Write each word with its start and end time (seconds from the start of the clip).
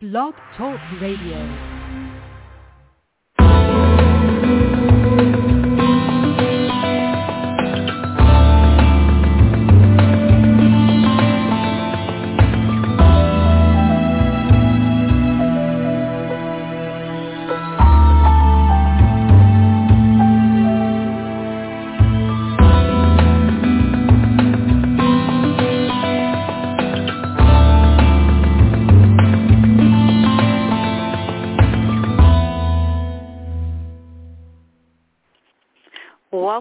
Blog 0.00 0.32
Talk 0.56 0.78
Radio. 1.00 1.77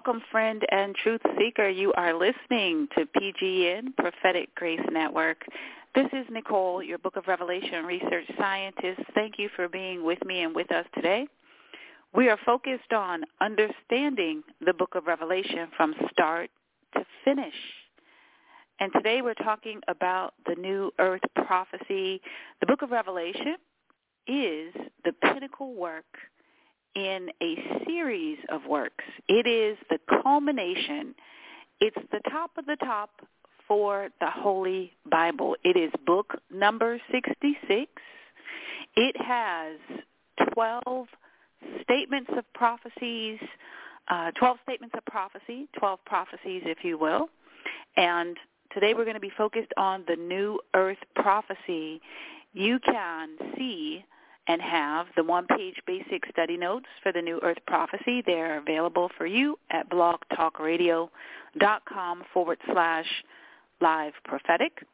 Welcome, 0.08 0.24
friend 0.32 0.66
and 0.72 0.96
truth 0.96 1.20
seeker. 1.38 1.68
You 1.68 1.92
are 1.98 2.14
listening 2.14 2.88
to 2.98 3.06
PGN 3.08 3.94
Prophetic 3.98 4.56
Grace 4.56 4.80
Network. 4.90 5.44
This 5.96 6.08
is 6.14 6.26
Nicole, 6.32 6.82
your 6.82 6.98
Book 6.98 7.18
of 7.18 7.28
Revelation 7.28 7.86
research 7.86 8.24
scientist. 8.40 9.02
Thank 9.14 9.34
you 9.38 9.50
for 9.54 9.68
being 9.68 10.06
with 10.06 10.24
me 10.24 10.44
and 10.44 10.56
with 10.56 10.72
us 10.72 10.86
today. 10.96 11.28
We 12.16 12.30
are 12.30 12.38
focused 12.46 12.94
on 12.94 13.24
understanding 13.42 14.44
the 14.66 14.72
Book 14.72 14.96
of 14.96 15.08
Revelation 15.08 15.68
from 15.76 15.94
start 16.10 16.52
to 16.94 17.04
finish. 17.26 17.56
And 18.80 18.94
today 18.94 19.22
we're 19.22 19.34
talking 19.34 19.82
about 19.90 20.36
the 20.46 20.56
New 20.56 20.90
Earth 21.00 21.24
prophecy. 21.36 22.22
The 22.62 22.68
Book 22.68 22.82
of 22.82 22.92
Revelation 22.92 23.58
is 24.26 24.74
the 25.04 25.12
pinnacle 25.22 25.74
work 25.74 26.06
in 26.98 27.30
a 27.44 27.84
series 27.86 28.40
of 28.50 28.66
works. 28.66 29.04
It 29.28 29.46
is 29.46 29.78
the 29.92 30.00
culmination. 30.24 31.14
It's 31.80 31.96
the 32.12 32.22
top 32.32 32.50
of 32.58 32.66
the 32.66 32.76
top 32.78 33.12
for 33.68 34.10
the 34.20 34.32
Holy 34.32 34.94
Bible. 35.10 35.56
It 35.64 35.78
is 35.78 35.92
book 36.08 36.34
number 36.52 37.00
66. 37.12 37.92
It 38.96 39.16
has 39.22 39.78
12 40.56 41.08
statements 41.84 42.32
of 42.36 42.52
prophecies, 42.56 43.38
uh, 44.08 44.32
12 44.32 44.58
statements 44.64 44.96
of 44.98 45.06
prophecy, 45.06 45.68
12 45.78 46.00
prophecies, 46.04 46.64
if 46.66 46.80
you 46.84 46.98
will. 46.98 47.30
And 47.96 48.38
today 48.74 48.96
we're 48.96 49.06
going 49.06 49.14
to 49.14 49.20
be 49.20 49.34
focused 49.38 49.72
on 49.78 50.04
the 50.08 50.16
New 50.16 50.60
Earth 50.74 50.98
prophecy. 51.16 52.02
You 52.54 52.80
can 52.80 53.38
see 53.56 54.04
and 54.48 54.62
have 54.62 55.08
the 55.16 55.24
one-page 55.24 55.78
basic 55.86 56.24
study 56.32 56.56
notes 56.56 56.86
for 57.04 57.12
the 57.12 57.22
New 57.22 57.42
Earth 57.44 57.58
Prophecy. 57.68 58.24
They're 58.26 58.60
available 58.60 59.12
for 59.18 59.26
you 59.26 59.60
at 59.70 59.90
blogtalkradio.com 59.90 62.24
forward 62.34 62.58
slash 62.72 63.06
live 63.82 64.14
prophetic. 64.24 64.86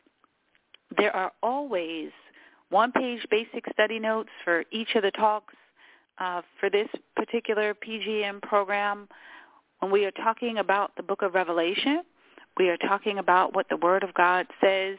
There 0.98 1.16
are 1.16 1.32
always 1.42 2.10
one-page 2.70 3.26
basic 3.30 3.66
study 3.72 4.00
notes 4.00 4.32
for 4.44 4.64
each 4.72 4.96
of 4.96 5.04
the 5.04 5.12
talks 5.12 5.54
uh, 6.18 6.42
for 6.60 6.72
this 6.72 6.90
particular 7.16 7.76
PGN 7.76 8.42
program. 8.42 9.08
When 9.80 9.92
we 9.92 10.06
are 10.06 10.12
talking 10.12 10.58
about 10.58 10.96
the 10.98 11.04
book 11.04 11.22
of 11.22 11.36
Revelation, 11.36 12.02
we 12.58 12.70
are 12.70 12.78
talking 12.78 13.20
about 13.20 13.56
what 13.56 13.68
the 13.70 13.78
Word 13.78 14.04
of 14.04 14.16
God 14.16 14.48
says. 14.64 14.98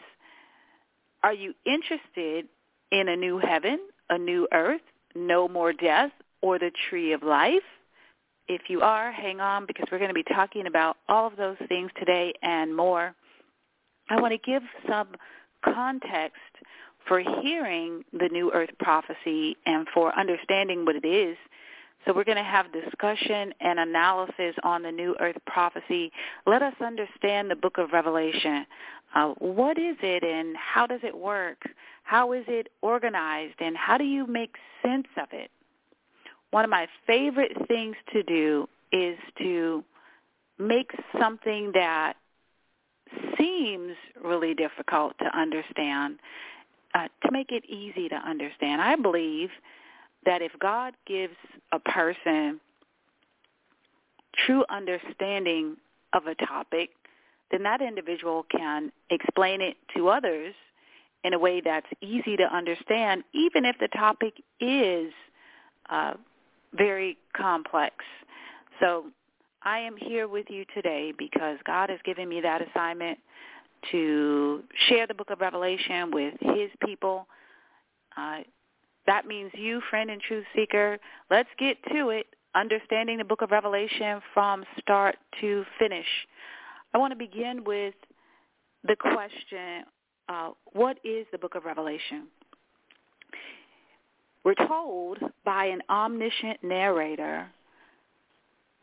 Are 1.23 1.35
you 1.35 1.55
interested 1.65 2.47
in 2.93 3.09
a 3.09 3.17
new 3.17 3.39
heaven 3.39 3.79
a 4.11 4.19
new 4.19 4.49
earth, 4.53 4.81
no 5.15 5.49
more 5.49 5.73
death, 5.73 6.13
or 6.41 6.59
the 6.59 6.71
tree 6.89 7.13
of 7.13 7.23
life? 7.23 7.63
If 8.47 8.63
you 8.69 8.83
are, 8.83 9.11
hang 9.11 9.41
on 9.41 9.65
because 9.67 9.87
we're 9.91 9.99
going 9.99 10.09
to 10.09 10.15
be 10.15 10.23
talking 10.23 10.67
about 10.67 10.97
all 11.09 11.27
of 11.27 11.37
those 11.37 11.57
things 11.69 11.91
today 11.98 12.35
and 12.43 12.77
more. 12.77 13.14
I 14.11 14.20
want 14.20 14.33
to 14.33 14.39
give 14.39 14.63
some 14.87 15.09
context 15.64 16.37
for 17.07 17.20
hearing 17.43 18.05
the 18.13 18.29
New 18.31 18.53
Earth 18.53 18.70
prophecy 18.79 19.57
and 19.67 19.87
for 19.93 20.19
understanding 20.19 20.85
what 20.85 20.97
it 20.97 21.07
is. 21.07 21.37
So 22.05 22.13
we're 22.13 22.25
going 22.25 22.37
to 22.37 22.42
have 22.42 22.67
discussion 22.73 23.55
and 23.61 23.79
analysis 23.79 24.55
on 24.63 24.83
the 24.83 24.92
New 24.92 25.17
Earth 25.20 25.37
prophecy. 25.47 26.13
Let 26.47 26.63
us 26.63 26.75
understand 26.81 27.51
the 27.51 27.57
book 27.57 27.79
of 27.79 27.92
Revelation. 27.92 28.67
Uh, 29.15 29.29
what 29.39 29.79
is 29.79 29.97
it 30.03 30.23
and 30.23 30.57
how 30.57 30.87
does 30.87 31.01
it 31.03 31.17
work? 31.17 31.63
How 32.03 32.33
is 32.33 32.45
it 32.47 32.69
organized 32.83 33.55
and 33.61 33.77
how 33.77 33.97
do 33.97 34.05
you 34.05 34.27
make 34.27 34.57
sense 34.83 35.07
of 35.17 35.29
it? 35.33 35.51
One 36.51 36.64
of 36.64 36.70
my 36.70 36.87
favorite 37.07 37.57
things 37.69 37.97
to 38.13 38.23
do 38.23 38.69
is 38.93 39.19
to 39.39 39.83
make 40.59 40.93
something 41.19 41.73
that 41.75 42.14
seems 43.39 43.93
really 44.23 44.55
difficult 44.55 45.14
to 45.19 45.37
understand, 45.37 46.19
uh, 46.95 47.09
to 47.25 47.33
make 47.33 47.51
it 47.51 47.64
easy 47.64 48.09
to 48.09 48.17
understand. 48.17 48.83
I 48.83 48.97
believe 48.97 49.51
that 50.27 50.42
if 50.42 50.52
God 50.61 50.95
gives 51.07 51.36
a 51.73 51.79
person 51.79 52.61
true 54.46 54.64
understanding 54.70 55.77
of 56.12 56.27
a 56.27 56.35
topic, 56.46 56.90
then 57.51 57.62
that 57.62 57.80
individual 57.80 58.45
can 58.51 58.90
explain 59.11 59.61
it 59.61 59.77
to 59.96 60.08
others 60.08 60.55
in 61.24 61.34
a 61.34 61.39
way 61.39 61.61
that's 61.64 61.86
easy 62.02 62.36
to 62.36 62.45
understand, 62.55 63.24
even 63.33 63.64
if 63.64 63.77
the 63.80 63.89
topic 63.89 64.34
is 64.61 65.13
uh, 65.90 66.14
very 66.74 67.17
complex. 67.36 67.95
So 68.80 69.07
I 69.63 69.79
am 69.79 69.96
here 69.96 70.29
with 70.29 70.46
you 70.51 70.64
today 70.74 71.13
because 71.17 71.58
God 71.67 71.89
has 71.90 71.98
given 72.05 72.29
me 72.29 72.40
that 72.42 72.61
assignment 72.61 73.18
to 73.90 74.63
share 74.89 75.07
the 75.07 75.14
book 75.14 75.30
of 75.30 75.40
Revelation 75.40 76.11
with 76.11 76.34
his 76.40 76.70
people. 76.84 77.27
Uh, 78.17 78.40
that 79.07 79.27
means 79.27 79.51
you, 79.55 79.81
friend 79.91 80.11
and 80.11 80.20
truth 80.20 80.45
seeker. 80.55 80.98
Let's 81.31 81.48
get 81.59 81.77
to 81.92 82.11
it, 82.11 82.27
understanding 82.55 83.19
the 83.19 83.25
book 83.25 83.42
of 83.42 83.51
Revelation 83.51 84.20
from 84.33 84.65
start 84.81 85.17
to 85.41 85.65
finish. 85.79 86.07
I 86.95 86.98
want 86.98 87.13
to 87.13 87.19
begin 87.19 87.64
with 87.64 87.95
the 88.87 88.97
question 88.97 89.85
uh, 90.29 90.51
what 90.73 90.98
is 91.05 91.27
the 91.33 91.39
book 91.39 91.55
of 91.55 91.64
Revelation? 91.64 92.29
We're 94.43 94.55
told 94.55 95.19
by 95.45 95.67
an 95.67 95.83
omniscient 95.91 96.63
narrator 96.63 97.47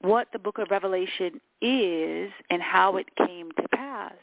what 0.02 0.28
the 0.34 0.40
book 0.40 0.58
of 0.58 0.68
Revelation 0.72 1.40
is 1.62 2.31
and 2.50 2.62
how 2.62 2.98
it 2.98 3.06
came 3.16 3.52
to 3.52 3.68
pass. 3.70 4.14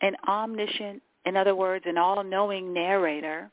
An 0.00 0.14
omniscient, 0.28 1.02
in 1.26 1.36
other 1.36 1.54
words, 1.54 1.84
an 1.86 1.96
all-knowing 1.96 2.72
narrator 2.72 3.50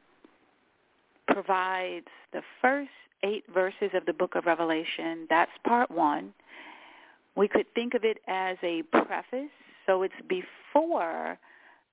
provides 1.31 2.07
the 2.33 2.41
first 2.61 2.89
eight 3.23 3.43
verses 3.53 3.91
of 3.93 4.05
the 4.05 4.13
book 4.13 4.35
of 4.35 4.45
Revelation. 4.45 5.27
That's 5.29 5.51
part 5.65 5.91
one. 5.91 6.33
We 7.35 7.47
could 7.47 7.65
think 7.73 7.93
of 7.93 8.03
it 8.03 8.19
as 8.27 8.57
a 8.63 8.83
preface 8.91 9.51
so 9.89 10.03
it's 10.03 10.13
before 10.27 11.39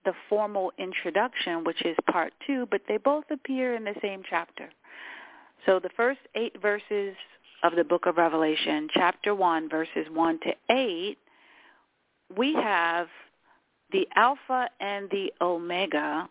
the 0.05 0.13
formal 0.29 0.71
introduction, 0.79 1.65
which 1.65 1.83
is 1.83 1.97
part 2.11 2.35
two, 2.47 2.67
but 2.71 2.83
they 2.87 2.99
both 2.99 3.25
appear 3.31 3.75
in 3.75 3.85
the 3.85 3.95
same 4.03 4.23
chapter. 4.29 4.69
So 5.65 5.81
the 5.81 5.89
first 5.97 6.21
eight 6.35 6.61
verses 6.61 7.17
of 7.63 7.75
the 7.75 7.85
book 7.85 8.05
of 8.05 8.19
Revelation, 8.19 8.89
chapter 8.93 9.35
1, 9.35 9.71
verses 9.71 10.07
1 10.13 10.41
to 10.41 10.53
8, 10.71 11.19
we 12.37 12.53
have 12.53 13.09
the 13.93 14.07
Alpha 14.15 14.69
and 14.79 15.09
the 15.09 15.33
Omega, 15.41 16.29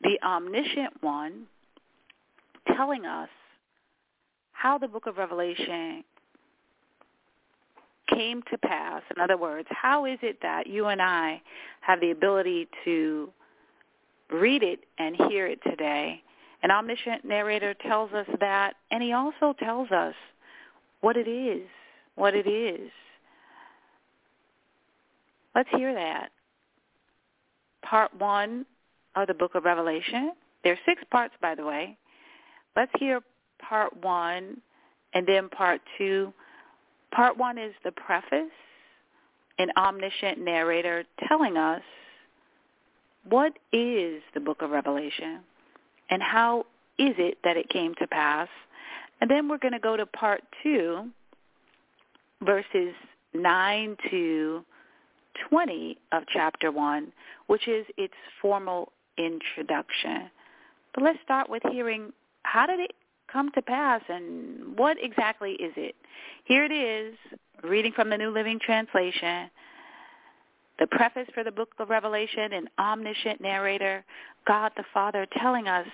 the 0.00 0.18
omniscient 0.24 0.94
one, 1.02 1.46
telling 2.76 3.04
us 3.04 3.28
how 4.52 4.78
the 4.78 4.88
book 4.88 5.06
of 5.06 5.16
Revelation 5.16 6.04
came 8.08 8.42
to 8.50 8.58
pass. 8.58 9.02
In 9.14 9.22
other 9.22 9.36
words, 9.36 9.68
how 9.70 10.04
is 10.04 10.18
it 10.22 10.38
that 10.42 10.66
you 10.66 10.86
and 10.86 11.00
I 11.00 11.40
have 11.80 12.00
the 12.00 12.10
ability 12.10 12.68
to 12.84 13.30
read 14.30 14.62
it 14.62 14.80
and 14.98 15.16
hear 15.28 15.46
it 15.46 15.60
today? 15.62 16.22
An 16.62 16.70
omniscient 16.70 17.24
narrator 17.24 17.74
tells 17.74 18.12
us 18.12 18.26
that, 18.40 18.74
and 18.90 19.02
he 19.02 19.12
also 19.12 19.54
tells 19.58 19.90
us 19.90 20.14
what 21.00 21.16
it 21.16 21.28
is, 21.28 21.68
what 22.16 22.34
it 22.34 22.48
is. 22.48 22.90
Let's 25.54 25.68
hear 25.70 25.94
that. 25.94 26.30
Part 27.82 28.12
one 28.18 28.66
of 29.14 29.28
the 29.28 29.34
book 29.34 29.54
of 29.54 29.64
Revelation. 29.64 30.32
There 30.64 30.72
are 30.72 30.78
six 30.84 31.02
parts, 31.10 31.34
by 31.40 31.54
the 31.54 31.64
way. 31.64 31.96
Let's 32.76 32.92
hear 32.98 33.20
part 33.60 33.96
one 34.02 34.60
and 35.14 35.26
then 35.26 35.48
part 35.48 35.80
two 35.96 36.32
Part 37.12 37.36
one 37.36 37.58
is 37.58 37.72
the 37.84 37.92
preface, 37.92 38.52
an 39.58 39.68
omniscient 39.76 40.38
narrator 40.38 41.04
telling 41.28 41.56
us 41.56 41.82
what 43.28 43.58
is 43.72 44.22
the 44.34 44.40
book 44.40 44.62
of 44.62 44.70
Revelation 44.70 45.40
and 46.10 46.22
how 46.22 46.60
is 46.98 47.14
it 47.18 47.38
that 47.44 47.56
it 47.56 47.68
came 47.68 47.94
to 47.96 48.06
pass? 48.06 48.48
And 49.20 49.30
then 49.30 49.48
we're 49.48 49.58
going 49.58 49.72
to 49.72 49.80
go 49.80 49.96
to 49.96 50.06
part 50.06 50.42
two, 50.62 51.08
verses 52.42 52.94
9 53.34 53.96
to 54.10 54.64
20 55.50 55.98
of 56.12 56.22
chapter 56.32 56.70
1, 56.70 57.12
which 57.48 57.66
is 57.68 57.84
its 57.96 58.14
formal 58.40 58.92
introduction. 59.16 60.30
But 60.94 61.04
let's 61.04 61.18
start 61.24 61.50
with 61.50 61.62
hearing 61.70 62.12
how 62.50 62.66
did 62.66 62.80
it 62.80 62.92
come 63.30 63.50
to 63.52 63.62
pass 63.62 64.00
and 64.08 64.78
what 64.78 64.96
exactly 65.02 65.52
is 65.52 65.72
it? 65.76 65.94
Here 66.44 66.64
it 66.64 66.72
is, 66.72 67.14
reading 67.62 67.92
from 67.92 68.08
the 68.08 68.16
New 68.16 68.30
Living 68.30 68.58
Translation. 68.58 69.50
The 70.78 70.86
preface 70.86 71.28
for 71.34 71.44
the 71.44 71.50
book 71.50 71.70
of 71.78 71.90
Revelation, 71.90 72.52
an 72.52 72.68
omniscient 72.78 73.40
narrator, 73.40 74.04
God 74.46 74.72
the 74.76 74.84
Father 74.94 75.26
telling 75.38 75.68
us 75.68 75.86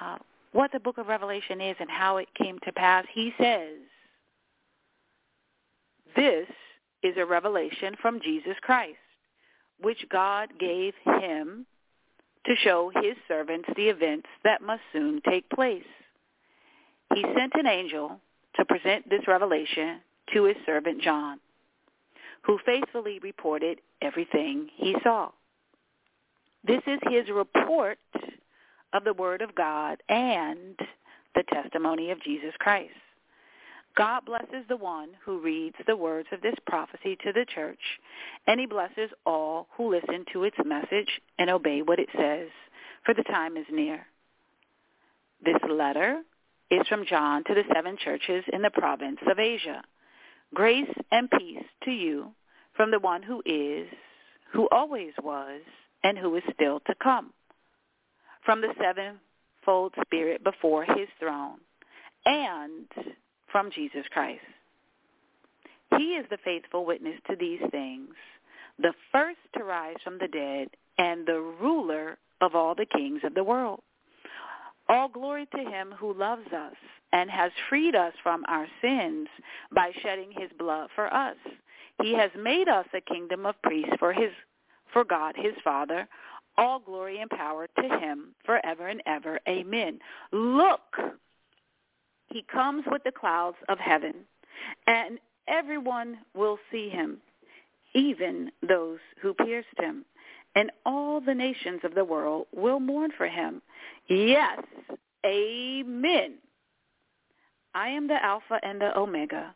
uh, 0.00 0.18
what 0.52 0.70
the 0.72 0.78
book 0.78 0.98
of 0.98 1.08
Revelation 1.08 1.60
is 1.60 1.76
and 1.80 1.90
how 1.90 2.18
it 2.18 2.28
came 2.40 2.58
to 2.64 2.72
pass. 2.72 3.04
He 3.12 3.32
says, 3.40 3.78
this 6.14 6.46
is 7.02 7.14
a 7.16 7.24
revelation 7.24 7.96
from 8.00 8.20
Jesus 8.20 8.54
Christ, 8.62 8.96
which 9.80 10.04
God 10.10 10.50
gave 10.60 10.94
him 11.04 11.66
to 12.48 12.56
show 12.56 12.90
his 13.02 13.14
servants 13.28 13.68
the 13.76 13.88
events 13.88 14.26
that 14.42 14.62
must 14.62 14.80
soon 14.92 15.20
take 15.28 15.48
place. 15.50 15.82
He 17.14 17.22
sent 17.36 17.52
an 17.54 17.66
angel 17.66 18.20
to 18.56 18.64
present 18.64 19.08
this 19.08 19.28
revelation 19.28 20.00
to 20.32 20.44
his 20.44 20.56
servant 20.64 21.02
John, 21.02 21.38
who 22.42 22.58
faithfully 22.64 23.18
reported 23.22 23.80
everything 24.00 24.68
he 24.76 24.96
saw. 25.02 25.30
This 26.64 26.82
is 26.86 26.98
his 27.10 27.28
report 27.28 27.98
of 28.94 29.04
the 29.04 29.12
Word 29.12 29.42
of 29.42 29.54
God 29.54 30.02
and 30.08 30.78
the 31.34 31.44
testimony 31.52 32.10
of 32.10 32.22
Jesus 32.22 32.54
Christ. 32.58 32.94
God 33.98 34.26
blesses 34.26 34.64
the 34.68 34.76
one 34.76 35.08
who 35.24 35.40
reads 35.40 35.74
the 35.88 35.96
words 35.96 36.28
of 36.30 36.40
this 36.40 36.54
prophecy 36.68 37.18
to 37.24 37.32
the 37.32 37.44
church, 37.52 37.80
and 38.46 38.60
he 38.60 38.66
blesses 38.66 39.10
all 39.26 39.66
who 39.76 39.90
listen 39.90 40.24
to 40.32 40.44
its 40.44 40.56
message 40.64 41.20
and 41.36 41.50
obey 41.50 41.82
what 41.82 41.98
it 41.98 42.08
says, 42.16 42.46
for 43.04 43.12
the 43.12 43.24
time 43.24 43.56
is 43.56 43.66
near. 43.72 44.06
This 45.44 45.56
letter 45.68 46.22
is 46.70 46.86
from 46.86 47.06
John 47.06 47.42
to 47.48 47.54
the 47.54 47.64
seven 47.74 47.96
churches 47.96 48.44
in 48.52 48.62
the 48.62 48.70
province 48.70 49.18
of 49.28 49.40
Asia. 49.40 49.82
Grace 50.54 50.94
and 51.10 51.28
peace 51.32 51.64
to 51.84 51.90
you 51.90 52.30
from 52.76 52.92
the 52.92 53.00
one 53.00 53.24
who 53.24 53.42
is, 53.44 53.88
who 54.52 54.68
always 54.70 55.12
was, 55.20 55.62
and 56.04 56.16
who 56.16 56.36
is 56.36 56.44
still 56.54 56.78
to 56.86 56.94
come, 57.02 57.32
from 58.44 58.60
the 58.60 58.72
sevenfold 58.80 59.92
Spirit 60.06 60.44
before 60.44 60.84
his 60.84 61.08
throne, 61.18 61.58
and 62.24 62.86
from 63.50 63.70
Jesus 63.70 64.04
Christ. 64.10 64.40
He 65.96 66.14
is 66.14 66.26
the 66.30 66.38
faithful 66.44 66.84
witness 66.84 67.18
to 67.28 67.36
these 67.36 67.60
things, 67.70 68.10
the 68.78 68.92
first 69.10 69.38
to 69.56 69.64
rise 69.64 69.96
from 70.04 70.18
the 70.18 70.28
dead, 70.28 70.68
and 70.98 71.26
the 71.26 71.40
ruler 71.60 72.18
of 72.40 72.54
all 72.54 72.74
the 72.74 72.86
kings 72.86 73.20
of 73.24 73.34
the 73.34 73.44
world. 73.44 73.80
All 74.88 75.08
glory 75.08 75.46
to 75.54 75.58
him 75.58 75.94
who 75.98 76.14
loves 76.14 76.46
us 76.52 76.74
and 77.12 77.30
has 77.30 77.52
freed 77.68 77.94
us 77.94 78.12
from 78.22 78.44
our 78.48 78.66
sins 78.82 79.28
by 79.74 79.92
shedding 80.02 80.30
his 80.30 80.50
blood 80.58 80.88
for 80.94 81.12
us. 81.12 81.36
He 82.02 82.14
has 82.14 82.30
made 82.38 82.68
us 82.68 82.86
a 82.94 83.00
kingdom 83.00 83.46
of 83.46 83.60
priests 83.62 83.94
for 83.98 84.12
his 84.12 84.30
for 84.92 85.04
God 85.04 85.34
his 85.36 85.54
Father. 85.62 86.08
All 86.56 86.80
glory 86.80 87.20
and 87.20 87.30
power 87.30 87.68
to 87.80 87.98
him 87.98 88.34
forever 88.44 88.88
and 88.88 89.02
ever. 89.06 89.38
Amen. 89.48 89.98
Look, 90.32 90.96
he 92.28 92.44
comes 92.52 92.84
with 92.90 93.02
the 93.04 93.12
clouds 93.12 93.56
of 93.68 93.78
heaven, 93.78 94.14
and 94.86 95.18
everyone 95.46 96.18
will 96.34 96.58
see 96.70 96.88
him, 96.88 97.18
even 97.94 98.50
those 98.66 98.98
who 99.20 99.34
pierced 99.34 99.68
him 99.78 100.04
and 100.54 100.72
all 100.84 101.20
the 101.20 101.34
nations 101.34 101.80
of 101.84 101.94
the 101.94 102.04
world 102.04 102.46
will 102.52 102.80
mourn 102.80 103.10
for 103.16 103.28
him. 103.28 103.62
Yes, 104.08 104.60
amen. 105.24 106.34
I 107.74 107.88
am 107.90 108.08
the 108.08 108.22
Alpha 108.22 108.58
and 108.62 108.80
the 108.80 108.96
Omega, 108.98 109.54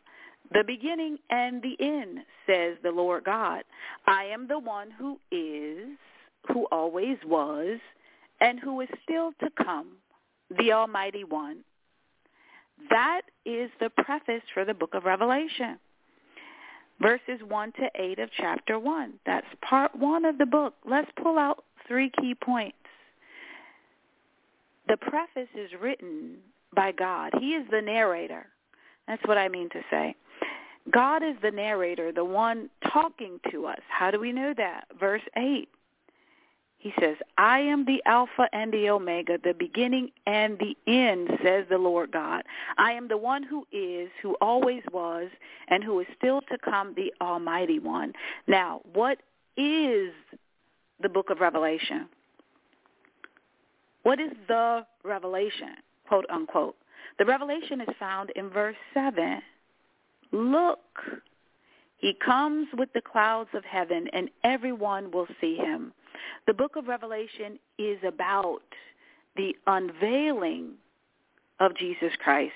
the 0.53 0.63
beginning 0.65 1.17
and 1.29 1.61
the 1.61 1.75
end, 1.79 2.19
says 2.47 2.77
the 2.83 2.91
Lord 2.91 3.25
God. 3.25 3.63
I 4.07 4.25
am 4.25 4.47
the 4.47 4.59
one 4.59 4.91
who 4.91 5.19
is, 5.31 5.97
who 6.47 6.67
always 6.71 7.17
was, 7.25 7.79
and 8.39 8.59
who 8.59 8.79
is 8.81 8.89
still 9.03 9.31
to 9.41 9.49
come, 9.61 9.97
the 10.57 10.71
Almighty 10.71 11.23
One. 11.23 11.65
That 12.89 13.21
is 13.45 13.69
the 13.79 13.89
preface 13.89 14.43
for 14.53 14.65
the 14.65 14.73
book 14.73 14.93
of 14.93 15.05
Revelation 15.05 15.79
verses 17.01 17.39
1 17.47 17.71
to 17.73 17.89
8 17.95 18.19
of 18.19 18.29
chapter 18.37 18.79
1. 18.79 19.13
That's 19.25 19.47
part 19.67 19.95
1 19.95 20.25
of 20.25 20.37
the 20.37 20.45
book. 20.45 20.73
Let's 20.89 21.11
pull 21.21 21.37
out 21.37 21.63
three 21.87 22.11
key 22.19 22.33
points. 22.33 22.77
The 24.87 24.97
preface 24.97 25.49
is 25.55 25.69
written 25.81 26.37
by 26.75 26.91
God. 26.91 27.33
He 27.39 27.51
is 27.51 27.65
the 27.71 27.81
narrator. 27.81 28.47
That's 29.07 29.21
what 29.25 29.37
I 29.37 29.49
mean 29.49 29.69
to 29.69 29.81
say. 29.89 30.15
God 30.91 31.23
is 31.23 31.35
the 31.41 31.51
narrator, 31.51 32.11
the 32.11 32.25
one 32.25 32.69
talking 32.91 33.39
to 33.51 33.65
us. 33.65 33.79
How 33.87 34.11
do 34.11 34.19
we 34.19 34.31
know 34.33 34.53
that? 34.57 34.85
Verse 34.99 35.21
8. 35.37 35.69
He 36.83 36.91
says, 36.99 37.15
I 37.37 37.59
am 37.59 37.85
the 37.85 38.03
Alpha 38.05 38.49
and 38.51 38.73
the 38.73 38.89
Omega, 38.89 39.37
the 39.41 39.53
beginning 39.53 40.11
and 40.27 40.59
the 40.59 40.75
end, 40.85 41.29
says 41.41 41.63
the 41.69 41.77
Lord 41.77 42.11
God. 42.11 42.43
I 42.77 42.91
am 42.91 43.07
the 43.07 43.15
one 43.15 43.41
who 43.41 43.65
is, 43.71 44.09
who 44.21 44.35
always 44.41 44.83
was, 44.91 45.29
and 45.69 45.81
who 45.81 46.01
is 46.01 46.07
still 46.17 46.41
to 46.51 46.57
come, 46.57 46.93
the 46.93 47.13
Almighty 47.21 47.79
One. 47.79 48.11
Now, 48.47 48.81
what 48.91 49.19
is 49.55 50.11
the 51.01 51.07
book 51.07 51.29
of 51.29 51.39
Revelation? 51.39 52.09
What 54.01 54.19
is 54.19 54.31
the 54.49 54.85
revelation, 55.05 55.75
quote 56.05 56.25
unquote? 56.29 56.75
The 57.17 57.23
revelation 57.23 57.79
is 57.79 57.95
found 57.97 58.29
in 58.35 58.49
verse 58.49 58.75
7. 58.93 59.41
Look, 60.33 60.79
he 62.03 62.13
comes 62.23 62.67
with 62.77 62.89
the 62.93 63.01
clouds 63.01 63.49
of 63.53 63.63
heaven, 63.63 64.07
and 64.13 64.29
everyone 64.43 65.09
will 65.11 65.27
see 65.41 65.55
him 65.55 65.93
the 66.47 66.53
book 66.53 66.75
of 66.75 66.87
Revelation 66.87 67.59
is 67.77 67.97
about 68.05 68.61
the 69.35 69.55
unveiling 69.67 70.71
of 71.59 71.75
Jesus 71.77 72.11
Christ, 72.23 72.53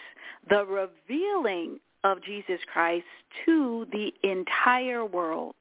the 0.50 0.66
revealing 0.66 1.80
of 2.04 2.22
Jesus 2.24 2.60
Christ 2.72 3.06
to 3.46 3.88
the 3.92 4.12
entire 4.24 5.06
world. 5.06 5.56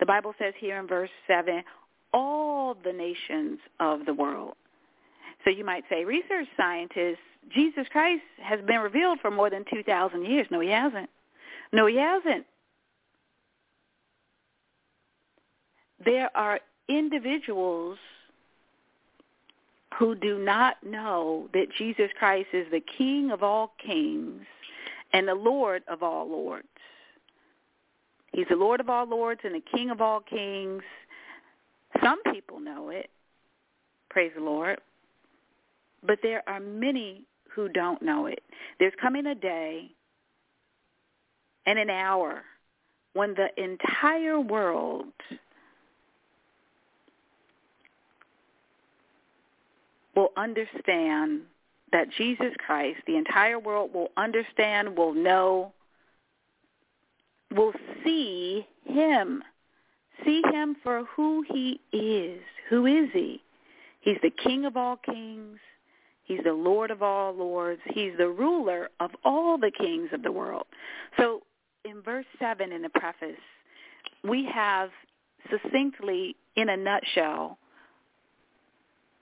The 0.00 0.06
Bible 0.06 0.34
says 0.38 0.54
here 0.58 0.78
in 0.78 0.86
verse 0.86 1.10
7, 1.26 1.62
all 2.12 2.76
the 2.84 2.92
nations 2.92 3.58
of 3.80 4.04
the 4.06 4.14
world. 4.14 4.54
So 5.44 5.50
you 5.50 5.64
might 5.64 5.84
say, 5.88 6.04
research 6.04 6.48
scientists, 6.56 7.18
Jesus 7.54 7.86
Christ 7.92 8.22
has 8.42 8.60
been 8.66 8.80
revealed 8.80 9.20
for 9.20 9.30
more 9.30 9.50
than 9.50 9.64
2,000 9.72 10.24
years. 10.24 10.46
No, 10.50 10.60
he 10.60 10.70
hasn't. 10.70 11.08
No, 11.72 11.86
he 11.86 11.96
hasn't. 11.96 12.44
There 16.06 16.34
are 16.36 16.60
individuals 16.88 17.98
who 19.98 20.14
do 20.14 20.38
not 20.38 20.76
know 20.84 21.48
that 21.52 21.66
Jesus 21.76 22.10
Christ 22.18 22.48
is 22.52 22.66
the 22.70 22.82
King 22.96 23.30
of 23.30 23.42
all 23.42 23.72
kings 23.84 24.42
and 25.12 25.26
the 25.26 25.34
Lord 25.34 25.82
of 25.88 26.02
all 26.02 26.28
lords. 26.28 26.68
He's 28.32 28.46
the 28.48 28.56
Lord 28.56 28.80
of 28.80 28.88
all 28.88 29.06
lords 29.06 29.40
and 29.44 29.54
the 29.54 29.62
King 29.74 29.90
of 29.90 30.00
all 30.00 30.20
kings. 30.20 30.82
Some 32.02 32.22
people 32.32 32.60
know 32.60 32.90
it. 32.90 33.10
Praise 34.10 34.32
the 34.36 34.44
Lord. 34.44 34.78
But 36.06 36.18
there 36.22 36.42
are 36.46 36.60
many 36.60 37.22
who 37.52 37.68
don't 37.68 38.02
know 38.02 38.26
it. 38.26 38.42
There's 38.78 38.92
coming 39.00 39.26
a 39.26 39.34
day 39.34 39.90
and 41.64 41.78
an 41.78 41.90
hour 41.90 42.42
when 43.14 43.34
the 43.34 43.48
entire 43.62 44.38
world 44.38 45.06
will 50.16 50.32
understand 50.36 51.42
that 51.92 52.08
Jesus 52.16 52.52
Christ, 52.58 52.98
the 53.06 53.16
entire 53.16 53.58
world 53.58 53.92
will 53.94 54.10
understand, 54.16 54.96
will 54.96 55.14
know, 55.14 55.72
will 57.54 57.72
see 58.02 58.66
him. 58.84 59.44
See 60.24 60.42
him 60.52 60.76
for 60.82 61.04
who 61.04 61.44
he 61.48 61.80
is. 61.92 62.40
Who 62.70 62.86
is 62.86 63.10
he? 63.12 63.42
He's 64.00 64.16
the 64.22 64.30
King 64.30 64.64
of 64.64 64.76
all 64.76 64.96
kings. 64.96 65.58
He's 66.24 66.40
the 66.44 66.52
Lord 66.52 66.90
of 66.90 67.02
all 67.02 67.32
lords. 67.32 67.80
He's 67.84 68.12
the 68.18 68.28
ruler 68.28 68.88
of 68.98 69.10
all 69.24 69.58
the 69.58 69.70
kings 69.70 70.08
of 70.12 70.22
the 70.22 70.32
world. 70.32 70.66
So 71.18 71.42
in 71.84 72.02
verse 72.02 72.26
7 72.40 72.72
in 72.72 72.82
the 72.82 72.88
preface, 72.88 73.38
we 74.24 74.44
have 74.52 74.90
succinctly, 75.50 76.34
in 76.56 76.70
a 76.70 76.76
nutshell, 76.76 77.58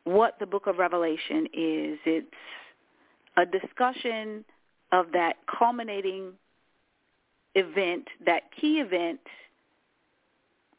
what 0.04 0.38
the 0.38 0.46
book 0.46 0.66
of 0.66 0.78
Revelation 0.78 1.46
is. 1.52 1.98
It's 2.04 2.26
a 3.36 3.44
discussion 3.44 4.44
of 4.92 5.06
that 5.12 5.36
culminating 5.46 6.32
event, 7.54 8.08
that 8.24 8.42
key 8.58 8.80
event 8.80 9.20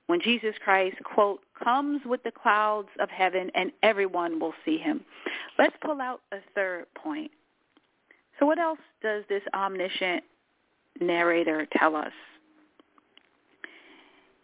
when 0.07 0.21
Jesus 0.21 0.53
Christ, 0.63 0.97
quote, 1.03 1.41
comes 1.63 2.01
with 2.05 2.23
the 2.23 2.31
clouds 2.31 2.89
of 2.99 3.09
heaven 3.09 3.49
and 3.55 3.71
everyone 3.81 4.39
will 4.39 4.53
see 4.63 4.77
him. 4.77 5.01
Let's 5.57 5.75
pull 5.81 5.99
out 5.99 6.21
a 6.31 6.37
third 6.53 6.85
point. 6.95 7.31
So 8.39 8.45
what 8.45 8.59
else 8.59 8.79
does 9.01 9.23
this 9.29 9.41
omniscient 9.55 10.23
narrator 11.01 11.67
tell 11.77 11.95
us? 11.95 12.11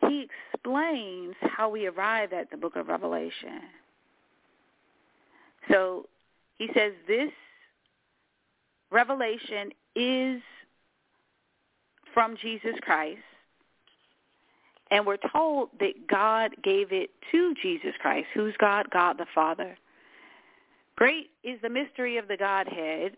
He 0.08 0.28
explains 0.54 1.36
how 1.42 1.70
we 1.70 1.86
arrive 1.86 2.34
at 2.34 2.50
the 2.50 2.58
book 2.58 2.76
of 2.76 2.88
Revelation. 2.88 3.62
So 5.72 6.08
he 6.58 6.68
says 6.76 6.94
this 7.08 7.32
revelation 8.92 9.72
is 9.96 10.42
from 12.14 12.36
Jesus 12.42 12.76
Christ 12.82 13.22
and 14.92 15.06
we're 15.06 15.18
told 15.34 15.70
that 15.80 16.08
God 16.08 16.52
gave 16.64 16.92
it 16.92 17.10
to 17.32 17.56
Jesus 17.62 17.94
Christ. 18.02 18.28
Who's 18.34 18.54
God? 18.60 18.88
God 18.92 19.18
the 19.18 19.26
Father. 19.34 19.78
Great 20.98 21.30
is 21.44 21.60
the 21.62 21.70
mystery 21.70 22.18
of 22.18 22.28
the 22.28 22.36
Godhead. 22.36 23.16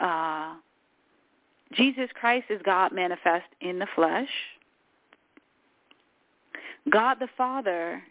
Uh, 0.00 0.54
Jesus 1.74 2.08
Christ 2.18 2.46
is 2.48 2.60
God 2.64 2.92
manifest 2.92 3.46
in 3.60 3.78
the 3.78 3.86
flesh. 3.94 4.30
God 6.90 7.18
the 7.20 7.28
Father, 7.36 8.02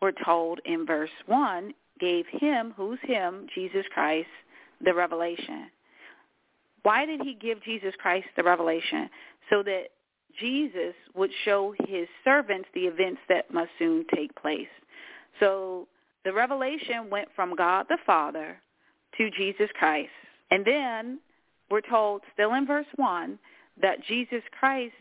we're 0.00 0.12
told 0.24 0.60
in 0.64 0.86
verse 0.86 1.10
1, 1.26 1.74
gave 2.02 2.26
him, 2.26 2.74
who's 2.76 2.98
him, 3.02 3.46
Jesus 3.54 3.86
Christ, 3.94 4.28
the 4.84 4.92
revelation. 4.92 5.70
Why 6.82 7.06
did 7.06 7.20
he 7.22 7.34
give 7.34 7.62
Jesus 7.62 7.94
Christ 8.02 8.26
the 8.36 8.42
revelation? 8.42 9.08
So 9.48 9.62
that 9.62 9.84
Jesus 10.40 10.94
would 11.14 11.30
show 11.44 11.74
his 11.86 12.08
servants 12.24 12.68
the 12.74 12.86
events 12.86 13.20
that 13.28 13.54
must 13.54 13.70
soon 13.78 14.04
take 14.12 14.34
place. 14.34 14.66
So 15.38 15.86
the 16.24 16.32
revelation 16.32 17.08
went 17.08 17.28
from 17.36 17.54
God 17.54 17.86
the 17.88 17.98
Father 18.04 18.56
to 19.18 19.30
Jesus 19.30 19.70
Christ. 19.78 20.10
And 20.50 20.64
then 20.64 21.20
we're 21.70 21.82
told, 21.82 22.22
still 22.32 22.54
in 22.54 22.66
verse 22.66 22.86
1, 22.96 23.38
that 23.80 24.04
Jesus 24.04 24.42
Christ 24.58 24.94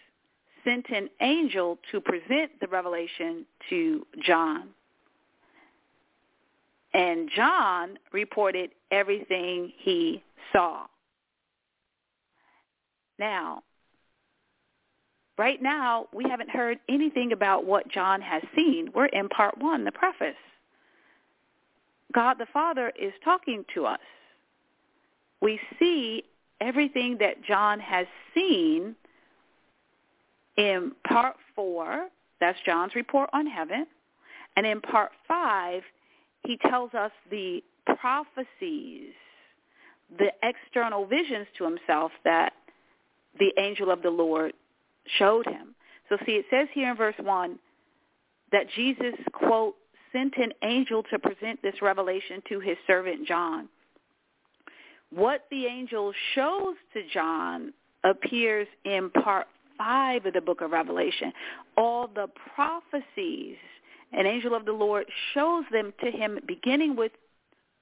sent 0.64 0.86
an 0.90 1.10
angel 1.20 1.80
to 1.92 2.00
present 2.00 2.52
the 2.62 2.68
revelation 2.68 3.46
to 3.72 4.06
John. 4.24 4.70
And 6.94 7.30
John 7.34 7.98
reported 8.12 8.72
everything 8.92 9.72
he 9.78 10.24
saw. 10.52 10.86
Now, 13.18 13.64
Right 15.42 15.60
now, 15.60 16.06
we 16.14 16.26
haven't 16.30 16.52
heard 16.52 16.78
anything 16.88 17.32
about 17.32 17.66
what 17.66 17.88
John 17.88 18.22
has 18.22 18.44
seen. 18.56 18.92
We're 18.94 19.08
in 19.08 19.28
part 19.28 19.58
one, 19.58 19.84
the 19.84 19.92
preface. 19.92 20.36
God 22.14 22.36
the 22.38 22.46
Father 22.54 22.92
is 23.00 23.12
talking 23.24 23.66
to 23.74 23.88
us. 23.88 24.00
We 25.42 25.60
see 25.80 26.26
everything 26.60 27.18
that 27.22 27.44
John 27.44 27.80
has 27.80 28.06
seen 28.36 28.96
in 30.58 30.92
part 31.08 31.38
four. 31.56 32.10
That's 32.40 32.60
John's 32.64 32.94
report 32.94 33.30
on 33.34 33.48
heaven. 33.48 33.88
And 34.56 34.68
in 34.68 34.80
part 34.80 35.12
five, 35.28 35.82
he 36.46 36.58
tells 36.70 36.94
us 36.94 37.12
the 37.30 37.64
prophecies, 38.00 39.14
the 40.18 40.32
external 40.44 41.06
visions 41.06 41.48
to 41.58 41.64
himself 41.64 42.12
that 42.24 42.54
the 43.40 43.54
angel 43.58 43.92
of 43.92 44.02
the 44.02 44.10
Lord 44.10 44.54
showed 45.18 45.46
him. 45.46 45.76
So 46.10 46.18
see, 46.26 46.34
it 46.34 46.46
says 46.50 46.68
here 46.74 46.92
in 46.92 46.98
verse 46.98 47.16
1 47.22 47.58
that 48.52 48.66
Jesus, 48.76 49.14
quote, 49.34 49.76
sent 50.12 50.34
an 50.38 50.52
angel 50.64 51.04
to 51.04 51.18
present 51.20 51.62
this 51.62 51.76
revelation 51.82 52.44
to 52.50 52.60
his 52.60 52.78
servant 52.86 53.26
John. 53.26 53.70
What 55.10 55.46
the 55.52 55.66
angel 55.66 56.14
shows 56.36 56.76
to 56.94 57.02
John 57.14 57.74
appears 58.04 58.68
in 58.84 59.10
part 59.10 59.48
5 59.78 60.26
of 60.26 60.34
the 60.34 60.42
book 60.42 60.62
of 60.62 60.72
Revelation. 60.72 61.32
All 61.78 62.08
the 62.08 62.28
prophecies, 62.54 63.58
an 64.12 64.26
angel 64.26 64.54
of 64.54 64.66
the 64.66 64.72
Lord 64.74 65.06
shows 65.34 65.64
them 65.72 65.94
to 66.04 66.12
him 66.12 66.40
beginning 66.48 66.96
with 66.96 67.12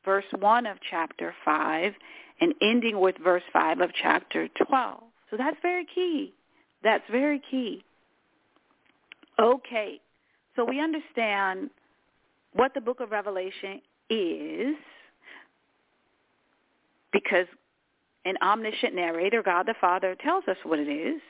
verse 0.05 0.25
1 0.37 0.65
of 0.65 0.77
chapter 0.89 1.33
5 1.43 1.93
and 2.41 2.53
ending 2.61 2.99
with 2.99 3.15
verse 3.23 3.43
5 3.51 3.81
of 3.81 3.89
chapter 4.01 4.47
12. 4.67 5.03
So 5.29 5.37
that's 5.37 5.57
very 5.61 5.85
key. 5.93 6.33
That's 6.83 7.03
very 7.11 7.41
key. 7.51 7.83
Okay, 9.39 9.99
so 10.55 10.65
we 10.65 10.81
understand 10.81 11.69
what 12.53 12.73
the 12.73 12.81
book 12.81 12.99
of 12.99 13.11
Revelation 13.11 13.81
is 14.09 14.75
because 17.13 17.45
an 18.25 18.35
omniscient 18.43 18.93
narrator, 18.95 19.41
God 19.41 19.65
the 19.65 19.75
Father, 19.79 20.15
tells 20.21 20.43
us 20.47 20.57
what 20.63 20.79
it 20.79 20.89
is. 20.89 21.21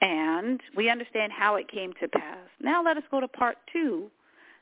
And 0.00 0.60
we 0.76 0.88
understand 0.88 1.32
how 1.32 1.56
it 1.56 1.68
came 1.68 1.92
to 2.00 2.08
pass. 2.08 2.48
Now 2.60 2.82
let 2.82 2.96
us 2.96 3.02
go 3.10 3.20
to 3.20 3.28
part 3.28 3.58
two, 3.72 4.10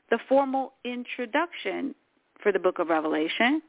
the 0.09 0.19
formal 0.27 0.73
introduction 0.83 1.95
for 2.43 2.51
the 2.51 2.59
book 2.59 2.79
of 2.79 2.89
Revelation. 2.89 3.61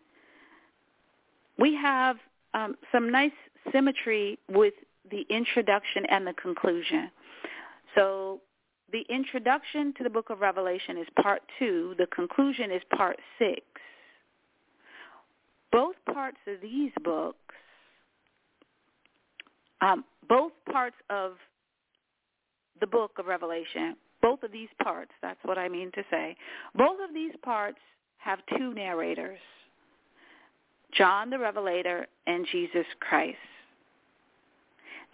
We 1.59 1.75
have 1.77 2.17
um, 2.55 2.77
some 2.91 3.11
nice 3.11 3.31
symmetry 3.73 4.39
with 4.51 4.75
the 5.11 5.27
introduction 5.31 6.07
and 6.07 6.27
the 6.27 6.33
conclusion. 6.33 7.11
So 7.95 8.41
the 8.93 9.05
introduction 9.09 9.95
to 9.99 10.05
the 10.05 10.11
book 10.11 10.31
of 10.31 10.41
Revelation 10.41 10.99
is 10.99 11.07
part 11.23 11.43
two. 11.59 11.95
The 11.99 12.07
conclusion 12.07 12.71
is 12.71 12.83
part 12.97 13.19
six. 13.39 13.63
Both 15.71 15.97
parts 16.13 16.39
of 16.49 16.61
these 16.61 16.91
books, 17.05 17.55
um, 19.81 20.05
both 20.29 20.53
parts 20.71 20.97
of 21.11 21.35
the 22.81 22.87
book 22.87 23.13
of 23.19 23.27
Revelation, 23.27 23.97
both 24.23 24.43
of 24.43 24.53
these 24.53 24.69
parts, 24.83 25.13
that's 25.23 25.39
what 25.45 25.59
I 25.59 25.69
mean 25.69 25.91
to 25.93 26.03
say, 26.11 26.37
both 26.75 26.99
of 27.07 27.15
these 27.15 27.33
parts 27.43 27.79
have 28.19 28.41
two 28.59 28.75
narrators, 28.75 29.39
John 30.93 31.31
the 31.31 31.39
Revelator 31.39 32.07
and 32.27 32.47
Jesus 32.51 32.87
Christ. 33.01 33.39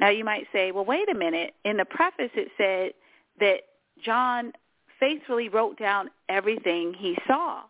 Now 0.00 0.11
you 0.11 0.25
might 0.25 0.46
say, 0.52 0.73
well, 0.73 0.85
wait 0.85 1.08
a 1.11 1.14
minute. 1.14 1.54
In 1.64 1.76
the 1.76 1.85
preface 1.85 2.30
it 2.35 2.49
said 2.56 2.92
that 3.40 3.61
John 4.04 4.52
faithfully 4.99 5.49
wrote 5.49 5.78
down 5.78 6.11
everything 6.28 6.94
he 6.94 7.16
saw. 7.26 7.62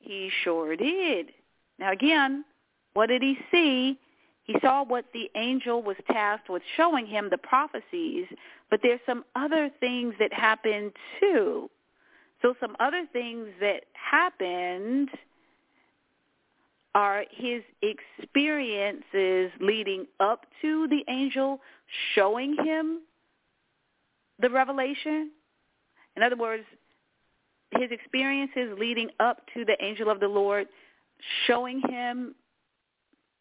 He 0.00 0.30
sure 0.44 0.76
did. 0.76 1.32
Now 1.78 1.92
again, 1.92 2.44
what 2.94 3.06
did 3.08 3.22
he 3.22 3.38
see? 3.50 3.98
He 4.46 4.54
saw 4.60 4.84
what 4.84 5.06
the 5.12 5.28
angel 5.34 5.82
was 5.82 5.96
tasked 6.06 6.48
with 6.48 6.62
showing 6.76 7.06
him, 7.06 7.28
the 7.30 7.38
prophecies, 7.38 8.26
but 8.70 8.80
there's 8.82 9.00
some 9.04 9.24
other 9.34 9.70
things 9.80 10.14
that 10.20 10.32
happened 10.32 10.92
too. 11.18 11.68
So 12.42 12.54
some 12.60 12.76
other 12.78 13.06
things 13.12 13.48
that 13.60 13.84
happened 13.94 15.08
are 16.94 17.24
his 17.30 17.62
experiences 17.82 19.50
leading 19.60 20.06
up 20.20 20.46
to 20.62 20.86
the 20.88 21.04
angel 21.08 21.60
showing 22.14 22.56
him 22.64 23.00
the 24.38 24.48
revelation. 24.48 25.32
In 26.16 26.22
other 26.22 26.36
words, 26.36 26.64
his 27.72 27.90
experiences 27.90 28.76
leading 28.78 29.10
up 29.18 29.42
to 29.54 29.64
the 29.64 29.76
angel 29.82 30.08
of 30.08 30.20
the 30.20 30.28
Lord 30.28 30.68
showing 31.46 31.80
him 31.88 32.34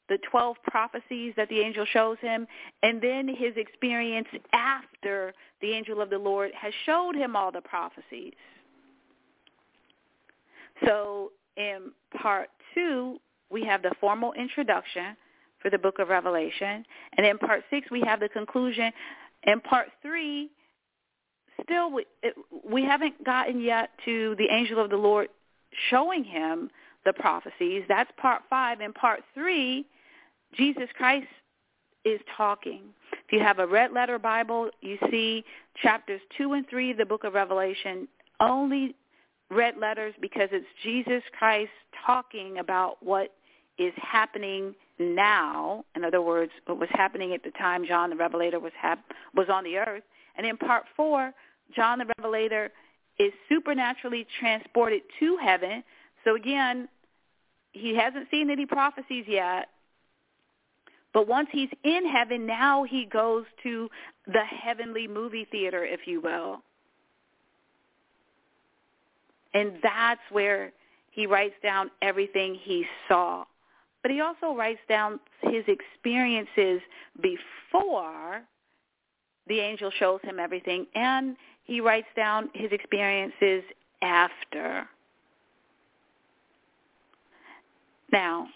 the 0.10 0.18
12 0.30 0.58
prophecies 0.68 1.34
that 1.38 1.50
the 1.50 1.60
angel 1.60 1.86
shows 1.86 2.18
him, 2.22 2.48
and 2.84 3.02
then 3.02 3.28
his 3.28 3.54
experience 3.58 4.28
after 4.54 5.34
the 5.62 5.72
angel 5.72 6.02
of 6.02 6.10
the 6.10 6.18
Lord 6.18 6.52
has 6.54 6.74
showed 6.86 7.16
him 7.16 7.36
all 7.36 7.52
the 7.52 7.62
prophecies. 7.62 8.34
So 10.86 11.32
in 11.58 11.92
part 12.22 12.50
two, 12.74 13.20
we 13.50 13.64
have 13.66 13.82
the 13.82 13.92
formal 14.00 14.34
introduction 14.34 15.16
for 15.62 15.70
the 15.70 15.78
book 15.78 16.00
of 16.00 16.10
Revelation. 16.10 16.86
And 17.18 17.26
in 17.26 17.38
part 17.38 17.64
six, 17.70 17.90
we 17.90 18.02
have 18.06 18.20
the 18.20 18.30
conclusion. 18.30 18.92
In 19.44 19.62
part 19.62 19.88
three, 20.02 20.50
still 21.64 21.92
we, 21.92 22.06
we 22.70 22.84
haven't 22.84 23.24
gotten 23.24 23.62
yet 23.62 23.90
to 24.06 24.36
the 24.38 24.48
angel 24.52 24.84
of 24.84 24.90
the 24.90 24.98
Lord 24.98 25.30
showing 25.90 26.24
him 26.24 26.70
the 27.06 27.14
prophecies. 27.14 27.84
That's 27.88 28.12
part 28.18 28.42
five. 28.50 28.82
In 28.82 28.94
part 28.94 29.22
three, 29.34 29.86
Jesus 30.58 30.88
Christ 30.96 31.28
is 32.04 32.20
talking. 32.38 32.82
If 33.12 33.32
you 33.32 33.40
have 33.40 33.60
a 33.60 33.68
red 33.68 33.92
letter 33.92 34.20
Bible, 34.20 34.70
you 34.82 34.98
see 35.10 35.44
chapters 35.82 36.22
two 36.38 36.54
and 36.54 36.68
three 36.70 36.92
of 36.92 36.98
the 36.98 37.06
book 37.06 37.24
of 37.24 37.34
Revelation 37.34 38.08
only 38.40 38.96
red 39.50 39.78
letters 39.78 40.14
because 40.22 40.50
it's 40.52 40.66
Jesus 40.84 41.24
Christ 41.38 41.72
talking 42.06 42.60
about 42.60 42.98
what 43.02 43.34
is 43.78 43.94
happening 43.98 44.76
now. 45.00 45.84
In 45.96 46.04
other 46.04 46.22
words, 46.22 46.52
what 46.66 46.80
was 46.80 46.90
happening 46.92 47.34
at 47.34 47.44
the 47.44 47.52
time 47.52 47.86
John 47.86 48.10
the 48.10 48.16
Revelator 48.16 48.60
was 48.60 48.72
hap- 48.80 49.12
was 49.34 49.48
on 49.50 49.64
the 49.64 49.78
earth. 49.78 50.04
And 50.38 50.46
in 50.46 50.58
part 50.58 50.84
four, 50.96 51.34
John 51.76 52.00
the 52.00 52.06
Revelator 52.18 52.72
is 53.20 53.32
supernaturally 53.50 54.28
transported 54.40 55.02
to 55.20 55.38
heaven. 55.38 55.84
So 56.24 56.36
again, 56.36 56.88
he 57.72 57.96
hasn't 57.96 58.28
seen 58.32 58.50
any 58.50 58.66
prophecies 58.66 59.26
yet. 59.28 59.70
But 61.16 61.30
once 61.30 61.48
he's 61.54 61.70
in 61.86 62.06
heaven, 62.06 62.46
now 62.46 62.84
he 62.84 63.06
goes 63.06 63.46
to 63.64 63.90
the 64.28 64.44
heavenly 64.44 65.08
movie 65.08 65.48
theater, 65.50 65.86
if 65.86 66.02
you 66.06 66.20
will. 66.20 66.62
And 69.54 69.78
that's 69.82 70.20
where 70.30 70.74
he 71.12 71.26
writes 71.26 71.56
down 71.64 71.90
everything 72.02 72.60
he 72.62 72.86
saw. 73.08 73.46
But 74.02 74.12
he 74.12 74.20
also 74.20 74.54
writes 74.54 74.82
down 74.90 75.22
his 75.44 75.64
experiences 75.70 76.82
before 77.22 78.42
the 79.48 79.62
angel 79.62 79.92
shows 79.98 80.20
him 80.22 80.38
everything, 80.38 80.86
and 80.96 81.38
he 81.64 81.80
writes 81.80 82.10
down 82.18 82.50
his 82.54 82.74
experiences 82.74 83.64
after. 84.02 84.86
Now, 88.12 88.50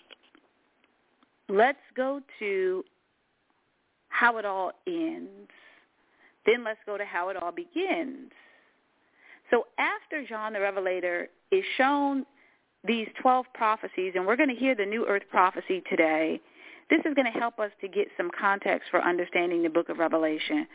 let's 1.50 1.78
go 1.96 2.22
to 2.40 2.84
how 4.10 4.38
it 4.38 4.46
all 4.46 4.72
ends. 4.88 5.50
Then 6.46 6.64
let's 6.64 6.80
go 6.86 6.98
to 6.98 7.06
how 7.06 7.30
it 7.30 7.38
all 7.42 7.52
begins. 7.52 8.32
So 9.52 9.66
after 9.78 10.26
John 10.26 10.54
the 10.54 10.62
Revelator 10.62 11.28
is 11.52 11.64
shown 11.78 12.26
these 12.86 13.08
12 13.22 13.46
prophecies, 13.54 14.14
and 14.16 14.26
we're 14.26 14.38
going 14.38 14.50
to 14.50 14.56
hear 14.56 14.76
the 14.76 14.86
New 14.86 15.06
Earth 15.08 15.24
prophecy 15.30 15.84
today, 15.90 16.40
this 16.90 17.00
is 17.06 17.14
going 17.14 17.32
to 17.32 17.40
help 17.40 17.60
us 17.60 17.72
to 17.82 17.88
get 17.88 18.08
some 18.18 18.30
context 18.40 18.90
for 18.90 19.02
understanding 19.02 19.64
the 19.64 19.70
book 19.70 19.90
of 19.90 19.98
Revelation. 19.98 20.68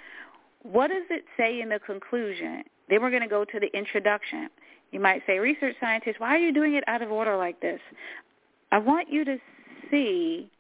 What 0.63 0.89
does 0.89 1.05
it 1.11 1.25
say 1.37 1.61
in 1.61 1.69
the 1.69 1.79
conclusion? 1.79 2.63
Then 2.89 3.01
we're 3.03 3.11
going 3.11 3.23
to 3.23 3.29
go 3.29 3.45
to 3.45 3.61
the 3.61 3.77
introduction. 3.77 4.49
You 4.93 5.01
might 5.01 5.23
say, 5.27 5.39
research 5.39 5.77
scientists, 5.81 6.17
why 6.19 6.37
are 6.37 6.39
you 6.39 6.53
doing 6.53 6.75
it 6.75 6.85
out 6.87 7.03
of 7.03 7.11
order 7.11 7.37
like 7.37 7.61
this? 7.61 7.81
I 8.71 8.79
want 8.79 9.11
you 9.11 9.25
to 9.25 9.39
see 9.91 10.51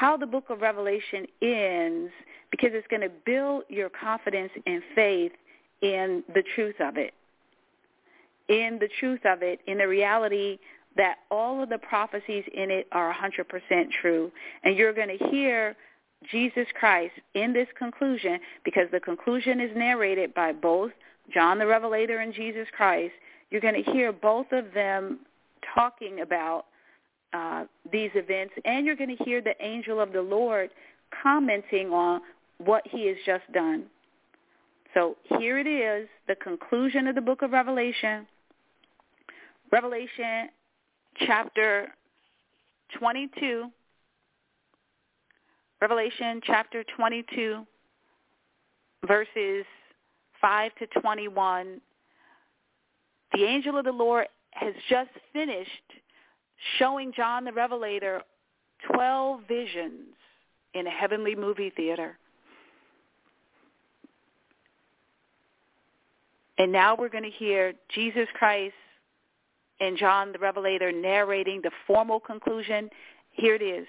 how 0.00 0.16
the 0.16 0.26
book 0.26 0.48
of 0.48 0.62
Revelation 0.62 1.26
ends 1.42 2.10
because 2.50 2.70
it's 2.72 2.86
going 2.86 3.02
to 3.02 3.10
build 3.26 3.64
your 3.68 3.90
confidence 3.90 4.50
and 4.64 4.82
faith 4.94 5.32
in 5.82 6.24
the 6.34 6.42
truth 6.54 6.76
of 6.80 6.96
it, 6.96 7.12
in 8.48 8.78
the 8.80 8.88
truth 8.98 9.20
of 9.26 9.42
it, 9.42 9.60
in 9.66 9.76
the 9.76 9.86
reality 9.86 10.58
that 10.96 11.16
all 11.30 11.62
of 11.62 11.68
the 11.68 11.76
prophecies 11.76 12.44
in 12.54 12.70
it 12.70 12.86
are 12.92 13.14
100% 13.14 13.90
true. 14.00 14.32
And 14.64 14.74
you're 14.74 14.94
going 14.94 15.18
to 15.18 15.28
hear 15.28 15.76
Jesus 16.30 16.66
Christ 16.78 17.12
in 17.34 17.52
this 17.52 17.68
conclusion 17.78 18.40
because 18.64 18.86
the 18.90 19.00
conclusion 19.00 19.60
is 19.60 19.70
narrated 19.76 20.32
by 20.32 20.52
both 20.52 20.92
John 21.30 21.58
the 21.58 21.66
Revelator 21.66 22.20
and 22.20 22.32
Jesus 22.32 22.68
Christ. 22.74 23.12
You're 23.50 23.60
going 23.60 23.84
to 23.84 23.92
hear 23.92 24.12
both 24.12 24.46
of 24.50 24.72
them 24.72 25.18
talking 25.74 26.22
about 26.22 26.64
uh, 27.32 27.64
these 27.92 28.10
events, 28.14 28.54
and 28.64 28.84
you're 28.84 28.96
going 28.96 29.16
to 29.16 29.24
hear 29.24 29.40
the 29.40 29.54
angel 29.60 30.00
of 30.00 30.12
the 30.12 30.22
Lord 30.22 30.70
commenting 31.22 31.90
on 31.90 32.20
what 32.58 32.82
he 32.86 33.06
has 33.08 33.16
just 33.24 33.50
done. 33.52 33.84
So 34.94 35.16
here 35.38 35.58
it 35.58 35.66
is, 35.66 36.08
the 36.26 36.34
conclusion 36.36 37.06
of 37.06 37.14
the 37.14 37.20
book 37.20 37.42
of 37.42 37.52
Revelation. 37.52 38.26
Revelation 39.70 40.48
chapter 41.26 41.88
22. 42.98 43.70
Revelation 45.80 46.42
chapter 46.44 46.84
22, 46.94 47.64
verses 49.06 49.64
5 50.40 50.72
to 50.74 51.00
21. 51.00 51.80
The 53.32 53.44
angel 53.44 53.78
of 53.78 53.86
the 53.86 53.92
Lord 53.92 54.26
has 54.50 54.74
just 54.90 55.10
finished 55.32 55.70
showing 56.78 57.12
John 57.12 57.44
the 57.44 57.52
Revelator 57.52 58.22
12 58.92 59.40
visions 59.48 60.14
in 60.74 60.86
a 60.86 60.90
heavenly 60.90 61.34
movie 61.34 61.70
theater. 61.70 62.18
And 66.58 66.70
now 66.70 66.94
we're 66.94 67.08
going 67.08 67.24
to 67.24 67.30
hear 67.30 67.72
Jesus 67.94 68.28
Christ 68.34 68.74
and 69.80 69.96
John 69.96 70.32
the 70.32 70.38
Revelator 70.38 70.92
narrating 70.92 71.62
the 71.62 71.70
formal 71.86 72.20
conclusion. 72.20 72.90
Here 73.30 73.54
it 73.54 73.62
is. 73.62 73.86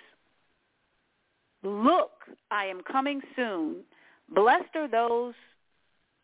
Look, 1.63 2.12
I 2.49 2.65
am 2.65 2.81
coming 2.81 3.21
soon. 3.36 3.77
Blessed 4.34 4.75
are 4.75 4.88
those. 4.88 5.34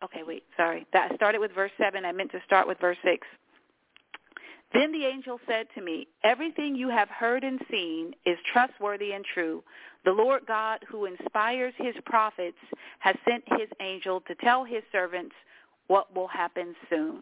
Okay, 0.04 0.22
wait, 0.26 0.44
sorry. 0.56 0.88
That 0.94 1.14
started 1.16 1.40
with 1.40 1.52
verse 1.52 1.72
7. 1.78 2.06
I 2.06 2.12
meant 2.12 2.32
to 2.32 2.40
start 2.46 2.68
with 2.68 2.80
verse 2.80 2.98
6. 3.04 3.28
Then 4.74 4.92
the 4.92 5.06
angel 5.06 5.40
said 5.48 5.68
to 5.76 5.82
me, 5.82 6.08
Everything 6.24 6.76
you 6.76 6.90
have 6.90 7.10
heard 7.10 7.44
and 7.44 7.60
seen 7.72 8.14
is 8.26 8.38
trustworthy 8.52 9.14
and 9.14 9.24
true. 9.34 9.64
The 10.06 10.12
Lord 10.12 10.46
God 10.46 10.80
who 10.90 11.06
inspires 11.06 11.74
his 11.78 11.96
prophets 12.06 12.58
has 13.00 13.16
sent 13.28 13.44
his 13.60 13.70
angel 13.82 14.22
to 14.22 14.36
tell 14.36 14.64
his 14.64 14.84
servants 14.92 15.36
what 15.88 16.14
will 16.16 16.28
happen 16.28 16.76
soon. 16.90 17.22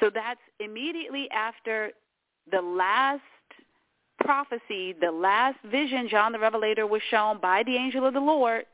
So 0.00 0.10
that's 0.12 0.40
immediately 0.60 1.28
after 1.30 1.90
the 2.50 2.60
last 2.60 3.22
prophecy, 4.20 4.94
the 5.00 5.10
last 5.10 5.58
vision 5.64 6.08
John 6.08 6.32
the 6.32 6.38
Revelator 6.38 6.86
was 6.86 7.02
shown 7.10 7.40
by 7.40 7.62
the 7.62 7.76
angel 7.76 8.04
of 8.04 8.14
the 8.14 8.20
Lord. 8.20 8.64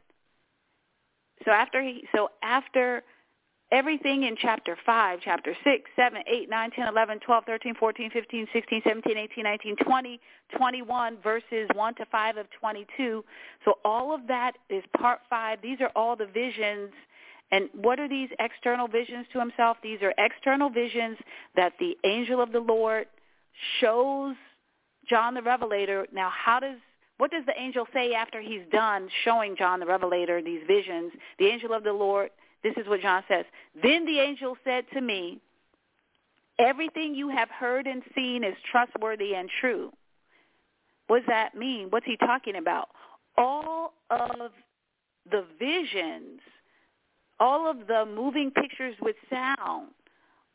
So 1.45 1.51
after 1.51 1.83
he 1.83 2.07
so 2.15 2.29
after 2.43 3.03
everything 3.75 4.23
in 4.23 4.37
chapter 4.41 4.77
5, 4.87 5.19
chapter 5.25 5.55
6, 5.65 5.91
7, 5.97 6.23
8, 6.27 6.49
9, 6.49 6.71
10, 6.71 6.89
11, 6.89 7.21
12, 7.21 7.45
13, 7.45 7.75
14, 7.75 8.11
15, 8.11 8.47
16, 8.53 8.83
17, 8.85 9.17
18, 9.19 9.45
19, 9.45 9.77
20, 9.77 10.21
21, 10.57 11.19
verses 11.23 11.69
1 11.75 11.95
to 11.97 12.07
5 12.07 12.37
of 12.37 12.47
22. 12.61 13.25
So 13.65 13.75
all 13.85 14.15
of 14.15 14.27
that 14.29 14.53
is 14.71 14.85
part 14.97 15.21
5. 15.29 15.59
These 15.61 15.81
are 15.81 15.91
all 15.97 16.17
the 16.17 16.27
visions 16.27 16.91
and 17.53 17.69
what 17.75 18.01
are 18.01 18.09
these 18.09 18.31
external 18.41 18.89
visions 18.89 19.27
to 19.33 19.39
himself? 19.39 19.77
These 19.83 20.01
are 20.03 20.13
external 20.19 20.71
visions 20.71 21.19
that 21.55 21.75
the 21.79 21.97
angel 22.05 22.41
of 22.41 22.53
the 22.53 22.59
Lord 22.59 23.07
shows 23.81 24.35
John 25.09 25.35
the 25.35 25.43
Revelator. 25.43 26.07
Now, 26.13 26.31
how 26.31 26.59
does 26.59 26.79
what 27.19 27.31
does 27.31 27.47
the 27.47 27.53
angel 27.57 27.87
say 27.95 28.13
after 28.13 28.41
he's 28.41 28.63
done 28.73 29.09
showing 29.25 29.55
John 29.57 29.79
the 29.79 29.87
Revelator 29.87 30.43
these 30.43 30.63
visions? 30.67 31.13
The 31.39 31.47
angel 31.47 31.73
of 31.73 31.85
the 31.85 31.93
Lord, 31.93 32.31
this 32.65 32.75
is 32.77 32.89
what 32.89 33.01
John 33.01 33.23
says. 33.29 33.45
Then 33.81 34.05
the 34.05 34.19
angel 34.19 34.57
said 34.65 34.85
to 34.95 35.01
me, 35.01 35.41
everything 36.59 37.15
you 37.15 37.29
have 37.29 37.49
heard 37.51 37.87
and 37.87 38.03
seen 38.15 38.43
is 38.43 38.55
trustworthy 38.71 39.35
and 39.35 39.49
true. 39.61 39.93
What 41.07 41.21
does 41.21 41.29
that 41.29 41.55
mean? 41.55 41.89
What's 41.91 42.07
he 42.07 42.17
talking 42.17 42.57
about? 42.57 42.89
All 43.37 43.95
of 44.11 44.51
the 45.31 45.45
visions 45.59 46.41
all 47.41 47.69
of 47.69 47.87
the 47.87 48.07
moving 48.07 48.51
pictures 48.51 48.95
with 49.01 49.17
sound, 49.31 49.89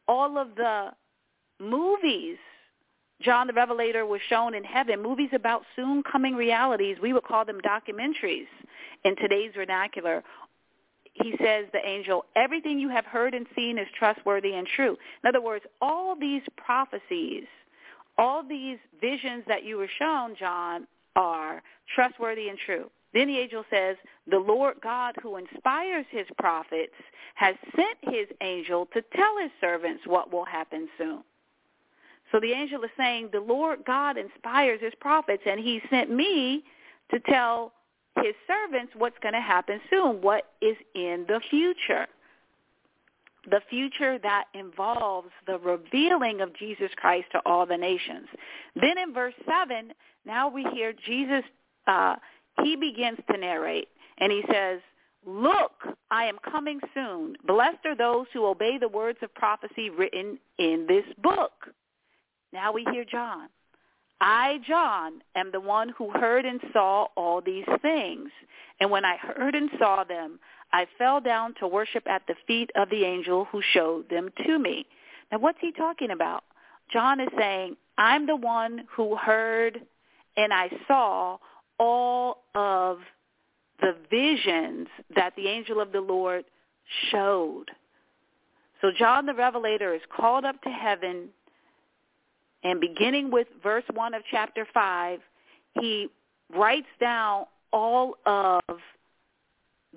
all 0.08 0.38
of 0.38 0.56
the 0.56 0.92
movies 1.60 2.38
John 3.22 3.48
the 3.48 3.54
Revelator 3.54 4.06
was 4.06 4.22
shown 4.30 4.56
in 4.56 4.64
heaven, 4.64 5.04
movies 5.04 5.32
about 5.34 5.64
soon 5.76 6.04
coming 6.04 6.36
realities. 6.36 6.98
We 7.02 7.12
would 7.12 7.26
call 7.26 7.44
them 7.44 7.60
documentaries 7.60 8.48
in 9.04 9.18
today's 9.18 9.52
vernacular. 9.54 10.24
He 11.14 11.34
says, 11.42 11.66
the 11.74 11.86
angel, 11.86 12.26
everything 12.36 12.80
you 12.80 12.90
have 12.90 13.06
heard 13.06 13.34
and 13.34 13.46
seen 13.56 13.78
is 13.78 13.88
trustworthy 13.98 14.54
and 14.54 14.68
true. 14.68 14.98
In 15.24 15.28
other 15.28 15.42
words, 15.42 15.66
all 15.82 16.16
these 16.16 16.44
prophecies, 16.58 17.44
all 18.18 18.44
these 18.44 18.78
visions 19.02 19.44
that 19.48 19.64
you 19.64 19.78
were 19.78 19.90
shown, 20.00 20.36
John, 20.38 20.88
are 21.16 21.62
trustworthy 21.94 22.50
and 22.50 22.58
true. 22.66 22.90
Then 23.14 23.28
the 23.28 23.38
angel 23.38 23.64
says, 23.70 23.98
the 24.30 24.38
Lord 24.38 24.76
God 24.82 25.16
who 25.22 25.38
inspires 25.38 26.06
his 26.10 26.28
prophets 26.38 26.94
has 27.36 27.56
sent 27.76 27.98
his 28.16 28.28
angel 28.42 28.88
to 28.94 29.02
tell 29.16 29.38
his 29.42 29.52
servants 29.60 30.04
what 30.06 30.32
will 30.32 30.46
happen 30.46 30.88
soon. 30.98 31.24
So 32.32 32.40
the 32.40 32.52
angel 32.52 32.84
is 32.84 32.92
saying, 32.96 33.30
the 33.32 33.40
Lord 33.40 33.80
God 33.86 34.18
inspires 34.18 34.80
his 34.82 34.94
prophets, 35.02 35.42
and 35.48 35.60
he 35.60 35.82
sent 35.90 36.12
me 36.12 36.64
to 37.12 37.20
tell 37.22 37.74
his 38.24 38.36
servants 38.48 38.94
what's 38.96 39.18
going 39.22 39.34
to 39.34 39.42
happen 39.42 39.80
soon, 39.90 40.22
what 40.22 40.52
is 40.62 40.76
in 40.96 41.26
the 41.28 41.42
future. 41.50 42.08
The 43.50 43.62
future 43.70 44.20
that 44.20 44.46
involves 44.54 45.30
the 45.48 45.58
revealing 45.58 46.42
of 46.42 46.54
Jesus 46.56 46.92
Christ 46.98 47.28
to 47.32 47.42
all 47.46 47.66
the 47.66 47.78
nations. 47.78 48.28
Then 48.76 48.98
in 48.98 49.14
verse 49.14 49.34
7, 49.46 49.94
now 50.26 50.50
we 50.50 50.64
hear 50.74 50.94
Jesus 51.06 51.44
uh, 51.88 52.16
he 52.64 52.76
begins 52.76 53.20
to 53.32 53.38
narrate 53.38 53.88
and 54.18 54.32
he 54.32 54.44
says, 54.52 54.80
Look, 55.26 55.72
I 56.12 56.26
am 56.26 56.38
coming 56.50 56.80
soon. 56.94 57.36
Blessed 57.46 57.86
are 57.86 57.96
those 57.96 58.28
who 58.34 58.46
obey 58.46 58.78
the 58.78 58.88
words 58.88 59.20
of 59.22 59.34
prophecy 59.34 59.90
written 59.90 60.40
in 60.58 60.86
this 60.88 61.04
book. 61.22 61.52
Now 62.54 62.72
we 62.72 62.86
hear 62.92 63.04
John. 63.04 63.50
I, 64.22 64.60
John, 64.68 65.22
am 65.36 65.52
the 65.52 65.62
one 65.62 65.90
who 65.98 66.12
heard 66.12 66.46
and 66.46 66.60
saw 66.74 67.08
all 67.16 67.42
these 67.42 67.66
things. 67.82 68.30
And 68.80 68.92
when 68.92 69.06
I 69.06 69.18
heard 69.18 69.56
and 69.56 69.70
saw 69.80 70.04
them, 70.04 70.40
I 70.72 70.88
fell 70.98 71.22
down 71.22 71.56
to 71.60 71.68
worship 71.68 72.04
at 72.08 72.24
the 72.28 72.36
feet 72.46 72.70
of 72.76 72.90
the 72.90 73.04
angel 73.04 73.46
who 73.52 73.62
showed 73.74 74.10
them 74.10 74.30
to 74.46 74.60
me. 74.60 74.86
Now 75.32 75.40
what's 75.40 75.60
he 75.62 75.72
talking 75.72 76.12
about? 76.12 76.44
John 76.92 77.20
is 77.20 77.30
saying, 77.38 77.76
I'm 77.98 78.28
the 78.28 78.36
one 78.36 78.86
who 78.96 79.16
heard 79.16 79.82
and 80.38 80.54
I 80.54 80.70
saw 80.88 81.38
all 81.78 82.44
of 82.56 83.00
the 83.82 83.96
visions 84.10 84.88
that 85.16 85.36
the 85.36 85.48
angel 85.48 85.80
of 85.80 85.92
the 85.92 86.02
Lord 86.02 86.46
showed. 87.12 87.66
So 88.82 88.92
John 88.98 89.26
the 89.26 89.34
Revelator 89.34 89.94
is 89.94 90.02
called 90.16 90.46
up 90.46 90.62
to 90.64 90.70
heaven 90.70 91.30
and 92.64 92.80
beginning 92.82 93.32
with 93.32 93.48
verse 93.64 93.84
1 93.94 94.14
of 94.14 94.22
chapter 94.30 94.68
5, 94.74 95.20
he 95.80 96.10
writes 96.54 96.88
down 97.00 97.46
all 97.72 98.16
of 98.26 98.62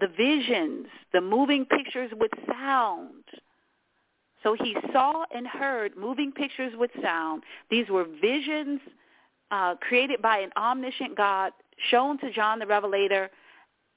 the 0.01 0.09
visions, 0.17 0.87
the 1.13 1.21
moving 1.21 1.65
pictures 1.65 2.11
with 2.19 2.31
sound. 2.47 3.25
So 4.43 4.55
he 4.55 4.77
saw 4.93 5.25
and 5.35 5.47
heard 5.47 5.97
moving 5.97 6.33
pictures 6.33 6.73
with 6.77 6.91
sound. 7.03 7.43
These 7.71 7.89
were 7.89 8.07
visions 8.21 8.81
uh, 9.51 9.75
created 9.77 10.23
by 10.23 10.39
an 10.39 10.51
omniscient 10.57 11.17
God, 11.17 11.53
shown 11.91 12.19
to 12.19 12.33
John 12.33 12.59
the 12.59 12.67
Revelator 12.67 13.31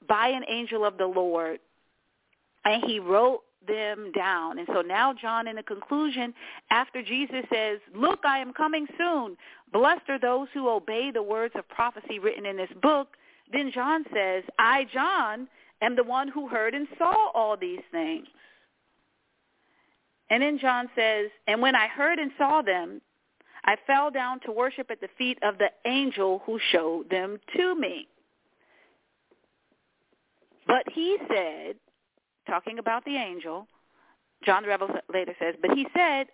by 0.08 0.28
an 0.28 0.42
angel 0.48 0.84
of 0.84 0.98
the 0.98 1.06
Lord. 1.06 1.58
And 2.64 2.84
he 2.84 3.00
wrote 3.00 3.40
them 3.66 4.12
down. 4.12 4.58
And 4.58 4.68
so 4.72 4.80
now 4.80 5.12
John 5.12 5.46
in 5.48 5.56
the 5.56 5.62
conclusion, 5.62 6.34
after 6.70 7.02
Jesus 7.02 7.44
says, 7.52 7.78
look, 7.94 8.20
I 8.24 8.38
am 8.38 8.52
coming 8.52 8.86
soon. 8.98 9.36
Blessed 9.72 10.08
are 10.08 10.18
those 10.18 10.48
who 10.54 10.68
obey 10.68 11.10
the 11.10 11.22
words 11.22 11.54
of 11.56 11.68
prophecy 11.68 12.18
written 12.18 12.46
in 12.46 12.56
this 12.56 12.70
book. 12.82 13.08
Then 13.52 13.70
John 13.72 14.04
says, 14.14 14.44
I, 14.58 14.86
John, 14.92 15.48
am 15.82 15.96
the 15.96 16.04
one 16.04 16.28
who 16.28 16.48
heard 16.48 16.74
and 16.74 16.88
saw 16.98 17.30
all 17.34 17.56
these 17.56 17.82
things. 17.90 18.26
And 20.30 20.42
then 20.42 20.58
John 20.58 20.88
says, 20.96 21.26
and 21.46 21.62
when 21.62 21.76
I 21.76 21.86
heard 21.86 22.18
and 22.18 22.32
saw 22.36 22.62
them, 22.62 23.00
I 23.64 23.76
fell 23.86 24.10
down 24.10 24.40
to 24.40 24.52
worship 24.52 24.90
at 24.90 25.00
the 25.00 25.08
feet 25.18 25.38
of 25.42 25.58
the 25.58 25.70
angel 25.84 26.42
who 26.46 26.58
showed 26.72 27.10
them 27.10 27.38
to 27.56 27.74
me. 27.74 28.08
But 30.66 30.84
he 30.92 31.16
said, 31.28 31.76
talking 32.46 32.78
about 32.78 33.04
the 33.04 33.16
angel, 33.16 33.66
John 34.44 34.62
the 34.62 34.68
Revelator 34.68 35.34
says, 35.38 35.54
but 35.60 35.72
he 35.72 35.86
said, 35.94 36.26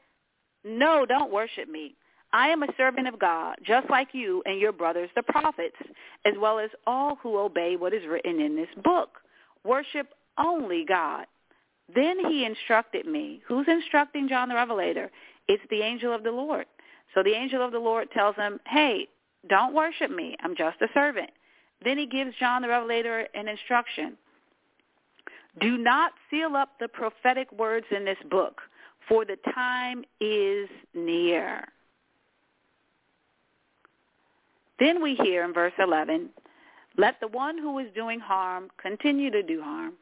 no, 0.64 1.06
don't 1.06 1.32
worship 1.32 1.68
me. 1.68 1.96
I 2.32 2.48
am 2.48 2.62
a 2.62 2.74
servant 2.76 3.08
of 3.08 3.18
God, 3.18 3.56
just 3.64 3.90
like 3.90 4.08
you 4.12 4.42
and 4.46 4.58
your 4.58 4.72
brothers, 4.72 5.10
the 5.14 5.22
prophets, 5.22 5.76
as 6.24 6.34
well 6.40 6.58
as 6.58 6.70
all 6.86 7.16
who 7.16 7.38
obey 7.38 7.76
what 7.76 7.92
is 7.92 8.06
written 8.08 8.40
in 8.40 8.56
this 8.56 8.68
book. 8.82 9.10
Worship 9.64 10.08
only 10.38 10.84
God. 10.86 11.26
Then 11.94 12.18
he 12.30 12.44
instructed 12.44 13.06
me. 13.06 13.42
Who's 13.46 13.68
instructing 13.68 14.28
John 14.28 14.48
the 14.48 14.54
Revelator? 14.54 15.10
It's 15.46 15.62
the 15.68 15.82
angel 15.82 16.14
of 16.14 16.22
the 16.22 16.30
Lord. 16.30 16.66
So 17.14 17.22
the 17.22 17.34
angel 17.34 17.62
of 17.62 17.72
the 17.72 17.78
Lord 17.78 18.10
tells 18.12 18.36
him, 18.36 18.60
hey, 18.66 19.08
don't 19.48 19.74
worship 19.74 20.10
me. 20.10 20.36
I'm 20.42 20.56
just 20.56 20.80
a 20.80 20.86
servant. 20.94 21.30
Then 21.84 21.98
he 21.98 22.06
gives 22.06 22.34
John 22.38 22.62
the 22.62 22.68
Revelator 22.68 23.26
an 23.34 23.48
instruction. 23.48 24.16
Do 25.60 25.76
not 25.76 26.12
seal 26.30 26.56
up 26.56 26.70
the 26.80 26.88
prophetic 26.88 27.50
words 27.52 27.86
in 27.90 28.04
this 28.04 28.18
book, 28.30 28.60
for 29.08 29.24
the 29.24 29.36
time 29.54 30.04
is 30.20 30.68
near. 30.94 31.64
Then 34.78 35.02
we 35.02 35.14
hear 35.14 35.44
in 35.44 35.52
verse 35.52 35.74
11, 35.78 36.30
let 36.96 37.20
the 37.20 37.28
one 37.28 37.58
who 37.58 37.78
is 37.78 37.86
doing 37.94 38.20
harm 38.20 38.68
continue 38.80 39.30
to 39.30 39.42
do 39.42 39.62
harm. 39.62 39.94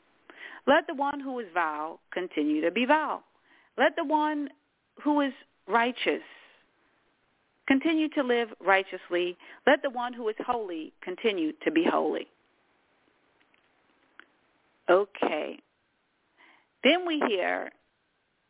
Let 0.67 0.87
the 0.87 0.95
one 0.95 1.21
who 1.21 1.39
is 1.39 1.47
vile 1.53 2.01
continue 2.13 2.61
to 2.63 2.71
be 2.71 2.85
vile. 2.85 3.23
Let 3.79 3.97
the 3.97 4.05
one 4.05 4.49
who 5.03 5.21
is 5.21 5.33
righteous 5.69 6.23
continue 7.67 8.09
to 8.11 8.23
live 8.23 8.49
righteously. 8.65 9.37
Let 9.67 9.83
the 9.83 9.91
one 9.91 10.13
who 10.13 10.29
is 10.29 10.37
holy 10.45 10.93
continue 11.03 11.53
to 11.65 11.71
be 11.71 11.85
holy. 11.85 12.27
Okay. 14.91 15.59
Then 16.83 17.07
we 17.07 17.23
hear 17.29 17.71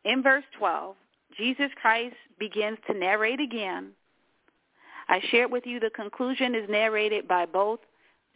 in 0.03 0.23
verse 0.23 0.43
12, 0.57 0.95
Jesus 1.37 1.69
Christ 1.79 2.15
begins 2.39 2.77
to 2.87 2.97
narrate 2.97 3.39
again. 3.39 3.91
I 5.07 5.21
shared 5.29 5.51
with 5.51 5.65
you 5.65 5.79
the 5.79 5.91
conclusion 5.91 6.55
is 6.55 6.69
narrated 6.69 7.27
by 7.27 7.45
both 7.45 7.79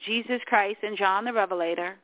Jesus 0.06 0.42
Christ 0.46 0.80
and 0.84 0.98
John 0.98 1.26
the 1.26 1.34
Revelator. 1.34 1.96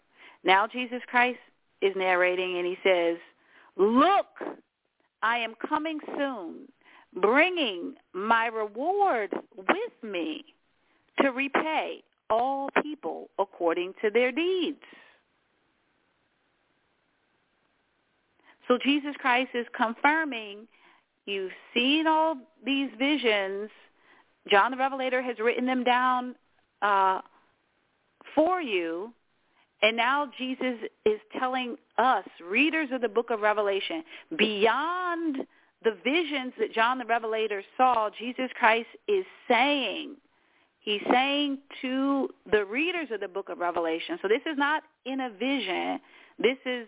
Now 0.44 0.66
Jesus 0.66 1.02
Christ 1.08 1.40
is 1.82 1.94
narrating 1.96 2.58
and 2.58 2.66
he 2.66 2.78
says, 2.84 3.18
Look, 3.78 4.28
I 5.22 5.38
am 5.38 5.54
coming 5.68 6.00
soon, 6.18 6.68
bringing 7.22 7.96
my 8.14 8.48
reward 8.48 9.32
with 9.56 10.12
me 10.12 10.46
to 11.22 11.30
repay 11.30 12.04
all 12.30 12.70
people 12.82 13.30
according 13.38 13.94
to 14.02 14.10
their 14.10 14.32
deeds. 14.32 14.80
So 18.72 18.78
Jesus 18.78 19.14
Christ 19.20 19.50
is 19.54 19.66
confirming 19.76 20.66
you've 21.26 21.52
seen 21.74 22.08
all 22.08 22.38
these 22.66 22.90
visions. 22.98 23.70
John 24.50 24.72
the 24.72 24.78
Revelator 24.78 25.22
has 25.22 25.38
written 25.40 25.66
them 25.66 25.84
down 25.84 26.36
uh, 26.82 27.20
for 28.34 28.62
you. 28.62 29.12
And 29.82 29.98
now 29.98 30.32
Jesus 30.38 30.78
is 31.06 31.20
telling 31.38 31.76
us, 31.98 32.24
readers 32.50 32.88
of 32.94 33.02
the 33.02 33.10
book 33.10 33.30
of 33.30 33.42
Revelation, 33.42 34.06
beyond 34.38 35.40
the 35.84 35.98
visions 36.06 36.54
that 36.58 36.74
John 36.74 36.98
the 37.00 37.06
Revelator 37.06 37.64
saw, 37.76 38.10
Jesus 38.18 38.50
Christ 38.58 38.88
is 39.10 39.26
saying, 39.50 40.16
he's 40.80 41.02
saying 41.12 41.58
to 41.82 42.30
the 42.50 42.64
readers 42.64 43.10
of 43.12 43.20
the 43.20 43.28
book 43.28 43.50
of 43.50 43.58
Revelation, 43.58 44.18
so 44.22 44.30
this 44.30 44.44
is 44.46 44.58
not 44.58 44.84
in 45.06 45.20
a 45.20 45.30
vision. 45.30 46.00
This 46.40 46.58
is 46.66 46.88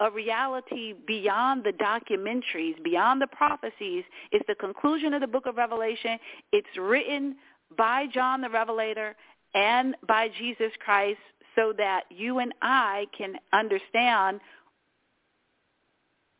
a 0.00 0.10
reality 0.10 0.94
beyond 1.06 1.62
the 1.62 1.72
documentaries, 1.72 2.82
beyond 2.82 3.20
the 3.20 3.26
prophecies. 3.26 4.04
It's 4.32 4.44
the 4.48 4.54
conclusion 4.54 5.12
of 5.14 5.20
the 5.20 5.26
book 5.26 5.46
of 5.46 5.56
Revelation. 5.56 6.18
It's 6.52 6.78
written 6.78 7.36
by 7.76 8.06
John 8.12 8.40
the 8.40 8.48
Revelator 8.48 9.14
and 9.54 9.94
by 10.08 10.28
Jesus 10.38 10.72
Christ 10.82 11.18
so 11.54 11.72
that 11.76 12.04
you 12.10 12.38
and 12.38 12.54
I 12.62 13.06
can 13.16 13.34
understand 13.52 14.40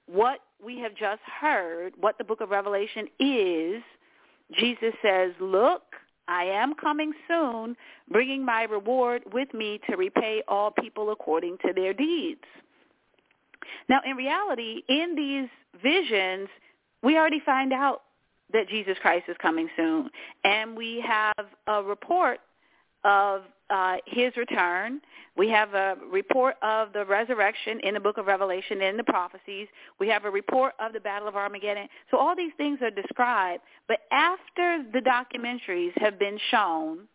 what 0.06 0.40
we 0.64 0.78
have 0.80 0.94
just 0.94 1.22
heard, 1.40 1.92
what 2.00 2.18
the 2.18 2.24
book 2.24 2.40
of 2.40 2.50
Revelation 2.50 3.06
is. 3.18 3.82
Jesus 4.54 4.94
says, 5.02 5.32
look, 5.40 5.82
I 6.26 6.44
am 6.44 6.74
coming 6.74 7.12
soon, 7.28 7.76
bringing 8.10 8.44
my 8.44 8.64
reward 8.64 9.22
with 9.32 9.52
me 9.52 9.80
to 9.88 9.96
repay 9.96 10.42
all 10.48 10.70
people 10.70 11.12
according 11.12 11.58
to 11.66 11.72
their 11.74 11.92
deeds. 11.92 12.40
Now, 13.88 14.00
in 14.04 14.16
reality, 14.16 14.82
in 14.88 15.14
these 15.14 15.48
visions, 15.82 16.48
we 17.02 17.16
already 17.16 17.40
find 17.40 17.72
out 17.72 18.02
that 18.52 18.68
Jesus 18.68 18.96
Christ 19.00 19.24
is 19.28 19.36
coming 19.40 19.68
soon. 19.76 20.10
And 20.44 20.76
we 20.76 21.04
have 21.06 21.46
a 21.66 21.82
report 21.82 22.40
of 23.04 23.42
uh, 23.70 23.96
his 24.06 24.36
return. 24.36 25.00
We 25.36 25.48
have 25.50 25.74
a 25.74 25.96
report 26.10 26.56
of 26.62 26.92
the 26.92 27.04
resurrection 27.04 27.80
in 27.82 27.94
the 27.94 28.00
book 28.00 28.18
of 28.18 28.26
Revelation 28.26 28.82
in 28.82 28.96
the 28.96 29.04
prophecies. 29.04 29.68
We 29.98 30.08
have 30.08 30.24
a 30.24 30.30
report 30.30 30.74
of 30.80 30.92
the 30.92 31.00
Battle 31.00 31.28
of 31.28 31.36
Armageddon. 31.36 31.88
So 32.10 32.18
all 32.18 32.36
these 32.36 32.52
things 32.56 32.80
are 32.82 32.90
described. 32.90 33.62
But 33.88 34.00
after 34.10 34.84
the 34.92 35.00
documentaries 35.00 35.92
have 35.96 36.18
been 36.18 36.38
shown, 36.50 37.06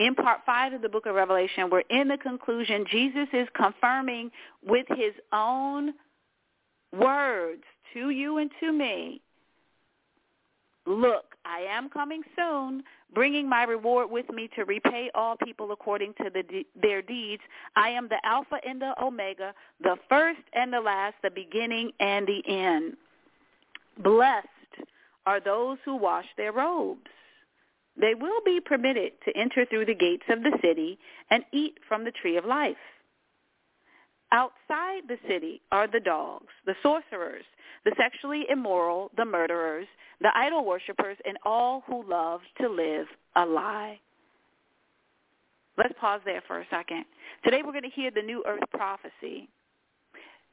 in 0.00 0.14
part 0.14 0.40
five 0.46 0.72
of 0.72 0.80
the 0.80 0.88
book 0.88 1.04
of 1.04 1.14
Revelation, 1.14 1.68
we're 1.70 1.82
in 1.90 2.08
the 2.08 2.16
conclusion. 2.16 2.86
Jesus 2.90 3.28
is 3.34 3.46
confirming 3.54 4.30
with 4.66 4.86
his 4.88 5.12
own 5.30 5.92
words 6.98 7.62
to 7.92 8.08
you 8.08 8.38
and 8.38 8.50
to 8.60 8.72
me, 8.72 9.20
look, 10.86 11.34
I 11.44 11.66
am 11.70 11.90
coming 11.90 12.22
soon, 12.34 12.82
bringing 13.14 13.46
my 13.46 13.64
reward 13.64 14.10
with 14.10 14.28
me 14.30 14.48
to 14.56 14.64
repay 14.64 15.10
all 15.14 15.36
people 15.36 15.70
according 15.70 16.14
to 16.14 16.30
the, 16.30 16.64
their 16.80 17.02
deeds. 17.02 17.42
I 17.76 17.90
am 17.90 18.08
the 18.08 18.24
Alpha 18.24 18.56
and 18.66 18.80
the 18.80 18.94
Omega, 19.02 19.52
the 19.82 19.96
first 20.08 20.40
and 20.54 20.72
the 20.72 20.80
last, 20.80 21.16
the 21.22 21.30
beginning 21.30 21.92
and 22.00 22.26
the 22.26 22.42
end. 22.48 22.96
Blessed 24.02 24.46
are 25.26 25.40
those 25.40 25.76
who 25.84 25.94
wash 25.96 26.26
their 26.38 26.52
robes 26.52 27.10
they 28.00 28.14
will 28.14 28.40
be 28.44 28.60
permitted 28.60 29.12
to 29.24 29.36
enter 29.36 29.64
through 29.66 29.86
the 29.86 29.94
gates 29.94 30.24
of 30.28 30.42
the 30.42 30.56
city 30.62 30.98
and 31.30 31.44
eat 31.52 31.78
from 31.88 32.04
the 32.04 32.10
tree 32.10 32.36
of 32.36 32.44
life. 32.44 32.76
Outside 34.32 35.02
the 35.08 35.18
city 35.28 35.60
are 35.72 35.88
the 35.88 36.00
dogs, 36.00 36.52
the 36.64 36.74
sorcerers, 36.82 37.44
the 37.84 37.92
sexually 37.96 38.44
immoral, 38.48 39.10
the 39.16 39.24
murderers, 39.24 39.86
the 40.20 40.30
idol 40.36 40.64
worshippers, 40.64 41.16
and 41.24 41.36
all 41.44 41.82
who 41.86 42.08
love 42.08 42.40
to 42.60 42.68
live 42.68 43.06
a 43.36 43.44
lie. 43.44 43.98
Let's 45.76 45.94
pause 46.00 46.20
there 46.24 46.42
for 46.46 46.60
a 46.60 46.66
second. 46.70 47.04
Today 47.42 47.62
we're 47.64 47.72
going 47.72 47.82
to 47.82 47.90
hear 47.90 48.10
the 48.10 48.22
New 48.22 48.44
Earth 48.46 48.62
prophecy. 48.70 49.48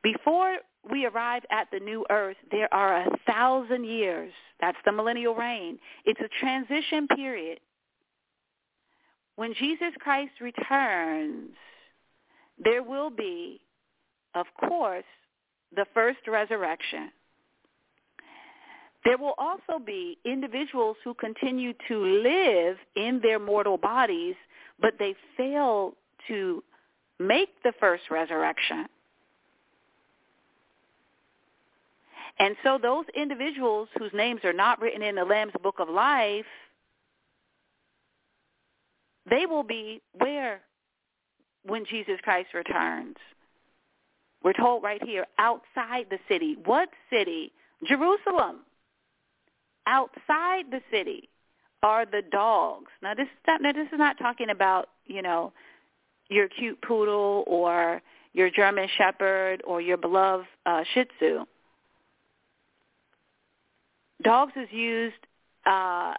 Before 0.02 0.58
we 0.92 1.06
arrive 1.06 1.44
at 1.52 1.68
the 1.72 1.80
New 1.80 2.06
Earth, 2.10 2.38
there 2.52 2.74
are 2.74 3.02
a 3.02 3.10
thousand 3.26 3.86
years. 3.86 4.32
That's 4.60 4.78
the 4.86 4.92
millennial 4.92 5.36
reign. 5.36 5.80
It's 6.06 6.20
a 6.20 6.30
transition 6.40 7.08
period. 7.08 7.60
When 9.36 9.54
Jesus 9.54 9.94
Christ 10.00 10.34
returns, 10.42 11.52
there 12.64 12.84
will 12.84 13.10
be, 13.10 13.62
of 14.36 14.46
course, 14.68 15.06
the 15.76 15.86
first 15.94 16.20
resurrection. 16.28 17.12
There 19.06 19.18
will 19.18 19.36
also 19.38 19.84
be 19.84 20.18
individuals 20.26 20.98
who 21.04 21.14
continue 21.14 21.74
to 21.88 22.04
live 22.04 22.78
in 22.96 23.20
their 23.22 23.40
mortal 23.40 23.78
bodies, 23.78 24.36
but 24.82 24.94
they 25.00 25.16
fail 25.38 25.94
to 26.28 26.64
make 27.20 27.50
the 27.64 27.74
first 27.80 28.04
resurrection. 28.12 28.88
And 32.40 32.56
so 32.64 32.78
those 32.82 33.06
individuals 33.16 33.90
whose 33.98 34.12
names 34.14 34.42
are 34.44 34.54
not 34.54 34.80
written 34.80 35.02
in 35.02 35.16
the 35.16 35.26
Lamb's 35.26 35.54
Book 35.62 35.80
of 35.80 35.90
Life, 35.90 36.46
they 39.30 39.46
will 39.46 39.64
be 39.64 40.02
where 40.14 40.62
when 41.66 41.86
Jesus 41.86 42.18
Christ 42.24 42.50
returns. 42.54 43.16
We're 44.44 44.54
told 44.54 44.84
right 44.84 45.04
here, 45.04 45.26
outside 45.40 46.06
the 46.10 46.20
city. 46.30 46.58
What 46.64 46.90
city? 47.12 47.52
Jerusalem. 47.86 48.60
Outside 49.88 50.66
the 50.70 50.82
city 50.92 51.30
are 51.84 52.06
the 52.06 52.22
dogs. 52.32 52.92
Now 53.02 53.14
this 53.14 53.26
is 53.26 53.40
not, 53.48 53.62
now 53.62 53.72
this 53.72 53.88
is 53.92 53.98
not 53.98 54.18
talking 54.18 54.50
about, 54.50 54.90
you 55.06 55.22
know, 55.22 55.54
your 56.30 56.48
cute 56.48 56.82
poodle 56.82 57.44
or 57.48 58.02
your 58.34 58.50
German 58.50 58.88
shepherd 58.98 59.62
or 59.66 59.82
your 59.82 59.98
beloved 59.98 60.46
uh, 60.66 60.84
Shih 60.94 61.06
Tzu. 61.18 61.46
Dogs 64.24 64.54
is 64.56 64.68
used 64.72 65.16
uh, 65.66 66.14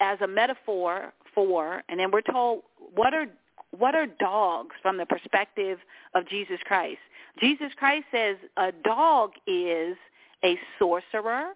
as 0.00 0.20
a 0.20 0.26
metaphor 0.26 1.12
for, 1.34 1.82
and 1.88 1.98
then 1.98 2.10
we're 2.10 2.20
told 2.20 2.62
what 2.94 3.14
are 3.14 3.26
what 3.70 3.94
are 3.94 4.06
dogs 4.06 4.74
from 4.80 4.96
the 4.96 5.06
perspective 5.06 5.78
of 6.14 6.26
Jesus 6.28 6.58
Christ? 6.64 7.00
Jesus 7.40 7.70
Christ 7.76 8.06
says 8.10 8.36
a 8.56 8.72
dog 8.84 9.32
is 9.46 9.96
a 10.44 10.58
sorcerer, 10.78 11.52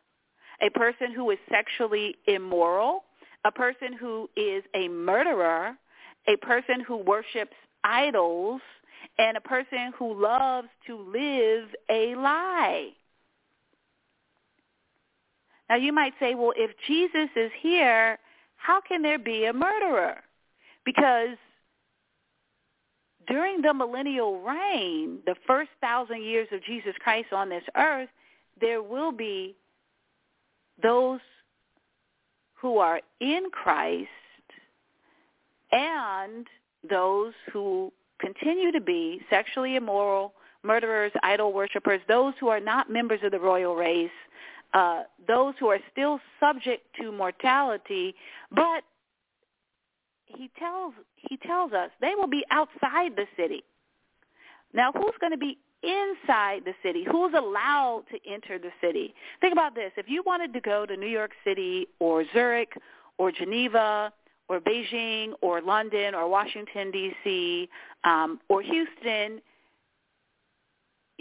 a 0.61 0.71
person 0.71 1.13
who 1.13 1.31
is 1.31 1.39
sexually 1.51 2.17
immoral, 2.27 3.05
a 3.45 3.51
person 3.51 3.93
who 3.93 4.29
is 4.37 4.63
a 4.75 4.89
murderer, 4.89 5.77
a 6.29 6.37
person 6.37 6.81
who 6.87 6.99
worships 6.99 7.55
idols, 7.83 8.61
and 9.19 9.37
a 9.37 9.41
person 9.41 9.93
who 9.99 10.21
loves 10.21 10.69
to 10.87 10.97
live 10.97 11.69
a 11.91 12.15
lie. 12.15 12.91
Now 15.69 15.77
you 15.77 15.93
might 15.93 16.13
say, 16.21 16.35
well, 16.35 16.53
if 16.57 16.71
Jesus 16.87 17.31
is 17.37 17.51
here, 17.61 18.19
how 18.57 18.81
can 18.81 19.03
there 19.03 19.19
be 19.19 19.47
a 19.47 19.53
murderer? 19.53 20.19
Because 20.85 21.37
during 23.27 23.63
the 23.63 23.73
millennial 23.73 24.41
reign, 24.41 25.19
the 25.27 25.37
first 25.47 25.71
thousand 25.81 26.23
years 26.23 26.49
of 26.53 26.63
Jesus 26.65 26.95
Christ 27.01 27.33
on 27.33 27.49
this 27.49 27.65
earth, 27.77 28.09
there 28.61 28.83
will 28.83 29.13
be 29.13 29.57
those 30.83 31.21
who 32.55 32.79
are 32.79 33.01
in 33.21 33.45
Christ 33.53 34.09
and 35.73 36.47
those 36.89 37.33
who 37.53 37.93
continue 38.21 38.71
to 38.73 38.81
be 38.81 39.21
sexually 39.31 39.77
immoral, 39.77 40.35
murderers, 40.63 41.13
idol 41.23 41.53
worshippers, 41.53 42.01
those 42.09 42.35
who 42.39 42.49
are 42.49 42.61
not 42.61 42.91
members 42.91 43.21
of 43.25 43.33
the 43.33 43.41
royal 43.41 43.75
race, 43.75 44.11
uh, 44.75 45.03
those 45.27 45.55
who 45.61 45.69
are 45.69 45.79
still 45.91 46.21
subject 46.41 46.87
to 47.01 47.13
mortality, 47.13 48.15
but 48.51 48.85
he 50.27 50.51
tells 50.59 50.95
he 51.17 51.37
tells 51.37 51.73
us 51.73 51.91
they 52.01 52.15
will 52.17 52.29
be 52.29 52.45
outside 52.51 53.17
the 53.17 53.27
city. 53.37 53.65
Now, 54.73 54.93
who's 54.93 55.15
going 55.21 55.33
to 55.33 55.39
be 55.39 55.59
inside 55.83 56.63
the 56.65 56.75
city? 56.83 57.05
Who's 57.11 57.33
allowed 57.37 58.05
to 58.11 58.19
enter 58.31 58.59
the 58.59 58.71
city? 58.81 59.15
Think 59.41 59.53
about 59.53 59.75
this. 59.75 59.93
If 59.97 60.09
you 60.09 60.23
wanted 60.25 60.53
to 60.55 60.61
go 60.61 60.87
to 60.87 60.97
New 60.97 61.09
York 61.09 61.33
City 61.45 61.87
or 61.99 62.25
Zurich 62.33 62.73
or 63.19 63.31
Geneva 63.31 64.13
or 64.49 64.61
Beijing 64.61 65.33
or 65.43 65.61
London 65.61 66.15
or 66.15 66.29
Washington, 66.29 66.91
D.C. 66.91 67.69
Um, 68.05 68.41
or 68.49 68.63
Houston, 68.63 69.43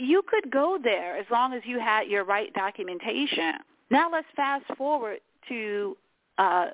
you 0.02 0.24
could 0.28 0.52
go 0.52 0.78
there 0.82 1.18
as 1.18 1.26
long 1.30 1.54
as 1.54 1.62
you 1.66 1.80
had 1.80 2.08
your 2.08 2.24
right 2.24 2.52
documentation. 2.54 3.54
Now 3.90 4.10
let's 4.12 4.28
fast 4.36 4.66
forward 4.78 5.20
to 5.50 5.98
uh, 6.38 6.68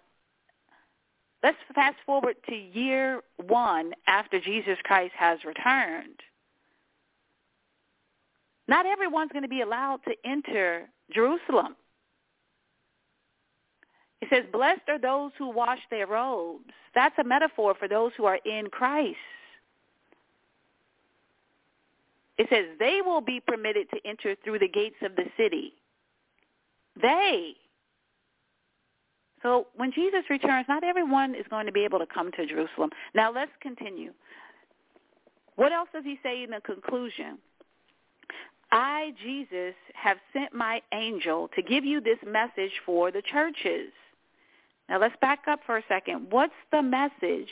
let's 1.43 1.57
fast 1.75 1.97
forward 2.05 2.35
to 2.47 2.55
year 2.55 3.21
one 3.47 3.91
after 4.07 4.39
Jesus 4.39 4.77
Christ 4.83 5.13
has 5.17 5.39
returned. 5.45 6.19
Not 8.67 8.85
everyone's 8.85 9.31
going 9.31 9.43
to 9.43 9.49
be 9.49 9.61
allowed 9.61 9.99
to 10.07 10.13
enter 10.25 10.89
Jerusalem. 11.13 11.75
It 14.21 14.29
says, 14.31 14.43
blessed 14.51 14.81
are 14.89 14.99
those 14.99 15.31
who 15.37 15.49
wash 15.49 15.79
their 15.89 16.07
robes. 16.07 16.73
That's 16.95 17.15
a 17.19 17.23
metaphor 17.23 17.75
for 17.77 17.87
those 17.87 18.11
who 18.17 18.25
are 18.25 18.39
in 18.45 18.67
Christ. 18.71 19.17
It 22.37 22.47
says 22.49 22.65
they 22.79 22.99
will 23.03 23.21
be 23.21 23.39
permitted 23.39 23.89
to 23.91 23.99
enter 24.05 24.35
through 24.43 24.59
the 24.59 24.67
gates 24.67 24.97
of 25.01 25.15
the 25.15 25.25
city. 25.37 25.73
They. 27.01 27.53
So 29.41 29.67
when 29.75 29.91
Jesus 29.91 30.23
returns, 30.29 30.65
not 30.67 30.83
everyone 30.83 31.35
is 31.35 31.45
going 31.49 31.65
to 31.67 31.71
be 31.71 31.83
able 31.83 31.99
to 31.99 32.07
come 32.07 32.31
to 32.33 32.45
Jerusalem. 32.45 32.89
Now 33.13 33.31
let's 33.31 33.51
continue. 33.61 34.13
What 35.55 35.71
else 35.71 35.89
does 35.93 36.03
he 36.03 36.19
say 36.23 36.43
in 36.43 36.51
the 36.51 36.61
conclusion? 36.61 37.39
I, 38.71 39.13
Jesus, 39.23 39.73
have 39.93 40.17
sent 40.33 40.53
my 40.53 40.81
angel 40.93 41.49
to 41.55 41.61
give 41.61 41.85
you 41.85 42.01
this 42.01 42.17
message 42.25 42.73
for 42.85 43.11
the 43.11 43.21
churches. 43.21 43.91
Now 44.89 44.99
let's 44.99 45.15
back 45.21 45.43
up 45.47 45.61
for 45.65 45.77
a 45.77 45.83
second. 45.87 46.27
What's 46.29 46.53
the 46.71 46.81
message? 46.81 47.49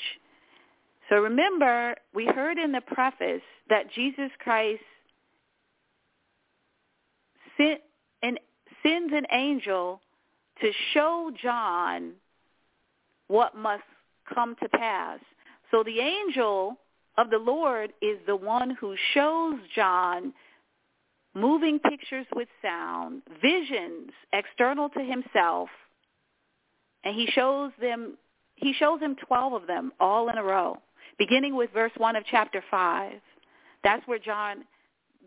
So 1.10 1.18
remember, 1.18 1.96
we 2.14 2.26
heard 2.26 2.58
in 2.58 2.72
the 2.72 2.82
preface 2.82 3.44
that 3.70 3.92
Jesus 3.94 4.32
Christ 4.40 4.82
sent 7.58 7.82
an, 8.24 8.38
sends 8.82 9.14
an 9.14 9.26
angel 9.32 10.02
to 10.62 10.72
show 10.94 11.32
John 11.42 12.14
what 13.28 13.56
must 13.56 13.84
come 14.34 14.56
to 14.62 14.70
pass. 14.70 15.20
So 15.70 15.84
the 15.84 16.00
angel 16.00 16.78
of 17.18 17.30
the 17.30 17.38
Lord 17.38 17.94
is 18.02 18.18
the 18.26 18.36
one 18.36 18.72
who 18.72 18.96
shows 19.14 19.56
John 19.76 20.34
moving 21.36 21.80
pictures 21.80 22.26
with 22.34 22.48
sound, 22.62 23.22
visions 23.42 24.12
external 24.34 24.90
to 24.90 25.02
himself, 25.02 25.70
and 27.04 27.14
he 27.14 27.28
shows 27.28 27.72
them 27.80 28.18
he 28.56 28.74
shows 28.74 29.02
him 29.02 29.18
12 29.28 29.54
of 29.54 29.68
them 29.68 29.92
all 30.00 30.30
in 30.30 30.38
a 30.38 30.44
row 30.44 30.78
beginning 31.18 31.56
with 31.56 31.72
verse 31.74 31.92
1 31.98 32.16
of 32.16 32.24
chapter 32.30 32.64
5. 32.70 33.14
That's 33.84 34.06
where 34.08 34.20
John 34.20 34.66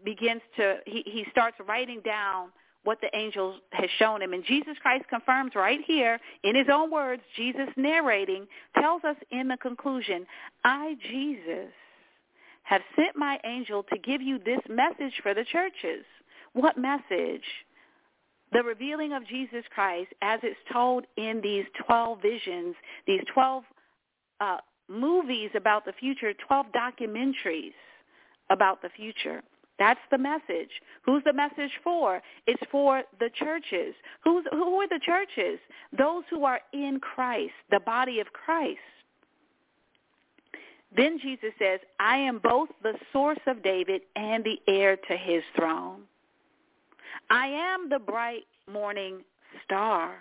begins 0.04 0.42
to, 0.56 0.76
he, 0.86 1.02
he 1.06 1.24
starts 1.30 1.56
writing 1.66 2.00
down 2.04 2.50
what 2.84 2.98
the 3.00 3.14
angel 3.16 3.56
has 3.72 3.90
shown 3.98 4.22
him. 4.22 4.32
And 4.32 4.44
Jesus 4.44 4.76
Christ 4.80 5.04
confirms 5.10 5.52
right 5.54 5.80
here 5.86 6.18
in 6.42 6.56
his 6.56 6.68
own 6.72 6.90
words, 6.90 7.22
Jesus 7.36 7.68
narrating, 7.76 8.46
tells 8.80 9.04
us 9.04 9.16
in 9.30 9.48
the 9.48 9.56
conclusion, 9.58 10.26
I, 10.64 10.96
Jesus, 11.10 11.70
have 12.62 12.82
sent 12.96 13.16
my 13.16 13.38
angel 13.44 13.82
to 13.92 13.98
give 13.98 14.22
you 14.22 14.38
this 14.38 14.60
message 14.68 15.14
for 15.22 15.34
the 15.34 15.44
churches. 15.44 16.04
What 16.52 16.78
message? 16.78 17.44
The 18.52 18.62
revealing 18.62 19.12
of 19.12 19.26
Jesus 19.26 19.64
Christ 19.74 20.08
as 20.22 20.40
it's 20.42 20.58
told 20.72 21.04
in 21.16 21.40
these 21.42 21.64
12 21.86 22.22
visions, 22.22 22.74
these 23.06 23.20
12 23.34 23.64
uh, 24.40 24.56
movies 24.88 25.50
about 25.54 25.84
the 25.84 25.92
future, 25.92 26.32
12 26.46 26.66
documentaries 26.72 27.72
about 28.50 28.82
the 28.82 28.88
future. 28.90 29.42
That's 29.78 30.00
the 30.10 30.18
message. 30.18 30.70
Who's 31.04 31.22
the 31.24 31.32
message 31.32 31.70
for? 31.84 32.20
It's 32.46 32.62
for 32.70 33.02
the 33.20 33.30
churches. 33.38 33.94
Who's, 34.24 34.44
who 34.50 34.80
are 34.80 34.88
the 34.88 35.00
churches? 35.04 35.60
Those 35.96 36.24
who 36.30 36.44
are 36.44 36.60
in 36.72 36.98
Christ, 37.00 37.52
the 37.70 37.80
body 37.80 38.18
of 38.18 38.26
Christ. 38.32 38.78
Then 40.96 41.18
Jesus 41.20 41.52
says, 41.58 41.80
I 42.00 42.16
am 42.16 42.40
both 42.42 42.70
the 42.82 42.94
source 43.12 43.38
of 43.46 43.62
David 43.62 44.02
and 44.16 44.42
the 44.42 44.58
heir 44.66 44.96
to 44.96 45.16
his 45.16 45.42
throne. 45.54 46.02
I 47.30 47.46
am 47.46 47.88
the 47.88 47.98
bright 47.98 48.46
morning 48.70 49.22
star. 49.64 50.14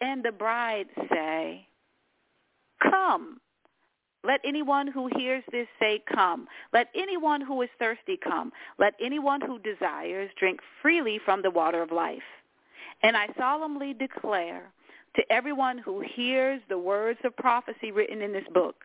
And 0.00 0.22
the 0.22 0.32
bride 0.32 0.88
say, 1.10 1.66
Come. 2.90 3.38
Let 4.26 4.40
anyone 4.44 4.86
who 4.86 5.08
hears 5.16 5.44
this 5.52 5.66
say, 5.78 6.02
Come. 6.14 6.46
Let 6.72 6.88
anyone 6.94 7.40
who 7.42 7.60
is 7.62 7.68
thirsty 7.78 8.18
come. 8.22 8.52
Let 8.78 8.94
anyone 9.04 9.40
who 9.40 9.58
desires 9.58 10.30
drink 10.38 10.60
freely 10.80 11.20
from 11.24 11.42
the 11.42 11.50
water 11.50 11.82
of 11.82 11.92
life. 11.92 12.22
And 13.02 13.16
I 13.16 13.28
solemnly 13.38 13.92
declare 13.92 14.72
to 15.16 15.22
everyone 15.30 15.78
who 15.78 16.02
hears 16.16 16.60
the 16.68 16.78
words 16.78 17.20
of 17.24 17.36
prophecy 17.36 17.92
written 17.92 18.22
in 18.22 18.32
this 18.32 18.46
book, 18.52 18.76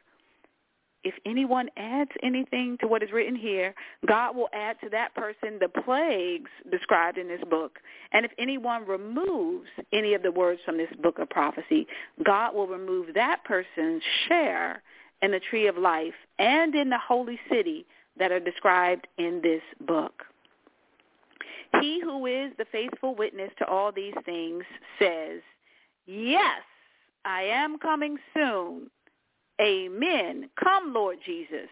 if 1.04 1.14
anyone 1.26 1.70
adds 1.78 2.12
anything 2.22 2.78
to 2.82 2.88
what 2.88 3.04
is 3.04 3.12
written 3.12 3.36
here, 3.36 3.74
God 4.06 4.36
will 4.36 4.50
add 4.54 4.78
to 4.84 4.90
that 4.90 5.16
person 5.16 5.58
the 5.60 5.70
plagues 5.70 6.52
described 6.70 7.18
in 7.18 7.28
this 7.28 7.42
book. 7.50 7.80
And 8.12 8.26
if 8.26 8.32
anyone 8.38 8.86
removes 8.86 9.70
any 9.94 10.14
of 10.14 10.24
the 10.24 10.32
words 10.32 10.62
from 10.66 10.78
this 10.78 10.90
book 11.02 11.20
of 11.20 11.30
prophecy, 11.30 11.88
God 12.26 12.54
will 12.54 12.68
remove 12.68 13.14
that 13.14 13.44
person's 13.46 14.04
share 14.28 14.82
in 15.22 15.32
the 15.32 15.40
tree 15.40 15.68
of 15.68 15.78
life 15.78 16.14
and 16.38 16.76
in 16.76 16.90
the 16.90 17.00
holy 17.00 17.40
city 17.50 17.86
that 18.18 18.32
are 18.32 18.40
described 18.40 19.08
in 19.18 19.42
this 19.42 19.62
book. 19.88 20.24
He 21.80 22.02
who 22.02 22.26
is 22.26 22.52
the 22.58 22.66
faithful 22.72 23.16
witness 23.16 23.52
to 23.60 23.66
all 23.66 23.92
these 23.92 24.16
things 24.26 24.64
says, 25.00 25.42
Yes, 26.06 26.62
I 27.26 27.44
am 27.44 27.78
coming 27.78 28.18
soon. 28.34 28.90
Amen. 29.62 30.50
Come, 30.62 30.94
Lord 30.94 31.18
Jesus. 31.26 31.70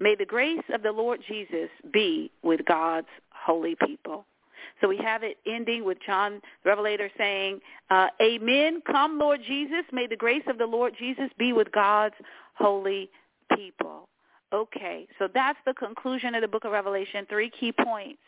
May 0.00 0.14
the 0.14 0.26
grace 0.26 0.62
of 0.72 0.82
the 0.82 0.92
Lord 0.92 1.20
Jesus 1.26 1.70
be 1.92 2.30
with 2.42 2.64
God's 2.66 3.08
holy 3.30 3.76
people. 3.86 4.26
So 4.80 4.88
we 4.88 4.98
have 4.98 5.22
it 5.22 5.38
ending 5.46 5.84
with 5.84 5.98
John 6.04 6.40
the 6.62 6.70
Revelator 6.70 7.10
saying, 7.16 7.60
uh, 7.90 8.08
Amen. 8.20 8.82
Come, 8.90 9.18
Lord 9.18 9.40
Jesus. 9.46 9.84
May 9.92 10.06
the 10.06 10.16
grace 10.16 10.42
of 10.48 10.58
the 10.58 10.66
Lord 10.66 10.94
Jesus 10.98 11.30
be 11.38 11.52
with 11.52 11.70
God's 11.72 12.14
holy 12.54 13.10
people. 13.56 14.08
Okay, 14.52 15.08
so 15.18 15.28
that's 15.32 15.58
the 15.66 15.74
conclusion 15.74 16.34
of 16.34 16.42
the 16.42 16.48
book 16.48 16.64
of 16.64 16.72
Revelation. 16.72 17.26
Three 17.28 17.50
key 17.50 17.72
points. 17.72 18.20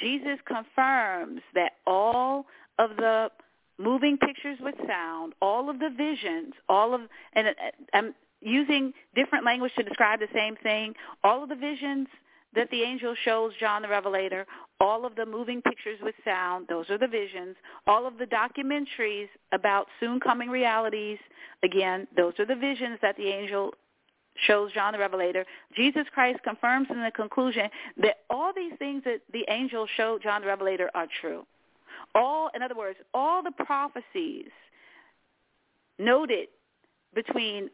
Jesus 0.00 0.38
confirms 0.46 1.40
that 1.54 1.72
all 1.86 2.46
of 2.78 2.90
the 2.96 3.30
moving 3.78 4.16
pictures 4.18 4.58
with 4.60 4.74
sound, 4.86 5.34
all 5.40 5.68
of 5.68 5.78
the 5.78 5.90
visions, 5.90 6.54
all 6.68 6.94
of, 6.94 7.02
and 7.34 7.48
I'm 7.92 8.14
using 8.40 8.92
different 9.14 9.44
language 9.44 9.72
to 9.76 9.82
describe 9.82 10.20
the 10.20 10.28
same 10.34 10.56
thing, 10.62 10.94
all 11.24 11.42
of 11.42 11.48
the 11.48 11.56
visions 11.56 12.08
that 12.54 12.70
the 12.70 12.82
angel 12.82 13.14
shows 13.24 13.52
John 13.60 13.82
the 13.82 13.88
Revelator, 13.88 14.46
all 14.80 15.04
of 15.04 15.14
the 15.14 15.26
moving 15.26 15.60
pictures 15.60 15.98
with 16.02 16.14
sound, 16.24 16.66
those 16.68 16.88
are 16.90 16.98
the 16.98 17.08
visions, 17.08 17.56
all 17.86 18.06
of 18.06 18.18
the 18.18 18.24
documentaries 18.24 19.28
about 19.52 19.86
soon 20.00 20.20
coming 20.20 20.48
realities, 20.48 21.18
again, 21.62 22.06
those 22.16 22.32
are 22.38 22.46
the 22.46 22.56
visions 22.56 22.98
that 23.02 23.16
the 23.16 23.28
angel 23.28 23.72
shows 24.46 24.72
John 24.72 24.92
the 24.92 24.98
Revelator. 24.98 25.44
Jesus 25.74 26.04
Christ 26.12 26.42
confirms 26.44 26.88
in 26.90 27.02
the 27.02 27.10
conclusion 27.10 27.68
that 27.98 28.18
all 28.28 28.52
these 28.54 28.72
things 28.78 29.02
that 29.04 29.20
the 29.32 29.44
angel 29.48 29.86
showed 29.96 30.22
John 30.22 30.42
the 30.42 30.46
Revelator 30.46 30.90
are 30.94 31.06
true. 31.20 31.46
All, 32.16 32.50
in 32.54 32.62
other 32.62 32.74
words, 32.74 32.98
all 33.14 33.42
the 33.42 33.52
prophecies 33.52 34.46
noted 35.98 36.48
between 37.14 37.68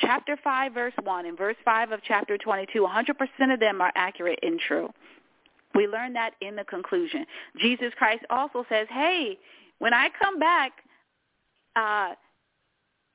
chapter 0.00 0.38
5, 0.42 0.72
verse 0.72 0.92
1 1.02 1.26
and 1.26 1.36
verse 1.36 1.56
5 1.64 1.90
of 1.92 2.00
chapter 2.06 2.38
22, 2.38 2.86
100% 2.86 3.52
of 3.52 3.60
them 3.60 3.80
are 3.80 3.92
accurate 3.96 4.38
and 4.42 4.60
true. 4.60 4.90
We 5.74 5.86
learn 5.86 6.12
that 6.12 6.34
in 6.40 6.56
the 6.56 6.64
conclusion. 6.64 7.26
Jesus 7.60 7.92
Christ 7.98 8.24
also 8.30 8.64
says, 8.68 8.86
hey, 8.90 9.38
when 9.80 9.92
I 9.92 10.08
come 10.20 10.38
back, 10.38 10.72
uh, 11.74 12.14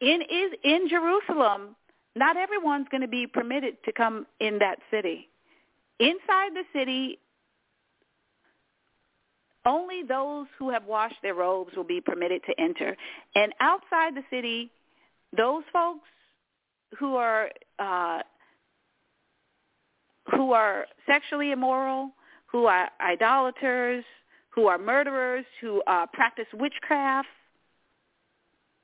in, 0.02 0.22
is, 0.22 0.52
in 0.64 0.90
Jerusalem, 0.90 1.76
not 2.16 2.38
everyone's 2.38 2.88
going 2.92 3.02
to 3.02 3.08
be 3.08 3.28
permitted 3.28 3.78
to 3.86 3.92
come 3.94 4.26
in 4.40 4.60
that 4.60 4.80
city. 4.92 5.30
Inside 6.00 6.52
the 6.54 6.64
city, 6.74 7.20
only 9.66 10.04
those 10.04 10.48
who 10.58 10.70
have 10.70 10.86
washed 10.86 11.16
their 11.22 11.34
robes 11.34 11.76
will 11.76 11.84
be 11.84 12.02
permitted 12.02 12.42
to 12.46 12.60
enter. 12.60 12.96
And 13.36 13.54
outside 13.60 14.16
the 14.16 14.24
city, 14.30 14.72
those 15.36 15.64
folks 15.74 16.08
who 17.00 17.16
are 17.16 17.50
uh, 17.80 18.20
who 20.36 20.54
are 20.54 20.86
sexually 21.06 21.52
immoral, 21.52 22.12
who 22.48 22.66
are 22.66 22.90
idolaters, 23.02 24.04
who 24.50 24.68
are 24.68 24.78
murderers, 24.78 25.46
who 25.62 25.82
uh, 25.84 26.06
practice 26.14 26.48
witchcraft, 26.54 27.28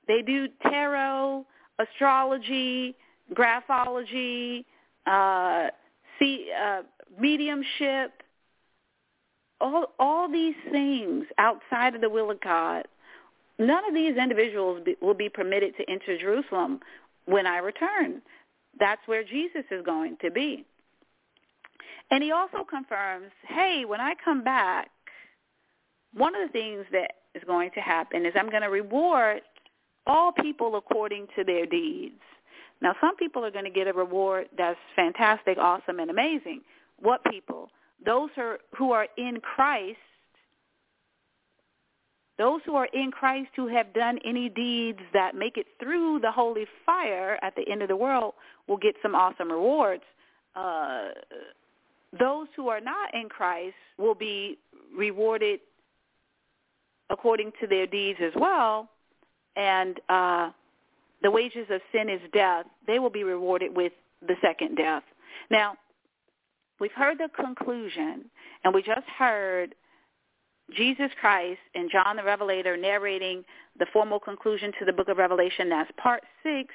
they 0.07 0.21
do 0.21 0.47
tarot, 0.63 1.45
astrology, 1.79 2.95
graphology, 3.33 4.65
uh, 5.07 5.69
see, 6.19 6.51
uh, 6.61 6.81
mediumship, 7.19 8.11
all 9.61 9.87
all 9.99 10.29
these 10.29 10.55
things 10.71 11.25
outside 11.37 11.95
of 11.95 12.01
the 12.01 12.09
will 12.09 12.31
of 12.31 12.41
God, 12.41 12.87
none 13.59 13.85
of 13.87 13.93
these 13.93 14.17
individuals 14.17 14.81
be, 14.83 14.95
will 15.01 15.13
be 15.13 15.29
permitted 15.29 15.75
to 15.77 15.89
enter 15.89 16.17
Jerusalem 16.17 16.79
when 17.25 17.45
I 17.45 17.57
return. 17.57 18.21
That's 18.79 19.01
where 19.05 19.23
Jesus 19.23 19.65
is 19.69 19.85
going 19.85 20.17
to 20.21 20.31
be. 20.31 20.65
And 22.09 22.23
he 22.23 22.31
also 22.31 22.65
confirms, 22.69 23.31
hey, 23.47 23.85
when 23.85 24.01
I 24.01 24.13
come 24.23 24.43
back, 24.43 24.89
one 26.13 26.35
of 26.35 26.41
the 26.47 26.51
things 26.51 26.85
that 26.91 27.13
is 27.35 27.43
going 27.45 27.71
to 27.71 27.79
happen 27.79 28.25
is 28.25 28.33
I'm 28.35 28.49
going 28.49 28.63
to 28.63 28.69
reward 28.69 29.41
all 30.07 30.31
people 30.31 30.75
according 30.75 31.27
to 31.37 31.43
their 31.43 31.65
deeds. 31.65 32.19
Now, 32.81 32.95
some 32.99 33.15
people 33.15 33.45
are 33.45 33.51
going 33.51 33.65
to 33.65 33.71
get 33.71 33.87
a 33.87 33.93
reward 33.93 34.47
that's 34.57 34.79
fantastic, 34.95 35.57
awesome, 35.57 35.99
and 35.99 36.09
amazing. 36.09 36.61
What 36.99 37.23
people? 37.25 37.69
Those 38.05 38.29
who 38.77 38.91
are 38.91 39.07
in 39.17 39.39
Christ, 39.41 39.97
those 42.37 42.61
who 42.65 42.75
are 42.75 42.87
in 42.93 43.11
Christ 43.11 43.49
who 43.55 43.67
have 43.67 43.93
done 43.93 44.17
any 44.25 44.49
deeds 44.49 44.99
that 45.13 45.35
make 45.35 45.57
it 45.57 45.67
through 45.79 46.19
the 46.21 46.31
holy 46.31 46.65
fire 46.85 47.37
at 47.43 47.55
the 47.55 47.69
end 47.71 47.81
of 47.81 47.87
the 47.87 47.95
world 47.95 48.33
will 48.67 48.77
get 48.77 48.95
some 49.01 49.13
awesome 49.13 49.51
rewards. 49.51 50.03
Uh, 50.55 51.09
those 52.19 52.47
who 52.55 52.67
are 52.67 52.81
not 52.81 53.13
in 53.13 53.29
Christ 53.29 53.75
will 53.97 54.15
be 54.15 54.57
rewarded 54.97 55.59
according 57.09 57.51
to 57.61 57.67
their 57.67 57.85
deeds 57.85 58.19
as 58.23 58.33
well. 58.35 58.89
And 59.55 59.99
uh, 60.09 60.49
the 61.21 61.29
wages 61.29 61.67
of 61.69 61.81
sin 61.91 62.09
is 62.09 62.21
death. 62.33 62.65
They 62.87 62.99
will 62.99 63.09
be 63.09 63.23
rewarded 63.23 63.75
with 63.75 63.93
the 64.25 64.35
second 64.41 64.75
death. 64.75 65.03
Now, 65.49 65.75
We've 66.81 66.91
heard 66.93 67.19
the 67.19 67.29
conclusion, 67.35 68.25
and 68.63 68.73
we 68.73 68.81
just 68.81 69.07
heard 69.17 69.75
Jesus 70.75 71.11
Christ 71.19 71.59
and 71.75 71.91
John 71.91 72.15
the 72.15 72.23
Revelator 72.23 72.75
narrating 72.75 73.45
the 73.77 73.85
formal 73.93 74.19
conclusion 74.19 74.71
to 74.79 74.85
the 74.85 74.91
book 74.91 75.07
of 75.07 75.17
Revelation. 75.17 75.69
That's 75.69 75.91
part 76.01 76.23
six. 76.41 76.73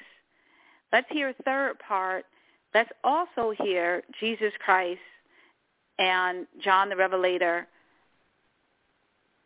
Let's 0.93 1.07
hear 1.11 1.33
third 1.43 1.77
part. 1.85 2.23
Let's 2.73 2.89
also 3.03 3.53
hear 3.61 4.01
Jesus 4.17 4.53
Christ 4.63 5.01
and 5.99 6.47
John 6.63 6.87
the 6.87 6.95
Revelator 6.95 7.67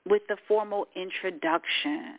with 0.08 0.21
the 0.30 0.38
formal 0.47 0.86
introduction. 0.95 2.17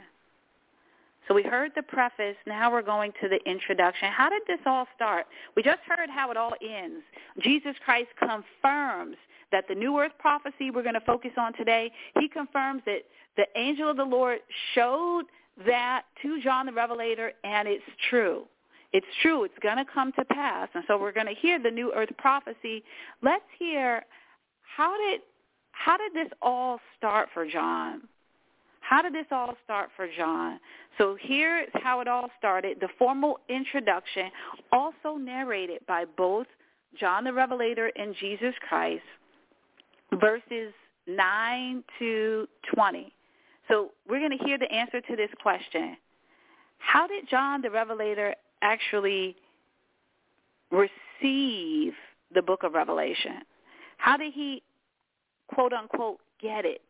So 1.33 1.37
we 1.37 1.42
heard 1.42 1.73
the 1.75 1.83
preface. 1.83 2.37
Now 2.47 2.71
we're 2.71 2.83
going 2.83 3.11
to 3.23 3.29
the 3.31 3.38
introduction. 3.51 4.12
How 4.12 4.29
did 4.29 4.42
this 4.47 4.59
all 4.66 4.87
start? 4.95 5.25
We 5.57 5.63
just 5.63 5.81
heard 5.88 6.11
how 6.11 6.31
it 6.31 6.37
all 6.37 6.52
ends. 6.61 7.02
Jesus 7.40 7.75
Christ 7.87 8.09
confirms 8.19 9.17
that 9.50 9.65
the 9.67 9.75
New 9.75 9.98
Earth 9.98 10.13
prophecy 10.19 10.71
we're 10.71 10.83
going 10.83 10.92
to 10.92 11.00
focus 11.00 11.31
on 11.38 11.54
today, 11.54 11.90
he 12.21 12.29
confirms 12.29 12.83
that 12.85 13.04
the 13.38 13.46
angel 13.56 13.90
of 13.90 13.96
the 13.96 14.04
Lord 14.04 14.40
showed 14.75 15.23
that 15.67 16.02
to 16.21 16.38
John 16.42 16.67
the 16.67 16.73
Revelator, 16.75 17.33
and 17.44 17.67
it's 17.67 17.83
true. 18.11 18.44
It's 18.92 19.06
true. 19.23 19.44
It's 19.44 19.59
going 19.63 19.79
to 19.79 19.87
come 19.90 20.13
to 20.19 20.27
pass. 20.27 20.69
And 20.75 20.85
so 20.87 21.00
we're 21.00 21.13
going 21.13 21.35
to 21.35 21.40
hear 21.40 21.59
the 21.59 21.71
New 21.71 21.94
Earth 21.94 22.11
prophecy. 22.19 22.85
Let's 23.23 23.42
hear 23.59 24.04
how 24.77 24.94
did 24.98 25.23
how 25.71 25.96
did 25.96 26.13
this 26.13 26.31
all 26.42 26.79
start 26.98 27.31
for 27.33 27.48
John? 27.48 28.02
How 28.93 29.01
did 29.01 29.15
this 29.15 29.25
all 29.31 29.55
start 29.65 29.88
for 29.97 30.07
John? 30.19 30.61
So 30.99 31.17
here's 31.19 31.71
how 31.83 32.03
it 32.03 32.09
all 32.09 32.29
started. 32.38 32.77
The 32.79 32.90
formal 32.99 33.38
introduction, 33.49 34.31
also 34.71 35.17
narrated 35.19 35.81
by 35.88 36.05
both 36.05 36.47
John 37.01 37.25
the 37.25 37.33
Revelator 37.33 37.90
and 37.97 38.15
Jesus 38.21 38.53
Christ, 38.69 39.03
verses 40.21 40.75
9 41.07 41.83
to 42.01 42.47
20. 42.75 43.11
So 43.67 43.93
we're 44.07 44.19
going 44.19 44.38
to 44.38 44.45
hear 44.45 44.59
the 44.59 44.71
answer 44.71 45.01
to 45.01 45.17
this 45.17 45.31
question. 45.40 45.97
How 46.77 47.07
did 47.07 47.27
John 47.31 47.63
the 47.63 47.71
Revelator 47.71 48.35
actually 48.61 49.37
receive 50.71 51.95
the 52.35 52.43
book 52.43 52.63
of 52.63 52.75
Revelation? 52.75 53.40
How 53.97 54.19
did 54.19 54.35
he, 54.35 54.63
quote 55.49 55.73
unquote, 55.73 56.19
get 56.43 56.67
it? 56.67 56.83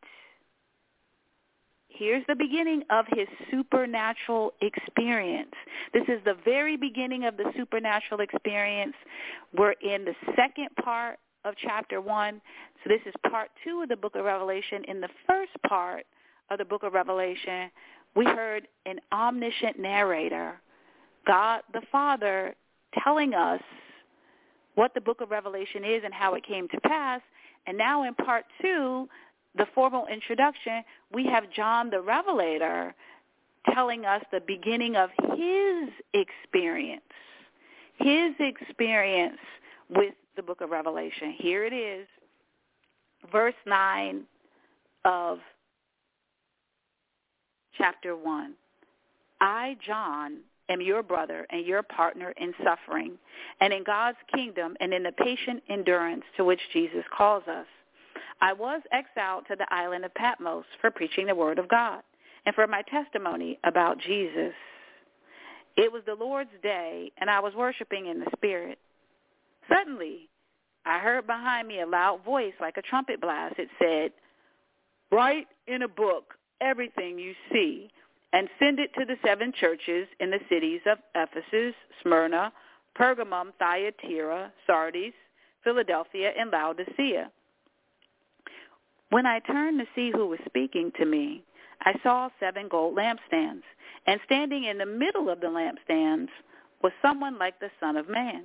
Here's 1.94 2.24
the 2.26 2.34
beginning 2.34 2.82
of 2.90 3.04
his 3.08 3.28
supernatural 3.50 4.52
experience. 4.62 5.52
This 5.92 6.04
is 6.08 6.20
the 6.24 6.36
very 6.44 6.76
beginning 6.76 7.24
of 7.24 7.36
the 7.36 7.52
supernatural 7.56 8.20
experience. 8.20 8.94
We're 9.56 9.74
in 9.82 10.04
the 10.04 10.14
second 10.36 10.68
part 10.82 11.18
of 11.44 11.54
chapter 11.62 12.00
1. 12.00 12.40
So 12.82 12.88
this 12.88 13.00
is 13.06 13.12
part 13.30 13.50
2 13.64 13.82
of 13.82 13.88
the 13.88 13.96
book 13.96 14.16
of 14.16 14.24
Revelation. 14.24 14.84
In 14.88 15.00
the 15.00 15.10
first 15.26 15.52
part 15.66 16.06
of 16.50 16.58
the 16.58 16.64
book 16.64 16.82
of 16.82 16.94
Revelation, 16.94 17.70
we 18.14 18.24
heard 18.24 18.68
an 18.86 18.98
omniscient 19.12 19.78
narrator, 19.78 20.60
God 21.26 21.60
the 21.72 21.82
Father, 21.90 22.54
telling 23.02 23.34
us 23.34 23.60
what 24.74 24.94
the 24.94 25.00
book 25.00 25.20
of 25.20 25.30
Revelation 25.30 25.84
is 25.84 26.02
and 26.04 26.14
how 26.14 26.34
it 26.34 26.46
came 26.46 26.68
to 26.68 26.80
pass. 26.80 27.20
And 27.66 27.76
now 27.76 28.04
in 28.04 28.14
part 28.14 28.44
2, 28.62 29.08
the 29.56 29.66
formal 29.74 30.06
introduction, 30.06 30.82
we 31.12 31.26
have 31.26 31.44
John 31.54 31.90
the 31.90 32.00
Revelator 32.00 32.94
telling 33.74 34.04
us 34.04 34.22
the 34.32 34.40
beginning 34.40 34.96
of 34.96 35.10
his 35.36 35.90
experience, 36.14 37.02
his 37.96 38.32
experience 38.40 39.38
with 39.90 40.14
the 40.36 40.42
book 40.42 40.60
of 40.60 40.70
Revelation. 40.70 41.34
Here 41.38 41.64
it 41.64 41.72
is, 41.72 42.06
verse 43.30 43.54
9 43.66 44.22
of 45.04 45.38
chapter 47.76 48.16
1. 48.16 48.54
I, 49.40 49.76
John, 49.86 50.38
am 50.68 50.80
your 50.80 51.02
brother 51.02 51.46
and 51.50 51.66
your 51.66 51.82
partner 51.82 52.32
in 52.36 52.54
suffering 52.64 53.18
and 53.60 53.72
in 53.72 53.84
God's 53.84 54.18
kingdom 54.34 54.76
and 54.80 54.94
in 54.94 55.02
the 55.02 55.12
patient 55.12 55.62
endurance 55.68 56.22
to 56.36 56.44
which 56.44 56.60
Jesus 56.72 57.04
calls 57.16 57.44
us. 57.48 57.66
I 58.42 58.52
was 58.52 58.82
exiled 58.90 59.44
to 59.48 59.56
the 59.56 59.72
island 59.72 60.04
of 60.04 60.12
Patmos 60.14 60.64
for 60.80 60.90
preaching 60.90 61.28
the 61.28 61.34
word 61.34 61.60
of 61.60 61.68
God 61.68 62.02
and 62.44 62.52
for 62.56 62.66
my 62.66 62.82
testimony 62.82 63.60
about 63.62 64.00
Jesus. 64.00 64.52
It 65.76 65.92
was 65.92 66.02
the 66.04 66.16
Lord's 66.16 66.50
day, 66.60 67.12
and 67.18 67.30
I 67.30 67.38
was 67.38 67.54
worshiping 67.54 68.06
in 68.06 68.18
the 68.18 68.26
Spirit. 68.36 68.78
Suddenly, 69.68 70.28
I 70.84 70.98
heard 70.98 71.24
behind 71.24 71.68
me 71.68 71.82
a 71.82 71.86
loud 71.86 72.24
voice 72.24 72.52
like 72.60 72.76
a 72.76 72.82
trumpet 72.82 73.20
blast. 73.20 73.54
It 73.58 73.68
said, 73.78 74.10
Write 75.12 75.46
in 75.68 75.82
a 75.82 75.88
book 75.88 76.34
everything 76.60 77.20
you 77.20 77.34
see 77.52 77.90
and 78.32 78.48
send 78.58 78.80
it 78.80 78.90
to 78.98 79.04
the 79.04 79.16
seven 79.24 79.52
churches 79.58 80.08
in 80.18 80.30
the 80.30 80.40
cities 80.48 80.80
of 80.90 80.98
Ephesus, 81.14 81.76
Smyrna, 82.02 82.52
Pergamum, 82.98 83.52
Thyatira, 83.60 84.52
Sardis, 84.66 85.12
Philadelphia, 85.62 86.32
and 86.36 86.50
Laodicea. 86.50 87.30
When 89.12 89.26
I 89.26 89.40
turned 89.40 89.78
to 89.78 89.86
see 89.94 90.10
who 90.10 90.26
was 90.26 90.38
speaking 90.46 90.90
to 90.98 91.04
me, 91.04 91.42
I 91.82 91.92
saw 92.02 92.30
seven 92.40 92.66
gold 92.66 92.96
lampstands, 92.96 93.60
and 94.06 94.18
standing 94.24 94.64
in 94.64 94.78
the 94.78 94.86
middle 94.86 95.28
of 95.28 95.38
the 95.38 95.48
lampstands 95.48 96.30
was 96.82 96.92
someone 97.02 97.38
like 97.38 97.60
the 97.60 97.70
Son 97.78 97.98
of 97.98 98.08
Man. 98.08 98.44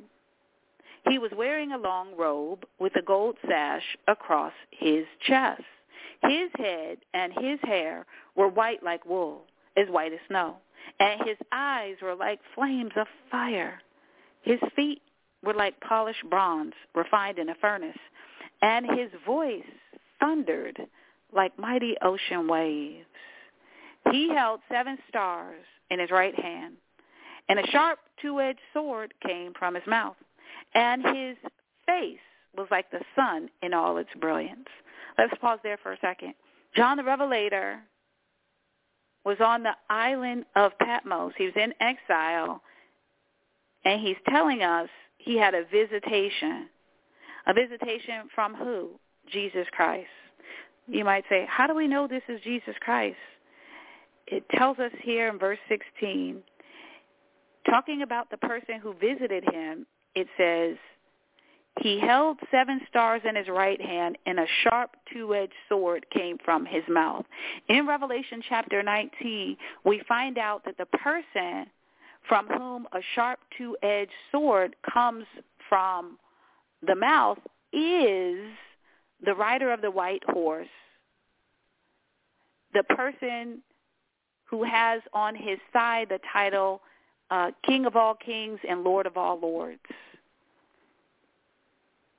He 1.10 1.20
was 1.20 1.32
wearing 1.38 1.72
a 1.72 1.78
long 1.78 2.18
robe 2.18 2.66
with 2.80 2.94
a 2.98 3.02
gold 3.02 3.38
sash 3.48 3.96
across 4.10 4.52
his 4.72 5.06
chest. 5.26 5.64
His 6.24 6.50
head 6.58 6.98
and 7.14 7.32
his 7.32 7.62
hair 7.64 8.06
were 8.36 8.50
white 8.50 8.84
like 8.84 9.06
wool, 9.06 9.46
as 9.78 9.88
white 9.88 10.12
as 10.12 10.20
snow, 10.28 10.58
and 11.00 11.22
his 11.26 11.38
eyes 11.54 11.96
were 12.02 12.16
like 12.16 12.42
flames 12.54 12.92
of 12.98 13.08
fire. 13.32 13.80
His 14.42 14.60
feet 14.76 15.02
were 15.46 15.54
like 15.54 15.80
polished 15.80 16.30
bronze 16.30 16.74
refined 16.94 17.40
in 17.40 17.48
a 17.48 17.56
furnace, 17.56 17.96
and 18.62 18.86
his 19.00 19.12
voice 19.26 19.64
thundered 20.20 20.80
like 21.34 21.58
mighty 21.60 21.96
ocean 22.02 22.48
waves. 22.48 23.06
He 24.12 24.30
held 24.30 24.62
seven 24.72 24.98
stars 25.10 25.64
in 25.90 26.00
his 26.00 26.12
right 26.12 26.38
hand, 26.38 26.76
and 27.50 27.60
a 27.60 27.68
sharp 27.68 28.00
two-edged 28.22 28.60
sword 28.74 29.14
came 29.26 29.54
from 29.58 29.76
his 29.76 29.86
mouth, 29.88 30.16
and 30.74 31.04
his 31.04 31.38
face 31.86 32.20
was 32.56 32.68
like 32.72 32.90
the 32.92 33.02
sun 33.16 33.50
in 33.62 33.74
all 33.74 33.98
its 33.98 34.10
brilliance. 34.20 34.68
Let's 35.18 35.34
pause 35.42 35.60
there 35.64 35.78
for 35.82 35.94
a 35.94 36.00
second. 36.00 36.34
John 36.76 36.98
the 36.98 37.04
Revelator 37.04 37.80
was 39.26 39.38
on 39.42 39.64
the 39.64 39.76
island 39.90 40.46
of 40.56 40.78
Patmos. 40.80 41.34
He 41.38 41.46
was 41.46 41.54
in 41.56 41.74
exile, 41.82 42.62
and 43.84 44.00
he's 44.02 44.16
telling 44.30 44.64
us 44.64 44.90
he 45.18 45.38
had 45.38 45.54
a 45.54 45.66
visitation. 45.66 46.70
A 47.48 47.54
visitation 47.54 48.30
from 48.34 48.56
who? 48.56 48.92
Jesus 49.32 49.68
Christ. 49.72 50.08
Mm-hmm. 50.90 50.96
You 50.96 51.06
might 51.06 51.26
say, 51.30 51.46
how 51.50 51.68
do 51.68 51.76
we 51.76 51.88
know 51.88 52.08
this 52.08 52.24
is 52.30 52.42
Jesus 52.44 52.76
Christ? 52.82 53.18
It 54.28 54.44
tells 54.50 54.78
us 54.80 54.92
here 55.02 55.30
in 55.30 55.40
verse 55.40 55.60
16, 55.70 56.42
talking 57.70 58.02
about 58.02 58.30
the 58.30 58.38
person 58.38 58.80
who 58.82 58.94
visited 58.94 59.44
him, 59.52 59.86
it 60.16 60.28
says, 60.38 60.78
he 61.80 62.00
held 62.00 62.40
seven 62.50 62.82
stars 62.90 63.22
in 63.24 63.36
his 63.36 63.48
right 63.48 63.80
hand, 63.80 64.18
and 64.26 64.40
a 64.40 64.48
sharp 64.64 64.96
two-edged 65.14 65.54
sword 65.70 66.08
came 66.10 66.38
from 66.44 66.66
his 66.66 66.84
mouth. 66.90 67.26
In 67.70 67.86
Revelation 67.86 68.42
chapter 68.48 68.82
19, 68.82 69.56
we 69.86 70.02
find 70.08 70.38
out 70.38 70.66
that 70.66 70.78
the 70.78 70.88
person 70.88 71.68
from 72.28 72.48
whom 72.48 72.88
a 72.94 73.00
sharp 73.14 73.40
two-edged 73.58 74.12
sword 74.32 74.76
comes 74.92 75.26
from 75.70 76.18
the 76.86 76.96
mouth 76.96 77.38
is 77.72 78.40
the 79.26 79.34
rider 79.34 79.72
of 79.72 79.82
the 79.82 79.92
white 79.92 80.24
horse, 80.28 80.68
the 82.74 82.84
person 82.84 83.62
who 84.46 84.64
has 84.64 85.02
on 85.14 85.36
his 85.36 85.58
side 85.74 86.08
the 86.10 86.20
title 86.32 86.82
uh, 87.30 87.52
King 87.66 87.86
of 87.86 87.96
all 87.96 88.16
kings 88.16 88.60
and 88.68 88.84
Lord 88.84 89.06
of 89.06 89.18
all 89.18 89.40
lords. 89.40 89.80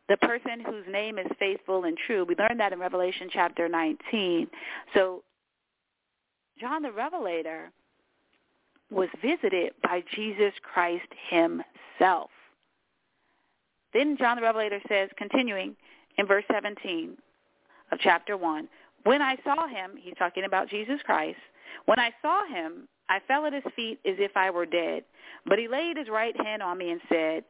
The 0.08 0.16
person 0.18 0.60
whose 0.64 0.84
name 0.90 1.18
is 1.18 1.26
faithful 1.38 1.84
and 1.84 1.96
true. 2.06 2.24
We 2.24 2.34
learned 2.34 2.60
that 2.60 2.72
in 2.72 2.78
Revelation 2.78 3.28
chapter 3.30 3.68
19. 3.68 4.48
So 4.94 5.22
John 6.60 6.82
the 6.82 6.92
Revelator 6.92 7.70
was 8.90 9.08
visited 9.22 9.72
by 9.82 10.02
Jesus 10.14 10.52
Christ 10.62 11.06
himself. 11.28 12.30
Then 13.92 14.16
John 14.18 14.36
the 14.36 14.42
Revelator 14.42 14.80
says, 14.88 15.10
continuing, 15.16 15.76
in 16.18 16.26
verse 16.26 16.44
17 16.52 17.16
of 17.92 17.98
chapter 18.00 18.36
1. 18.36 18.68
When 19.04 19.22
I 19.22 19.36
saw 19.44 19.66
him, 19.66 19.92
he's 19.98 20.14
talking 20.18 20.44
about 20.44 20.68
Jesus 20.68 21.00
Christ, 21.04 21.38
when 21.86 21.98
I 21.98 22.10
saw 22.20 22.46
him, 22.46 22.88
I 23.08 23.20
fell 23.26 23.46
at 23.46 23.52
his 23.52 23.62
feet 23.74 23.98
as 24.04 24.16
if 24.18 24.36
I 24.36 24.50
were 24.50 24.66
dead. 24.66 25.04
But 25.46 25.58
he 25.58 25.68
laid 25.68 25.96
his 25.96 26.08
right 26.08 26.38
hand 26.44 26.62
on 26.62 26.76
me 26.76 26.90
and 26.90 27.00
said, 27.08 27.44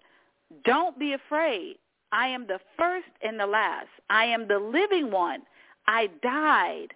Don't 0.64 0.98
be 0.98 1.14
afraid. 1.14 1.76
I 2.12 2.28
am 2.28 2.46
the 2.46 2.60
first 2.78 3.08
and 3.22 3.38
the 3.38 3.46
last. 3.46 3.88
I 4.08 4.26
am 4.26 4.46
the 4.46 4.58
living 4.58 5.10
one. 5.10 5.42
I 5.86 6.08
died. 6.22 6.88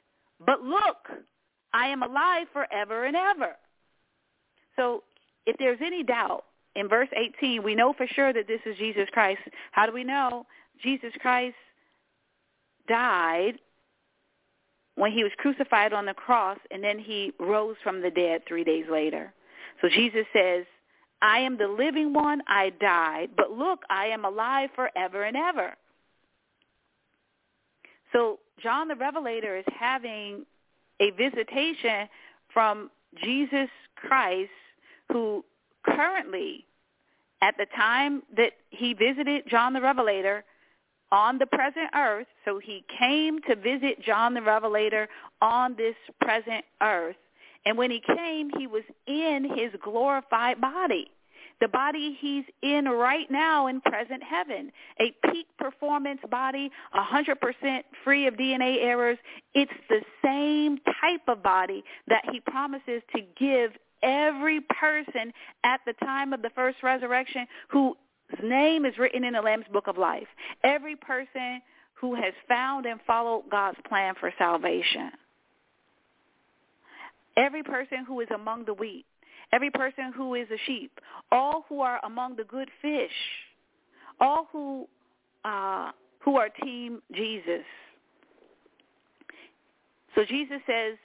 But 0.45 0.63
look, 0.63 1.09
I 1.73 1.89
am 1.89 2.03
alive 2.03 2.47
forever 2.53 3.05
and 3.05 3.17
ever. 3.17 3.57
So 4.77 5.03
if 5.47 5.57
there's 5.59 5.81
any 5.85 6.03
doubt, 6.03 6.45
in 6.75 6.89
verse 6.89 7.09
18, 7.15 7.63
we 7.63 7.75
know 7.75 7.93
for 7.93 8.07
sure 8.07 8.33
that 8.33 8.49
this 8.49 8.61
is 8.65 8.77
Jesus 8.79 9.09
Christ. 9.13 9.41
How 9.73 9.87
do 9.87 9.93
we 9.93 10.05
know? 10.05 10.47
Jesus 10.83 11.13
Christ 11.21 11.57
died 12.89 13.59
when 14.97 15.13
he 15.13 15.23
was 15.23 15.33
crucified 15.39 15.93
on 15.93 16.07
the 16.07 16.15
cross 16.15 16.59
and 16.71 16.83
then 16.83 16.99
he 16.99 17.33
rose 17.39 17.77
from 17.83 18.03
the 18.03 18.11
dead 18.11 18.43
three 18.47 18.65
days 18.65 18.85
later. 18.91 19.33
So 19.81 19.89
Jesus 19.89 20.27
says, 20.33 20.65
I 21.23 21.39
am 21.39 21.57
the 21.57 21.69
living 21.69 22.13
one, 22.13 22.43
I 22.49 22.73
died, 22.81 23.31
but 23.37 23.53
look, 23.53 23.83
I 23.89 24.07
am 24.07 24.25
alive 24.25 24.71
forever 24.75 25.23
and 25.23 25.37
ever. 25.37 25.75
So 28.13 28.41
John 28.63 28.89
the 28.89 28.97
Revelator 28.97 29.57
is 29.57 29.65
having 29.79 30.45
a 31.01 31.11
visitation 31.11 32.09
from 32.53 32.91
Jesus 33.23 33.69
Christ 33.97 34.51
who 35.11 35.45
currently, 35.85 36.67
at 37.41 37.57
the 37.57 37.67
time 37.77 38.23
that 38.37 38.53
he 38.71 38.95
visited 38.95 39.45
John 39.49 39.73
the 39.73 39.81
Revelator, 39.81 40.45
on 41.13 41.39
the 41.39 41.47
present 41.47 41.91
earth. 41.95 42.27
So 42.45 42.59
he 42.59 42.85
came 42.99 43.41
to 43.43 43.55
visit 43.55 44.03
John 44.03 44.35
the 44.35 44.43
Revelator 44.43 45.09
on 45.41 45.77
this 45.77 45.95
present 46.21 46.65
earth. 46.83 47.17
And 47.65 47.79
when 47.79 47.93
he 47.93 48.01
came, 48.01 48.51
he 48.59 48.67
was 48.67 48.83
in 49.07 49.49
his 49.57 49.71
glorified 49.85 50.61
body. 50.61 51.11
The 51.61 51.69
body 51.69 52.19
he's 52.21 52.45
in 52.63 52.87
right 52.87 53.31
now 53.31 53.69
in 53.69 53.81
present 53.83 54.21
heaven. 54.21 54.73
A 55.01 55.15
peak 55.31 55.47
performance 55.59 56.21
body, 56.29 56.73
100% 56.93 57.83
free 58.03 58.27
of 58.27 58.35
DNA 58.35 58.83
errors. 58.83 59.19
It's 59.55 59.71
the 59.89 60.01
same 60.25 60.79
type 61.01 61.29
of 61.29 61.41
body 61.41 61.85
that 62.09 62.25
he 62.33 62.41
promises 62.41 63.03
to 63.15 63.23
give 63.39 63.73
every 64.03 64.61
person 64.61 65.33
at 65.63 65.81
the 65.87 65.93
time 66.05 66.33
of 66.33 66.43
the 66.43 66.51
first 66.51 66.83
resurrection 66.83 67.47
whose 67.69 67.95
name 68.43 68.85
is 68.85 68.97
written 68.99 69.25
in 69.25 69.35
the 69.35 69.41
Lamb's 69.41 69.67
Book 69.73 69.87
of 69.87 69.99
Life. 69.99 70.27
Every 70.65 70.97
person 70.97 71.61
who 71.95 72.15
has 72.15 72.35
found 72.49 72.87
and 72.87 73.01
followed 73.07 73.45
God's 73.51 73.79
plan 73.89 74.15
for 74.19 74.33
salvation. 74.39 75.11
Every 77.37 77.63
person 77.63 78.05
who 78.07 78.21
is 78.21 78.29
among 78.35 78.65
the 78.65 78.75
wheat. 78.75 79.07
Every 79.53 79.71
person 79.71 80.13
who 80.15 80.35
is 80.35 80.49
a 80.51 80.59
sheep. 80.67 81.01
All 81.31 81.65
who 81.69 81.81
are 81.81 82.01
among 82.05 82.37
the 82.37 82.45
good 82.45 82.69
fish. 82.81 83.11
All 84.21 84.49
who 84.53 84.87
uh, 85.45 85.91
who 86.21 86.37
are 86.37 86.49
Team 86.49 87.03
Jesus. 87.15 87.65
So 90.15 90.25
Jesus 90.25 90.61
says 90.67 90.97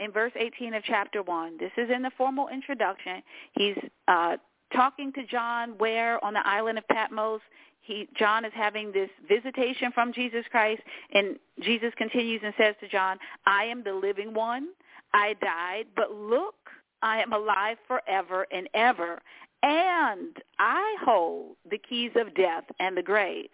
in 0.00 0.10
verse 0.12 0.32
18 0.36 0.74
of 0.74 0.82
chapter 0.84 1.22
1, 1.22 1.58
this 1.58 1.72
is 1.76 1.90
in 1.94 2.02
the 2.02 2.10
formal 2.16 2.48
introduction. 2.48 3.22
He's 3.52 3.76
uh, 4.08 4.36
talking 4.74 5.12
to 5.12 5.26
John 5.26 5.78
where 5.78 6.22
on 6.24 6.34
the 6.34 6.46
island 6.46 6.78
of 6.78 6.86
Patmos 6.88 7.40
he 7.80 8.08
John 8.18 8.44
is 8.44 8.52
having 8.54 8.92
this 8.92 9.10
visitation 9.28 9.92
from 9.92 10.12
Jesus 10.12 10.44
Christ 10.50 10.82
and 11.12 11.38
Jesus 11.60 11.92
continues 11.96 12.40
and 12.44 12.54
says 12.58 12.74
to 12.80 12.88
John, 12.88 13.18
I 13.46 13.64
am 13.64 13.82
the 13.84 13.92
living 13.92 14.34
one. 14.34 14.68
I 15.12 15.34
died, 15.40 15.84
but 15.94 16.12
look, 16.12 16.54
I 17.02 17.20
am 17.20 17.32
alive 17.32 17.76
forever 17.86 18.46
and 18.50 18.68
ever, 18.74 19.20
and 19.62 20.36
I 20.58 20.96
hold 21.04 21.56
the 21.70 21.78
keys 21.78 22.10
of 22.16 22.34
death 22.34 22.64
and 22.80 22.96
the 22.96 23.02
grave. 23.02 23.50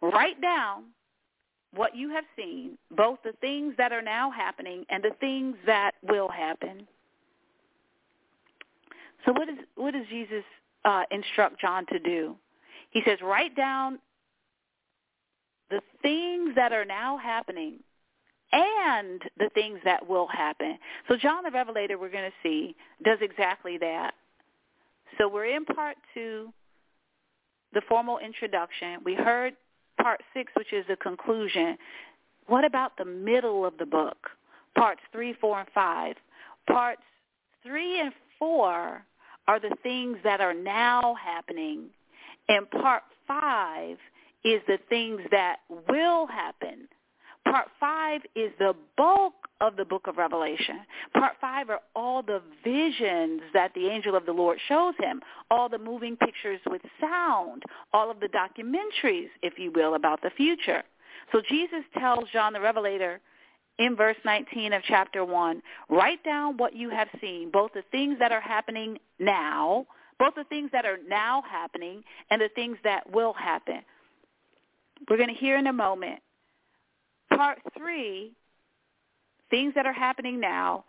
Write 0.00 0.40
down 0.40 0.84
what 1.74 1.96
you 1.96 2.10
have 2.10 2.24
seen, 2.36 2.78
both 2.94 3.18
the 3.24 3.32
things 3.40 3.74
that 3.78 3.92
are 3.92 4.02
now 4.02 4.30
happening 4.30 4.84
and 4.90 5.02
the 5.02 5.16
things 5.18 5.56
that 5.66 5.92
will 6.02 6.28
happen. 6.28 6.86
So 9.24 9.32
what, 9.32 9.48
is, 9.48 9.56
what 9.76 9.92
does 9.92 10.06
Jesus 10.08 10.44
uh, 10.84 11.02
instruct 11.10 11.60
John 11.60 11.86
to 11.86 11.98
do? 11.98 12.36
He 12.90 13.02
says, 13.06 13.18
write 13.22 13.56
down 13.56 13.98
the 15.70 15.80
things 16.02 16.54
that 16.56 16.72
are 16.72 16.84
now 16.84 17.16
happening 17.18 17.78
and 18.52 19.20
the 19.38 19.50
things 19.54 19.80
that 19.84 20.08
will 20.08 20.28
happen. 20.28 20.78
So 21.08 21.16
John 21.16 21.44
the 21.44 21.50
Revelator, 21.50 21.98
we're 21.98 22.10
going 22.10 22.30
to 22.30 22.36
see, 22.42 22.76
does 23.04 23.18
exactly 23.20 23.78
that. 23.78 24.12
So 25.18 25.28
we're 25.28 25.56
in 25.56 25.64
part 25.64 25.96
two, 26.12 26.52
the 27.72 27.82
formal 27.88 28.18
introduction. 28.18 28.98
We 29.04 29.14
heard 29.14 29.54
part 30.00 30.20
six, 30.34 30.52
which 30.56 30.72
is 30.72 30.84
the 30.88 30.96
conclusion. 30.96 31.76
What 32.46 32.64
about 32.64 32.96
the 32.96 33.04
middle 33.04 33.64
of 33.64 33.76
the 33.78 33.86
book? 33.86 34.18
Parts 34.76 35.00
three, 35.12 35.34
four, 35.40 35.60
and 35.60 35.68
five. 35.74 36.16
Parts 36.68 37.02
three 37.64 38.00
and 38.00 38.12
four 38.38 39.02
are 39.46 39.60
the 39.60 39.76
things 39.82 40.18
that 40.24 40.40
are 40.40 40.54
now 40.54 41.14
happening. 41.22 41.86
And 42.48 42.70
part 42.70 43.02
five 43.26 43.96
is 44.44 44.60
the 44.66 44.78
things 44.88 45.20
that 45.30 45.56
will 45.88 46.26
happen. 46.26 46.88
Part 47.44 47.68
five 47.78 48.22
is 48.34 48.50
the 48.58 48.74
bulk 48.96 49.34
of 49.60 49.76
the 49.76 49.84
book 49.84 50.06
of 50.06 50.16
Revelation. 50.16 50.80
Part 51.12 51.34
five 51.40 51.70
are 51.70 51.80
all 51.94 52.22
the 52.22 52.40
visions 52.62 53.42
that 53.52 53.72
the 53.74 53.88
angel 53.88 54.16
of 54.16 54.26
the 54.26 54.32
Lord 54.32 54.58
shows 54.66 54.94
him, 54.98 55.20
all 55.50 55.68
the 55.68 55.78
moving 55.78 56.16
pictures 56.16 56.60
with 56.66 56.82
sound, 57.00 57.62
all 57.92 58.10
of 58.10 58.20
the 58.20 58.28
documentaries, 58.28 59.28
if 59.42 59.58
you 59.58 59.70
will, 59.72 59.94
about 59.94 60.22
the 60.22 60.30
future. 60.36 60.82
So 61.32 61.40
Jesus 61.48 61.84
tells 61.98 62.24
John 62.32 62.54
the 62.54 62.60
Revelator 62.60 63.20
in 63.78 63.96
verse 63.96 64.16
19 64.24 64.72
of 64.72 64.82
chapter 64.86 65.24
1, 65.24 65.62
write 65.88 66.22
down 66.24 66.56
what 66.56 66.74
you 66.74 66.90
have 66.90 67.08
seen, 67.20 67.50
both 67.50 67.72
the 67.74 67.82
things 67.90 68.18
that 68.20 68.32
are 68.32 68.40
happening 68.40 68.98
now, 69.18 69.86
both 70.18 70.34
the 70.36 70.44
things 70.44 70.70
that 70.72 70.84
are 70.84 70.98
now 71.08 71.42
happening 71.50 72.04
and 72.30 72.40
the 72.40 72.50
things 72.54 72.76
that 72.84 73.10
will 73.10 73.32
happen. 73.32 73.80
We're 75.08 75.16
going 75.16 75.34
to 75.34 75.40
hear 75.40 75.58
in 75.58 75.66
a 75.66 75.72
moment 75.72 76.20
Part 77.36 77.58
three, 77.76 78.32
things 79.50 79.74
that 79.74 79.86
are 79.86 79.92
happening 79.92 80.40
now. 80.40 80.84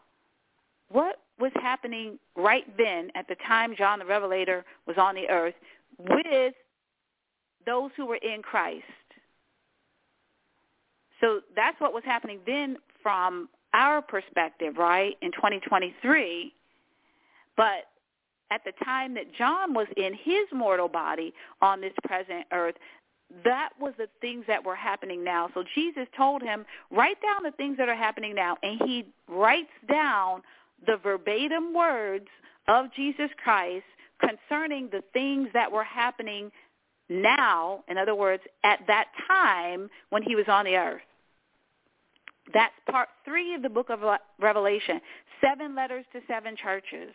What 0.89 1.17
was 1.39 1.51
happening 1.55 2.19
right 2.35 2.65
then 2.77 3.09
at 3.15 3.27
the 3.27 3.35
time 3.47 3.75
John 3.75 3.99
the 3.99 4.05
Revelator 4.05 4.63
was 4.85 4.97
on 4.97 5.15
the 5.15 5.27
earth 5.29 5.55
with 5.97 6.53
those 7.65 7.91
who 7.97 8.05
were 8.05 8.17
in 8.17 8.41
Christ? 8.41 8.83
So 11.21 11.41
that's 11.55 11.79
what 11.79 11.93
was 11.93 12.03
happening 12.05 12.39
then 12.45 12.77
from 13.01 13.49
our 13.73 14.01
perspective, 14.01 14.77
right, 14.77 15.15
in 15.21 15.31
2023. 15.31 16.53
But 17.57 17.87
at 18.51 18.61
the 18.63 18.73
time 18.83 19.13
that 19.15 19.33
John 19.37 19.73
was 19.73 19.87
in 19.97 20.13
his 20.13 20.45
mortal 20.53 20.87
body 20.87 21.33
on 21.61 21.81
this 21.81 21.93
present 22.03 22.45
earth, 22.51 22.75
that 23.43 23.69
was 23.79 23.93
the 23.97 24.07
things 24.21 24.45
that 24.47 24.63
were 24.63 24.75
happening 24.75 25.23
now. 25.23 25.49
So 25.53 25.63
Jesus 25.73 26.07
told 26.15 26.41
him, 26.41 26.65
write 26.91 27.17
down 27.21 27.43
the 27.43 27.51
things 27.51 27.77
that 27.77 27.89
are 27.89 27.95
happening 27.95 28.35
now. 28.35 28.57
And 28.61 28.79
he 28.85 29.07
writes 29.27 29.71
down 29.89 30.41
the 30.85 30.97
verbatim 30.97 31.73
words 31.73 32.27
of 32.67 32.85
Jesus 32.95 33.29
Christ 33.43 33.85
concerning 34.19 34.89
the 34.91 35.03
things 35.13 35.49
that 35.53 35.71
were 35.71 35.83
happening 35.83 36.51
now, 37.09 37.83
in 37.87 37.97
other 37.97 38.15
words, 38.15 38.43
at 38.63 38.79
that 38.87 39.05
time 39.27 39.89
when 40.09 40.23
he 40.23 40.35
was 40.35 40.45
on 40.47 40.65
the 40.65 40.75
earth. 40.75 41.01
That's 42.53 42.73
part 42.89 43.09
three 43.23 43.55
of 43.55 43.61
the 43.61 43.69
book 43.69 43.89
of 43.89 43.99
Revelation, 44.39 45.01
seven 45.41 45.75
letters 45.75 46.05
to 46.13 46.21
seven 46.27 46.55
churches. 46.55 47.13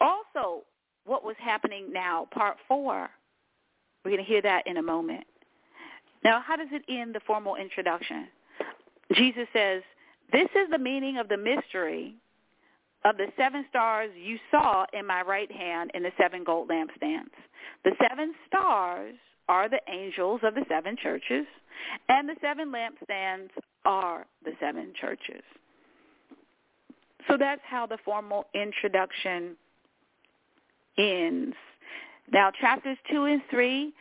Also, 0.00 0.62
what 1.04 1.24
was 1.24 1.36
happening 1.38 1.92
now, 1.92 2.26
part 2.32 2.56
four, 2.66 3.08
we're 4.04 4.10
going 4.10 4.24
to 4.24 4.28
hear 4.28 4.42
that 4.42 4.66
in 4.66 4.78
a 4.78 4.82
moment. 4.82 5.24
Now, 6.24 6.40
how 6.40 6.56
does 6.56 6.68
it 6.72 6.82
end 6.88 7.14
the 7.14 7.20
formal 7.26 7.56
introduction? 7.56 8.28
Jesus 9.14 9.46
says, 9.52 9.82
this 10.32 10.48
is 10.56 10.70
the 10.70 10.78
meaning 10.78 11.18
of 11.18 11.28
the 11.28 11.36
mystery 11.36 12.14
of 13.04 13.16
the 13.16 13.26
seven 13.36 13.64
stars 13.68 14.10
you 14.16 14.38
saw 14.50 14.84
in 14.92 15.06
my 15.06 15.22
right 15.22 15.50
hand 15.50 15.90
in 15.94 16.02
the 16.02 16.12
seven 16.18 16.44
gold 16.44 16.68
lampstands. 16.68 17.34
The 17.84 17.92
seven 18.08 18.34
stars 18.46 19.14
are 19.48 19.68
the 19.68 19.80
angels 19.88 20.40
of 20.44 20.54
the 20.54 20.64
seven 20.68 20.96
churches, 21.02 21.46
and 22.08 22.28
the 22.28 22.36
seven 22.40 22.72
lampstands 22.72 23.50
are 23.84 24.24
the 24.44 24.52
seven 24.60 24.92
churches. 25.00 25.42
So 27.28 27.36
that's 27.36 27.60
how 27.64 27.86
the 27.86 27.98
formal 28.04 28.46
introduction 28.54 29.56
ends. 30.98 31.56
Now, 32.32 32.50
chapters 32.60 32.98
2 33.10 33.24
and 33.24 33.42
3, 33.50 33.92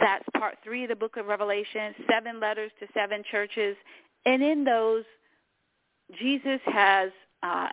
that's 0.00 0.24
part 0.36 0.56
3 0.64 0.84
of 0.84 0.88
the 0.90 0.96
book 0.96 1.16
of 1.16 1.26
Revelation, 1.26 1.94
seven 2.10 2.40
letters 2.40 2.70
to 2.80 2.86
seven 2.94 3.22
churches. 3.30 3.76
And 4.26 4.42
in 4.42 4.64
those, 4.64 5.04
Jesus 6.18 6.60
has 6.66 7.10
uh, 7.42 7.68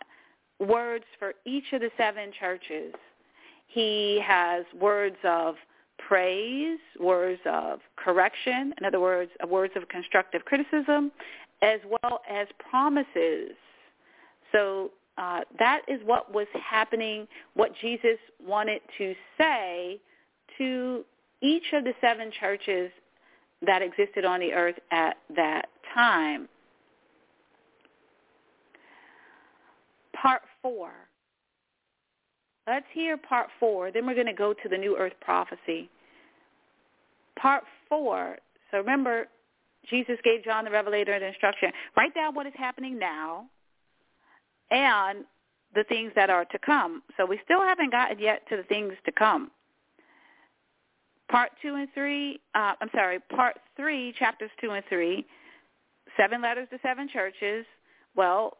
words 0.59 1.05
for 1.19 1.33
each 1.45 1.65
of 1.73 1.81
the 1.81 1.89
seven 1.97 2.31
churches. 2.39 2.93
He 3.67 4.21
has 4.25 4.65
words 4.79 5.17
of 5.23 5.55
praise, 5.97 6.79
words 6.99 7.41
of 7.45 7.79
correction, 7.95 8.73
in 8.77 8.85
other 8.85 8.99
words, 8.99 9.31
words 9.47 9.73
of 9.75 9.87
constructive 9.89 10.43
criticism, 10.45 11.11
as 11.61 11.79
well 11.89 12.21
as 12.29 12.47
promises. 12.69 13.51
So 14.51 14.91
uh, 15.17 15.41
that 15.59 15.81
is 15.87 15.99
what 16.05 16.33
was 16.33 16.47
happening, 16.53 17.27
what 17.53 17.71
Jesus 17.81 18.17
wanted 18.45 18.81
to 18.97 19.15
say 19.37 19.99
to 20.57 21.05
each 21.41 21.73
of 21.73 21.83
the 21.83 21.93
seven 22.01 22.31
churches 22.39 22.91
that 23.65 23.81
existed 23.81 24.25
on 24.25 24.39
the 24.39 24.53
earth 24.53 24.75
at 24.91 25.17
that 25.35 25.67
time. 25.93 26.47
Part 30.21 30.41
four. 30.61 30.91
Let's 32.67 32.85
hear 32.93 33.17
part 33.17 33.47
four. 33.59 33.91
Then 33.91 34.07
we're 34.07 34.15
going 34.15 34.25
to 34.25 34.33
go 34.33 34.53
to 34.53 34.69
the 34.69 34.77
New 34.77 34.97
Earth 34.97 35.13
prophecy. 35.21 35.89
Part 37.37 37.63
four. 37.89 38.37
So 38.71 38.77
remember, 38.77 39.27
Jesus 39.89 40.17
gave 40.23 40.43
John 40.43 40.65
the 40.65 40.71
Revelator 40.71 41.13
an 41.13 41.21
instruction. 41.21 41.71
Write 41.95 42.15
down 42.15 42.33
what 42.33 42.47
is 42.47 42.53
happening 42.55 42.97
now 42.97 43.45
and 44.71 45.25
the 45.75 45.83
things 45.83 46.11
that 46.15 46.29
are 46.29 46.45
to 46.45 46.59
come. 46.59 47.03
So 47.17 47.25
we 47.25 47.39
still 47.43 47.61
haven't 47.61 47.91
gotten 47.91 48.17
yet 48.19 48.41
to 48.49 48.57
the 48.57 48.63
things 48.63 48.93
to 49.05 49.11
come. 49.11 49.51
Part 51.29 51.51
two 51.61 51.75
and 51.75 51.87
three, 51.93 52.39
uh, 52.53 52.73
I'm 52.79 52.89
sorry, 52.93 53.19
part 53.19 53.57
three, 53.75 54.13
chapters 54.17 54.51
two 54.61 54.71
and 54.71 54.83
three, 54.89 55.25
seven 56.17 56.41
letters 56.41 56.67
to 56.71 56.79
seven 56.81 57.09
churches. 57.11 57.65
Well, 58.15 58.57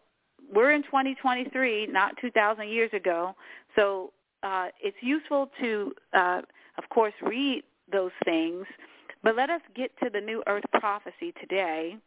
we're 0.54 0.72
in 0.72 0.84
2023, 0.84 1.88
not 1.88 2.16
2,000 2.22 2.70
years 2.70 2.92
ago. 2.94 3.36
So 3.76 4.14
uh, 4.44 4.68
it's 4.82 4.98
useful 5.02 5.50
to, 5.62 5.94
uh, 6.14 6.42
of 6.78 6.90
course, 6.90 7.14
read 7.22 7.64
those 7.92 8.12
things. 8.24 8.66
But 9.24 9.36
let 9.36 9.50
us 9.50 9.62
get 9.76 9.92
to 10.04 10.10
the 10.10 10.22
New 10.22 10.44
Earth 10.48 10.66
prophecy 10.74 11.34
today 11.42 11.98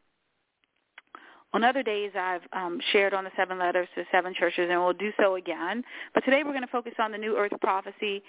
On 1.54 1.64
other 1.64 1.82
days, 1.82 2.12
I've 2.18 2.42
um, 2.52 2.80
shared 2.92 3.14
on 3.14 3.24
the 3.24 3.30
seven 3.36 3.58
letters 3.58 3.88
to 3.94 4.04
seven 4.12 4.34
churches, 4.34 4.68
and 4.70 4.80
we'll 4.80 4.92
do 4.92 5.12
so 5.18 5.36
again. 5.36 5.82
But 6.14 6.24
today 6.24 6.42
we're 6.44 6.52
going 6.52 6.62
to 6.62 6.68
focus 6.68 6.94
on 6.98 7.10
the 7.12 7.18
New 7.18 7.36
Earth 7.38 7.52
prophecy. 7.62 8.22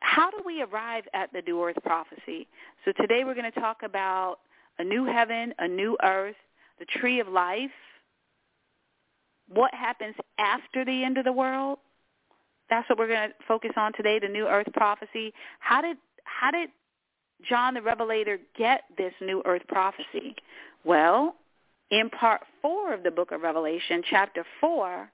How 0.00 0.30
do 0.30 0.38
we 0.46 0.62
arrive 0.62 1.04
at 1.14 1.32
the 1.32 1.42
New 1.42 1.62
Earth 1.64 1.78
prophecy? 1.82 2.46
So 2.84 2.92
today 2.92 3.24
we're 3.24 3.34
going 3.34 3.50
to 3.50 3.60
talk 3.60 3.82
about 3.82 4.38
a 4.78 4.84
new 4.84 5.04
heaven, 5.04 5.52
a 5.58 5.66
new 5.68 5.96
earth, 6.04 6.36
the 6.78 6.86
tree 6.86 7.20
of 7.20 7.28
life, 7.28 7.70
what 9.52 9.74
happens 9.74 10.14
after 10.38 10.84
the 10.84 11.04
end 11.04 11.18
of 11.18 11.24
the 11.24 11.32
world. 11.32 11.78
That's 12.68 12.88
what 12.88 12.98
we're 12.98 13.08
going 13.08 13.30
to 13.30 13.34
focus 13.48 13.72
on 13.76 13.92
today, 13.94 14.18
the 14.20 14.28
New 14.28 14.46
Earth 14.46 14.68
prophecy. 14.72 15.32
How 15.58 15.82
did 15.82 15.96
how 16.24 16.52
did 16.52 16.70
John 17.48 17.74
the 17.74 17.82
Revelator 17.82 18.38
get 18.56 18.82
this 18.96 19.12
New 19.20 19.42
Earth 19.44 19.62
prophecy? 19.68 20.36
Well, 20.84 21.34
in 21.90 22.08
part 22.10 22.42
four 22.62 22.94
of 22.94 23.02
the 23.02 23.10
book 23.10 23.32
of 23.32 23.42
Revelation, 23.42 24.02
chapter 24.08 24.44
four, 24.60 25.10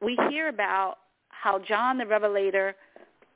we 0.00 0.16
hear 0.28 0.48
about 0.48 0.98
how 1.30 1.58
John 1.58 1.98
the 1.98 2.06
Revelator 2.06 2.76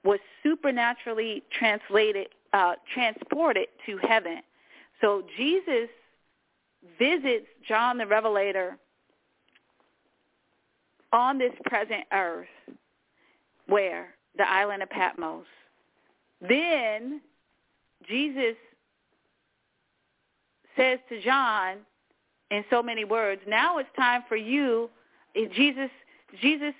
was 0.04 0.20
supernaturally 0.42 1.42
translated, 1.50 2.28
uh, 2.52 2.74
transported 2.94 3.66
to 3.86 3.98
heaven. 3.98 4.40
So 5.00 5.24
Jesus 5.36 5.88
visits 6.98 7.46
John 7.66 7.98
the 7.98 8.06
Revelator 8.06 8.78
on 11.12 11.38
this 11.38 11.52
present 11.64 12.04
earth, 12.12 12.46
where 13.66 14.14
the 14.36 14.48
island 14.48 14.82
of 14.82 14.90
Patmos. 14.90 15.46
Then 16.40 17.20
Jesus 18.06 18.56
says 20.76 20.98
to 21.08 21.20
John 21.22 21.78
in 22.50 22.64
so 22.70 22.82
many 22.82 23.04
words, 23.04 23.42
now 23.46 23.78
it's 23.78 23.88
time 23.96 24.22
for 24.28 24.36
you, 24.36 24.88
Jesus, 25.34 25.90
Jesus 26.40 26.74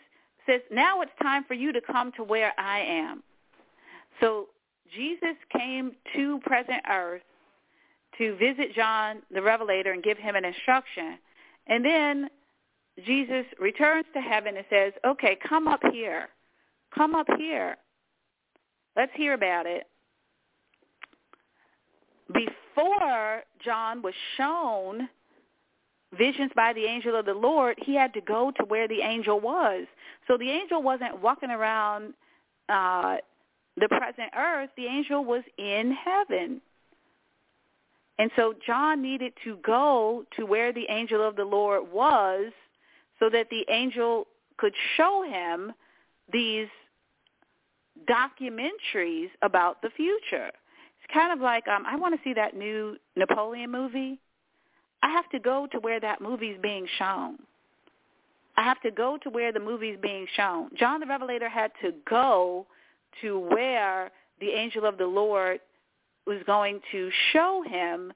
says, 0.46 0.61
now 0.70 1.01
it's 1.01 1.12
time 1.20 1.44
for 1.44 1.55
you 1.55 1.72
to 1.72 1.80
come 1.80 2.12
to 2.12 2.22
where 2.22 2.53
I 2.59 2.80
am. 2.80 3.22
So 4.20 4.49
Jesus 4.94 5.36
came 5.53 5.92
to 6.14 6.40
present 6.40 6.82
earth 6.90 7.22
to 8.18 8.36
visit 8.36 8.74
John 8.74 9.22
the 9.32 9.42
Revelator 9.42 9.92
and 9.92 10.02
give 10.02 10.18
him 10.18 10.34
an 10.34 10.44
instruction. 10.44 11.18
And 11.66 11.84
then 11.84 12.28
Jesus 13.04 13.44
returns 13.60 14.06
to 14.14 14.20
heaven 14.20 14.56
and 14.56 14.66
says, 14.70 14.92
okay, 15.06 15.38
come 15.48 15.68
up 15.68 15.80
here. 15.92 16.28
Come 16.94 17.14
up 17.14 17.26
here. 17.36 17.76
Let's 18.96 19.12
hear 19.14 19.34
about 19.34 19.66
it 19.66 19.86
before 22.32 23.42
John 23.64 24.02
was 24.02 24.14
shown 24.36 25.08
visions 26.16 26.50
by 26.54 26.72
the 26.72 26.84
angel 26.84 27.16
of 27.16 27.26
the 27.26 27.34
Lord, 27.34 27.76
he 27.84 27.94
had 27.94 28.14
to 28.14 28.20
go 28.20 28.52
to 28.56 28.64
where 28.64 28.88
the 28.88 29.00
angel 29.00 29.40
was. 29.40 29.86
So 30.26 30.38
the 30.38 30.50
angel 30.50 30.82
wasn't 30.82 31.20
walking 31.22 31.50
around 31.50 32.14
uh, 32.68 33.16
the 33.76 33.88
present 33.88 34.32
earth. 34.36 34.70
The 34.76 34.86
angel 34.86 35.24
was 35.24 35.42
in 35.58 35.92
heaven. 35.92 36.60
And 38.18 38.30
so 38.34 38.54
John 38.66 39.00
needed 39.00 39.32
to 39.44 39.58
go 39.64 40.24
to 40.36 40.44
where 40.44 40.72
the 40.72 40.86
angel 40.90 41.26
of 41.26 41.36
the 41.36 41.44
Lord 41.44 41.90
was 41.92 42.52
so 43.18 43.30
that 43.30 43.48
the 43.50 43.64
angel 43.70 44.26
could 44.56 44.74
show 44.96 45.22
him 45.22 45.72
these 46.32 46.68
documentaries 48.08 49.28
about 49.42 49.82
the 49.82 49.90
future 49.90 50.48
It's 50.48 51.12
kind 51.12 51.32
of 51.32 51.40
like 51.40 51.66
um, 51.68 51.84
I 51.86 51.96
want 51.96 52.14
to 52.14 52.20
see 52.22 52.34
that 52.34 52.56
new 52.56 52.96
Napoleon 53.16 53.70
movie. 53.70 54.18
I 55.02 55.10
have 55.10 55.28
to 55.30 55.38
go 55.38 55.66
to 55.72 55.78
where 55.78 56.00
that 56.00 56.20
movie's 56.20 56.58
being 56.60 56.86
shown. 56.98 57.38
I 58.56 58.62
have 58.62 58.80
to 58.82 58.90
go 58.90 59.18
to 59.22 59.30
where 59.30 59.52
the 59.52 59.60
movie's 59.60 59.98
being 60.02 60.26
shown. 60.36 60.70
John 60.76 60.98
the 61.00 61.06
Revelator 61.06 61.48
had 61.48 61.70
to 61.82 61.92
go 62.08 62.66
to 63.20 63.38
where 63.38 64.10
the 64.40 64.50
angel 64.50 64.84
of 64.84 64.98
the 64.98 65.06
Lord 65.06 65.60
was 66.29 66.39
going 66.47 66.81
to 66.93 67.11
show 67.33 67.64
him 67.66 68.12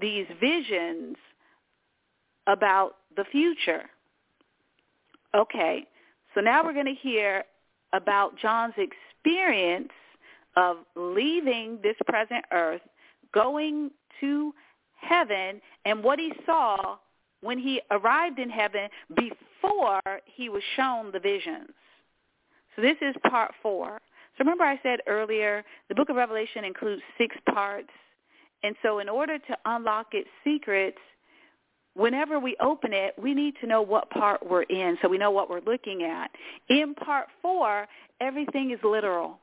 these 0.00 0.26
visions 0.38 1.16
about 2.46 2.96
the 3.16 3.24
future. 3.32 3.84
Okay, 5.34 5.86
so 6.34 6.40
now 6.42 6.62
we're 6.62 6.74
going 6.74 6.86
to 6.86 7.00
hear 7.00 7.44
about 7.94 8.36
John's 8.38 8.74
experience 8.76 9.92
of 10.56 10.76
leaving 10.94 11.78
this 11.82 11.96
present 12.06 12.44
earth, 12.52 12.82
going 13.32 13.90
to 14.20 14.52
heaven, 15.00 15.60
and 15.86 16.04
what 16.04 16.18
he 16.18 16.32
saw 16.44 16.96
when 17.40 17.58
he 17.58 17.80
arrived 17.90 18.38
in 18.38 18.50
heaven 18.50 18.88
before 19.16 20.00
he 20.26 20.50
was 20.50 20.62
shown 20.76 21.10
the 21.12 21.18
visions. 21.18 21.70
So 22.76 22.82
this 22.82 22.96
is 23.00 23.14
part 23.30 23.52
four. 23.62 24.00
So 24.36 24.44
remember 24.44 24.64
I 24.64 24.78
said 24.82 25.00
earlier, 25.06 25.64
the 25.88 25.94
book 25.94 26.08
of 26.08 26.16
Revelation 26.16 26.64
includes 26.64 27.02
six 27.18 27.36
parts. 27.52 27.90
And 28.62 28.74
so 28.82 29.00
in 29.00 29.08
order 29.08 29.38
to 29.38 29.56
unlock 29.66 30.08
its 30.12 30.28
secrets, 30.44 30.98
whenever 31.94 32.38
we 32.38 32.56
open 32.60 32.92
it, 32.92 33.14
we 33.18 33.34
need 33.34 33.54
to 33.60 33.66
know 33.66 33.82
what 33.82 34.08
part 34.10 34.46
we're 34.48 34.62
in 34.62 34.96
so 35.02 35.08
we 35.08 35.18
know 35.18 35.30
what 35.30 35.50
we're 35.50 35.60
looking 35.60 36.02
at. 36.02 36.30
In 36.68 36.94
part 36.94 37.26
four, 37.42 37.86
everything 38.20 38.70
is 38.70 38.78
literal. 38.82 39.38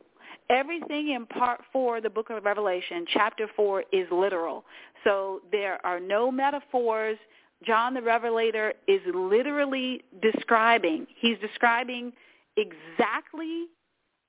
Everything 0.49 1.09
in 1.09 1.27
part 1.27 1.61
four 1.71 2.01
the 2.01 2.09
book 2.09 2.31
of 2.31 2.43
Revelation, 2.43 3.05
chapter 3.13 3.47
four, 3.55 3.83
is 3.91 4.07
literal. 4.11 4.63
So 5.03 5.41
there 5.51 5.85
are 5.85 5.99
no 5.99 6.31
metaphors. 6.31 7.17
John 7.65 7.93
the 7.93 8.01
Revelator 8.01 8.73
is 8.87 9.01
literally 9.13 10.01
describing. 10.21 11.05
He's 11.19 11.37
describing 11.39 12.13
exactly 12.57 13.67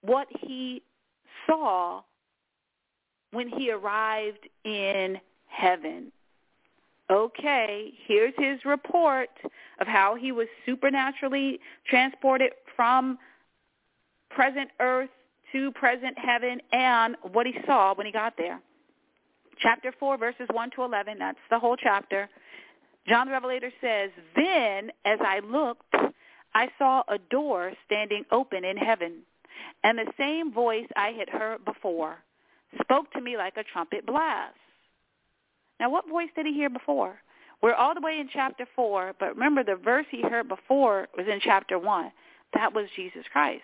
what 0.03 0.29
he 0.41 0.83
saw 1.47 2.03
when 3.33 3.49
he 3.49 3.71
arrived 3.71 4.49
in 4.65 5.19
heaven. 5.47 6.13
Okay, 7.11 7.93
here's 8.07 8.35
his 8.39 8.65
report 8.65 9.31
of 9.81 9.87
how 9.87 10.15
he 10.15 10.31
was 10.31 10.47
supernaturally 10.65 11.59
transported 11.89 12.53
from 12.77 13.19
present 14.31 14.71
earth 14.79 15.11
to 15.53 15.73
present 15.73 16.17
heaven 16.19 16.61
and 16.73 17.17
what 17.33 17.47
he 17.47 17.55
saw 17.67 17.95
when 17.95 18.07
he 18.07 18.13
got 18.13 18.35
there. 18.39 18.61
Chapter 19.59 19.93
4, 19.99 20.17
verses 20.17 20.47
1 20.53 20.71
to 20.77 20.83
11, 20.85 21.19
that's 21.19 21.39
the 21.51 21.59
whole 21.59 21.77
chapter. 21.77 22.29
John 23.09 23.27
the 23.27 23.33
Revelator 23.33 23.73
says, 23.81 24.11
Then 24.37 24.91
as 25.05 25.19
I 25.21 25.41
looked, 25.41 25.95
I 26.55 26.69
saw 26.79 27.03
a 27.09 27.19
door 27.19 27.73
standing 27.87 28.25
open 28.31 28.65
in 28.65 28.77
heaven, 28.77 29.23
and 29.85 29.99
the 29.99 30.13
same 30.19 30.53
voice 30.53 30.87
I 30.97 31.09
had 31.09 31.29
heard 31.29 31.65
before 31.65 32.19
spoke 32.83 33.11
to 33.13 33.21
me 33.21 33.37
like 33.37 33.57
a 33.57 33.65
trumpet 33.65 34.07
blast. 34.07 34.55
Now, 35.79 35.91
what 35.91 36.09
voice 36.09 36.29
did 36.37 36.47
he 36.47 36.53
hear 36.53 36.71
before? 36.71 37.17
We're 37.63 37.75
all 37.75 37.95
the 37.95 38.01
way 38.01 38.19
in 38.19 38.29
chapter 38.33 38.67
4, 38.75 39.15
but 39.19 39.35
remember 39.35 39.63
the 39.63 39.77
verse 39.77 40.07
he 40.11 40.23
heard 40.23 40.49
before 40.49 41.09
was 41.17 41.27
in 41.27 41.41
chapter 41.43 41.79
1. 41.79 42.13
That 42.55 42.75
was 42.75 42.87
Jesus 42.97 43.25
Christ. 43.33 43.63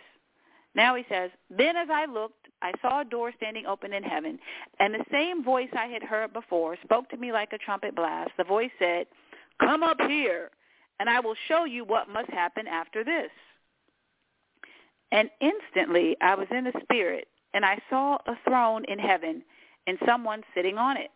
Now 0.75 0.95
he 0.95 1.05
says, 1.09 1.31
Then 1.51 1.77
as 1.77 1.89
I 1.91 2.05
looked, 2.05 2.49
I 2.61 2.73
saw 2.83 3.01
a 3.01 3.05
door 3.05 3.33
standing 3.37 3.67
open 3.67 3.93
in 3.93 4.03
heaven, 4.03 4.39
and 4.79 4.95
the 4.95 5.05
same 5.11 5.43
voice 5.43 5.69
I 5.73 5.87
had 5.87 6.03
heard 6.03 6.33
before 6.33 6.77
spoke 6.85 7.09
to 7.11 7.17
me 7.17 7.33
like 7.33 7.53
a 7.53 7.59
trumpet 7.59 7.95
blast. 7.95 8.31
The 8.37 8.45
voice 8.45 8.71
said, 8.79 9.07
Come 9.61 9.83
up 9.83 10.01
here, 10.01 10.51
and 11.01 11.09
I 11.09 11.21
will 11.21 11.37
show 11.49 11.65
you 11.65 11.85
what 11.85 12.11
must 12.11 12.31
happen 12.31 12.67
after 12.67 13.03
this. 13.03 13.31
And 15.13 15.31
instantly 15.41 16.17
I 16.21 16.35
was 16.35 16.49
in 16.51 16.65
the 16.65 16.73
Spirit, 16.83 17.29
and 17.55 17.65
I 17.65 17.79
saw 17.89 18.19
a 18.27 18.37
throne 18.45 18.85
in 18.89 18.99
heaven, 18.99 19.43
and 19.87 19.99
someone 20.07 20.43
sitting 20.55 20.79
on 20.79 20.97
it. 20.97 21.11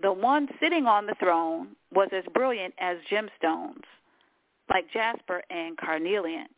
The 0.00 0.12
one 0.12 0.48
sitting 0.60 0.86
on 0.86 1.06
the 1.06 1.16
throne 1.20 1.76
was 1.92 2.08
as 2.12 2.24
brilliant 2.32 2.74
as 2.78 2.98
gemstones, 3.10 3.82
like 4.68 4.90
jasper 4.92 5.42
and 5.50 5.76
carnelian 5.76 6.48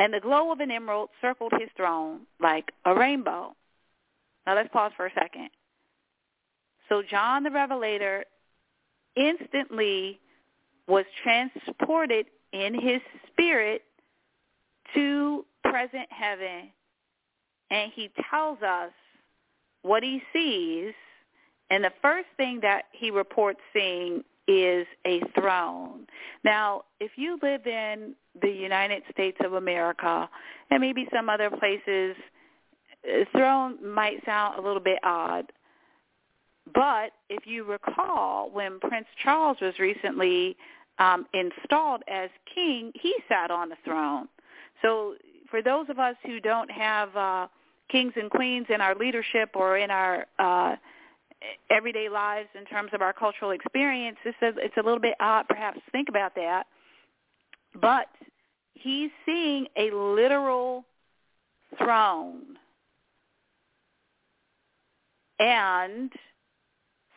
and 0.00 0.14
the 0.14 0.20
glow 0.20 0.50
of 0.50 0.60
an 0.60 0.70
emerald 0.70 1.10
circled 1.20 1.52
his 1.60 1.68
throne 1.76 2.20
like 2.40 2.72
a 2.86 2.94
rainbow. 2.94 3.54
Now 4.46 4.54
let's 4.54 4.70
pause 4.72 4.92
for 4.96 5.04
a 5.04 5.12
second. 5.12 5.50
So 6.88 7.02
John 7.02 7.42
the 7.42 7.50
Revelator 7.50 8.24
instantly 9.14 10.18
was 10.88 11.04
transported 11.22 12.26
in 12.54 12.72
his 12.72 13.02
spirit 13.30 13.82
to 14.94 15.44
present 15.64 16.08
heaven 16.10 16.70
and 17.70 17.92
he 17.94 18.10
tells 18.30 18.60
us 18.62 18.92
what 19.82 20.02
he 20.02 20.22
sees 20.32 20.94
and 21.70 21.84
the 21.84 21.92
first 22.02 22.26
thing 22.36 22.60
that 22.62 22.84
he 22.92 23.10
reports 23.10 23.60
seeing 23.72 24.24
is 24.48 24.86
a 25.06 25.20
throne. 25.38 26.06
Now, 26.44 26.82
if 26.98 27.12
you 27.16 27.38
live 27.42 27.66
in 27.66 28.14
the 28.42 28.50
United 28.50 29.04
States 29.12 29.38
of 29.44 29.52
America 29.54 30.28
and 30.70 30.80
maybe 30.80 31.06
some 31.14 31.28
other 31.28 31.50
places, 31.50 32.16
throne 33.32 33.78
might 33.86 34.24
sound 34.24 34.58
a 34.58 34.62
little 34.62 34.82
bit 34.82 34.98
odd. 35.04 35.52
but 36.74 37.12
if 37.28 37.46
you 37.46 37.64
recall, 37.64 38.50
when 38.50 38.78
Prince 38.80 39.06
Charles 39.22 39.56
was 39.60 39.78
recently 39.78 40.56
um, 40.98 41.26
installed 41.32 42.02
as 42.08 42.30
king, 42.54 42.92
he 42.94 43.14
sat 43.28 43.50
on 43.50 43.70
the 43.70 43.76
throne. 43.84 44.28
So 44.82 45.14
for 45.50 45.62
those 45.62 45.86
of 45.88 45.98
us 45.98 46.16
who 46.24 46.40
don't 46.40 46.70
have 46.70 47.16
uh, 47.16 47.46
kings 47.90 48.12
and 48.16 48.30
queens 48.30 48.66
in 48.68 48.80
our 48.80 48.94
leadership 48.94 49.50
or 49.54 49.78
in 49.78 49.90
our 49.90 50.26
uh, 50.38 50.76
everyday 51.70 52.08
lives 52.08 52.48
in 52.58 52.64
terms 52.66 52.90
of 52.92 53.02
our 53.02 53.12
cultural 53.12 53.50
experience, 53.50 54.16
it's 54.24 54.36
a, 54.42 54.52
it's 54.58 54.76
a 54.76 54.82
little 54.82 55.00
bit 55.00 55.14
odd 55.20 55.46
perhaps 55.48 55.78
to 55.84 55.90
think 55.90 56.08
about 56.08 56.34
that. 56.36 56.64
But 57.80 58.08
he's 58.74 59.10
seeing 59.26 59.66
a 59.76 59.90
literal 59.90 60.84
throne. 61.78 62.56
And 65.38 66.12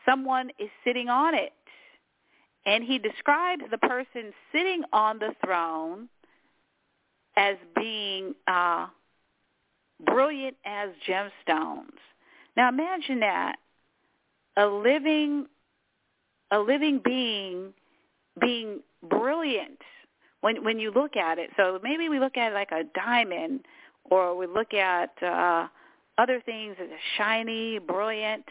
someone 0.06 0.50
is 0.58 0.70
sitting 0.84 1.08
on 1.08 1.34
it. 1.34 1.52
And 2.66 2.82
he 2.82 2.98
describes 2.98 3.62
the 3.70 3.78
person 3.78 4.32
sitting 4.50 4.82
on 4.92 5.18
the 5.18 5.34
throne 5.44 6.08
as 7.36 7.56
being 7.74 8.34
uh, 8.46 8.86
brilliant 10.04 10.56
as 10.64 10.90
gemstones. 11.08 11.98
Now 12.56 12.68
imagine 12.68 13.20
that 13.20 13.56
a 14.56 14.66
living 14.66 15.46
a 16.50 16.58
living 16.58 17.00
being 17.04 17.72
being 18.40 18.80
brilliant 19.02 19.78
when 20.40 20.62
when 20.64 20.78
you 20.78 20.92
look 20.92 21.16
at 21.16 21.38
it. 21.38 21.50
So 21.56 21.80
maybe 21.82 22.08
we 22.08 22.18
look 22.18 22.36
at 22.36 22.52
it 22.52 22.54
like 22.54 22.70
a 22.70 22.84
diamond 22.94 23.60
or 24.04 24.36
we 24.36 24.46
look 24.46 24.74
at 24.74 25.10
uh 25.22 25.68
other 26.16 26.40
things 26.44 26.76
as 26.80 26.88
shiny, 27.16 27.78
brilliant. 27.80 28.44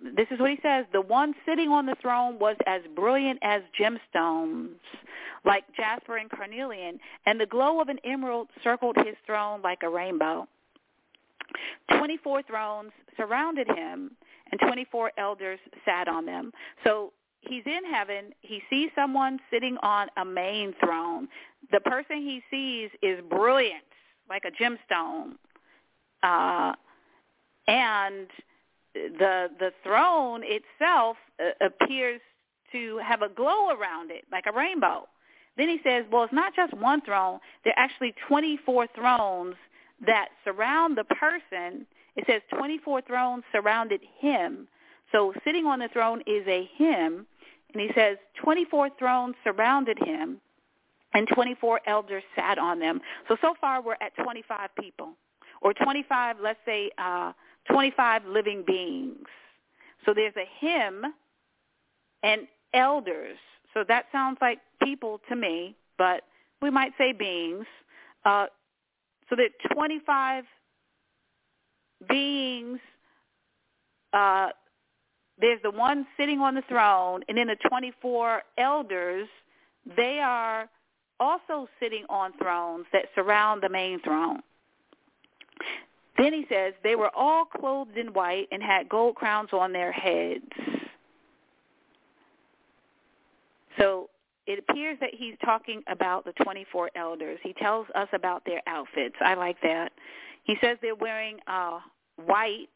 This 0.00 0.26
is 0.30 0.38
what 0.38 0.50
he 0.50 0.58
says. 0.62 0.86
The 0.92 1.00
one 1.00 1.34
sitting 1.44 1.70
on 1.70 1.86
the 1.86 1.96
throne 2.00 2.38
was 2.38 2.56
as 2.66 2.82
brilliant 2.94 3.40
as 3.42 3.62
gemstones, 3.78 4.76
like 5.44 5.64
jasper 5.76 6.16
and 6.16 6.30
carnelian, 6.30 7.00
and 7.26 7.40
the 7.40 7.46
glow 7.46 7.80
of 7.80 7.88
an 7.88 7.98
emerald 8.04 8.48
circled 8.62 8.96
his 8.96 9.16
throne 9.26 9.60
like 9.62 9.82
a 9.82 9.88
rainbow. 9.88 10.46
Twenty-four 11.96 12.42
thrones 12.42 12.92
surrounded 13.16 13.66
him, 13.68 14.12
and 14.50 14.60
24 14.60 15.12
elders 15.18 15.58
sat 15.84 16.08
on 16.08 16.26
them. 16.26 16.52
So 16.84 17.12
he's 17.40 17.64
in 17.66 17.84
heaven. 17.90 18.32
He 18.40 18.62
sees 18.70 18.90
someone 18.94 19.38
sitting 19.50 19.76
on 19.82 20.08
a 20.16 20.24
main 20.24 20.74
throne. 20.82 21.28
The 21.72 21.80
person 21.80 22.18
he 22.18 22.42
sees 22.50 22.90
is 23.02 23.20
brilliant, 23.28 23.84
like 24.28 24.44
a 24.44 24.62
gemstone. 24.62 25.32
Uh, 26.22 26.74
and 27.66 28.26
the 28.94 29.48
the 29.58 29.72
throne 29.82 30.42
itself 30.44 31.16
uh, 31.40 31.64
appears 31.64 32.20
to 32.72 32.98
have 32.98 33.22
a 33.22 33.28
glow 33.28 33.70
around 33.70 34.10
it, 34.10 34.24
like 34.30 34.44
a 34.46 34.52
rainbow. 34.52 35.06
Then 35.56 35.68
he 35.68 35.80
says, 35.82 36.04
well, 36.12 36.24
it's 36.24 36.32
not 36.32 36.54
just 36.54 36.72
one 36.74 37.00
throne. 37.00 37.40
There 37.64 37.72
are 37.76 37.82
actually 37.82 38.14
24 38.28 38.88
thrones 38.94 39.56
that 40.06 40.28
surround 40.44 40.96
the 40.96 41.04
person 41.04 41.86
it 42.18 42.24
says 42.26 42.42
24 42.58 43.02
thrones 43.02 43.44
surrounded 43.52 44.00
him. 44.18 44.66
So 45.12 45.32
sitting 45.44 45.66
on 45.66 45.78
the 45.78 45.88
throne 45.88 46.20
is 46.26 46.44
a 46.48 46.68
him. 46.76 47.26
And 47.72 47.80
he 47.80 47.90
says 47.94 48.18
24 48.42 48.90
thrones 48.98 49.36
surrounded 49.44 49.98
him 50.04 50.40
and 51.14 51.28
24 51.28 51.82
elders 51.86 52.24
sat 52.34 52.58
on 52.58 52.80
them. 52.80 53.00
So, 53.28 53.36
so 53.40 53.54
far 53.60 53.80
we're 53.80 53.96
at 54.00 54.16
25 54.20 54.70
people 54.80 55.12
or 55.62 55.72
25, 55.74 56.36
let's 56.42 56.58
say, 56.66 56.90
uh, 56.98 57.32
25 57.70 58.24
living 58.26 58.64
beings. 58.66 59.26
So 60.04 60.14
there's 60.14 60.34
a 60.36 60.66
him 60.66 61.04
and 62.22 62.42
elders. 62.74 63.38
So 63.74 63.84
that 63.88 64.06
sounds 64.12 64.38
like 64.40 64.58
people 64.82 65.20
to 65.28 65.36
me, 65.36 65.76
but 65.96 66.22
we 66.62 66.70
might 66.70 66.92
say 66.98 67.12
beings. 67.12 67.66
Uh, 68.24 68.46
so 69.28 69.36
that 69.36 69.50
25 69.74 70.44
beings 72.08 72.78
uh, 74.12 74.48
there's 75.40 75.60
the 75.62 75.70
one 75.70 76.06
sitting 76.16 76.40
on 76.40 76.54
the 76.54 76.62
throne 76.68 77.22
and 77.28 77.36
then 77.36 77.48
the 77.48 77.56
24 77.68 78.42
elders 78.56 79.28
they 79.96 80.20
are 80.22 80.68
also 81.20 81.68
sitting 81.80 82.04
on 82.08 82.32
thrones 82.38 82.86
that 82.92 83.06
surround 83.14 83.62
the 83.62 83.68
main 83.68 84.00
throne 84.00 84.40
then 86.18 86.32
he 86.32 86.44
says 86.48 86.74
they 86.82 86.96
were 86.96 87.14
all 87.14 87.44
clothed 87.44 87.96
in 87.96 88.08
white 88.08 88.48
and 88.52 88.62
had 88.62 88.88
gold 88.88 89.14
crowns 89.14 89.50
on 89.52 89.72
their 89.72 89.92
heads 89.92 90.44
so 93.78 94.10
it 94.46 94.58
appears 94.58 94.98
that 95.00 95.10
he's 95.12 95.34
talking 95.44 95.82
about 95.88 96.24
the 96.24 96.32
24 96.42 96.90
elders. 96.96 97.38
He 97.42 97.52
tells 97.52 97.86
us 97.94 98.08
about 98.12 98.44
their 98.44 98.62
outfits. 98.66 99.14
I 99.20 99.34
like 99.34 99.60
that. 99.62 99.92
He 100.44 100.56
says 100.60 100.78
they're 100.80 100.94
wearing 100.94 101.38
uh, 101.46 101.80
white 102.16 102.68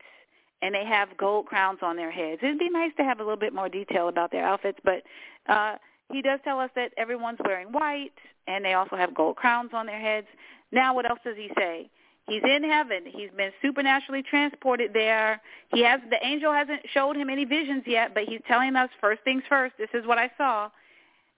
and 0.61 0.75
they 0.75 0.85
have 0.85 1.17
gold 1.17 1.47
crowns 1.47 1.79
on 1.83 1.97
their 1.97 2.11
heads. 2.11 2.41
It'd 2.43 2.59
be 2.59 2.69
nice 2.69 2.93
to 2.99 3.05
have 3.05 3.19
a 3.19 3.23
little 3.23 3.39
bit 3.39 3.55
more 3.55 3.69
detail 3.69 4.09
about 4.09 4.31
their 4.31 4.45
outfits, 4.45 4.79
but 4.85 5.03
uh, 5.49 5.77
he 6.13 6.23
does 6.23 6.41
tell 6.45 6.61
us 6.61 6.71
that 6.77 6.93
everyone's 6.97 7.39
wearing 7.45 7.73
white 7.73 8.13
and 8.47 8.65
they 8.65 8.75
also 8.75 8.97
have 8.97 9.15
gold 9.15 9.37
crowns 9.37 9.71
on 9.73 9.87
their 9.87 10.01
heads. 10.01 10.27
Now, 10.71 10.95
what 10.95 11.09
else 11.09 11.21
does 11.25 11.37
he 11.37 11.51
say? 11.57 11.91
He's 12.29 12.43
in 12.45 12.63
heaven. 12.63 13.05
He's 13.07 13.31
been 13.37 13.51
supernaturally 13.61 14.23
transported 14.23 14.93
there. 14.95 15.41
He 15.75 15.83
has 15.83 16.01
the 16.09 16.25
angel 16.25 16.53
hasn't 16.53 16.81
showed 16.95 17.17
him 17.17 17.29
any 17.29 17.45
visions 17.45 17.83
yet, 17.87 18.15
but 18.15 18.25
he's 18.25 18.41
telling 18.47 18.77
us 18.77 18.91
first 19.01 19.23
things 19.25 19.43
first. 19.49 19.75
This 19.77 19.91
is 19.93 20.07
what 20.07 20.19
I 20.19 20.31
saw 20.39 20.71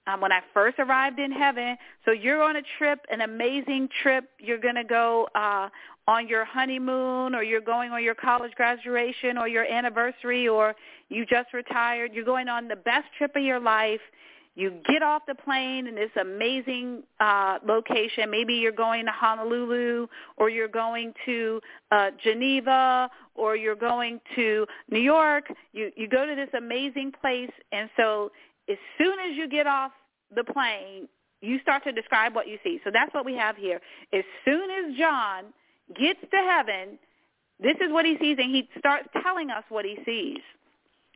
um, 0.07 0.21
when 0.21 0.33
I 0.33 0.41
first 0.53 0.79
arrived 0.79 1.19
in 1.19 1.33
heaven. 1.33 1.77
So 2.05 2.13
you're 2.13 2.43
on 2.43 2.57
a 2.57 2.63
trip, 2.79 3.01
an 3.11 3.23
amazing 3.23 3.89
trip. 4.03 4.29
You're 4.39 4.59
going 4.59 4.75
to 4.75 4.85
go 4.85 5.29
uh, 5.35 5.69
on 6.07 6.29
your 6.29 6.45
honeymoon 6.45 7.35
or 7.35 7.43
you're 7.43 7.61
going 7.61 7.91
on 7.93 8.03
your 8.03 8.15
college 8.15 8.53
graduation 8.55 9.39
or 9.39 9.49
your 9.49 9.65
anniversary 9.65 10.47
or 10.49 10.75
you 11.09 11.25
just 11.25 11.53
retired. 11.55 12.13
You're 12.13 12.25
going 12.25 12.49
on 12.49 12.69
the 12.69 12.77
best 12.77 13.07
trip 13.17 13.35
of 13.37 13.43
your 13.43 13.61
life. 13.61 14.01
You 14.57 14.75
get 14.89 15.03
off 15.03 15.23
the 15.27 15.35
plane 15.35 15.89
in 15.89 15.97
this 15.97 16.11
amazing 16.21 17.03
uh, 17.19 17.59
location. 17.67 18.31
Maybe 18.31 18.55
you're 18.55 18.73
going 18.73 19.05
to 19.07 19.11
Honolulu 19.11 20.07
or 20.37 20.49
you're 20.49 20.69
going 20.69 21.13
to 21.27 21.61
uh, 21.91 22.11
Geneva 22.23 23.11
or 23.35 23.57
you're 23.57 23.75
going 23.75 24.21
to 24.37 24.65
New 24.89 25.01
York. 25.01 25.45
You, 25.73 25.91
you 25.97 26.09
go 26.09 26.25
to 26.25 26.35
this 26.37 26.51
amazing 26.57 27.13
place. 27.21 27.51
And 27.73 27.91
so 27.97 28.31
as 28.69 28.77
soon 28.97 29.15
as 29.29 29.37
you 29.37 29.49
get 29.49 29.67
off 29.67 29.91
the 30.35 30.45
plane, 30.45 31.09
you 31.41 31.59
start 31.61 31.83
to 31.85 31.93
describe 31.93 32.35
what 32.35 32.47
you 32.47 32.59
see. 32.63 32.81
So 32.85 32.91
that's 32.93 33.13
what 33.13 33.25
we 33.25 33.35
have 33.37 33.57
here. 33.57 33.81
As 34.13 34.25
soon 34.45 34.71
as 34.71 34.97
John 34.97 35.45
gets 35.99 36.21
to 36.21 36.37
heaven, 36.37 36.99
this 37.61 37.77
is 37.81 37.93
what 37.93 38.05
he 38.05 38.17
sees, 38.21 38.37
and 38.39 38.55
he 38.55 38.69
starts 38.79 39.09
telling 39.23 39.51
us 39.51 39.65
what 39.69 39.85
he 39.85 39.99
sees. 40.05 40.41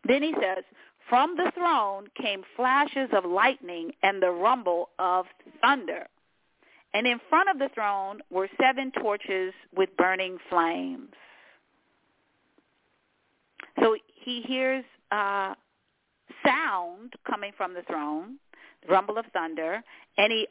Then 0.07 0.23
he 0.23 0.33
says, 0.35 0.65
from 1.09 1.37
the 1.37 1.51
throne 1.55 2.09
came 2.21 2.43
flashes 2.57 3.09
of 3.13 3.25
lightning 3.25 3.93
and 4.03 4.23
the 4.23 4.31
rumble 4.31 4.91
of 4.99 5.27
thunder. 5.61 6.07
And 6.95 7.07
in 7.07 7.21
front 7.29 7.49
of 7.51 7.59
the 7.59 7.69
throne 7.75 8.21
were 8.31 8.49
seven 8.61 8.93
torches 8.93 9.53
with 9.77 9.91
burning 9.97 10.39
flames. 10.49 11.13
So 13.81 13.97
he 14.25 14.43
hears 14.43 14.85
uh, 15.11 15.55
sound 16.45 17.15
coming 17.29 17.53
from 17.57 17.75
the 17.75 17.83
throne, 17.83 18.39
rumble 18.89 19.19
of 19.19 19.27
thunder, 19.33 19.83
and 20.17 20.33
he 20.33 20.47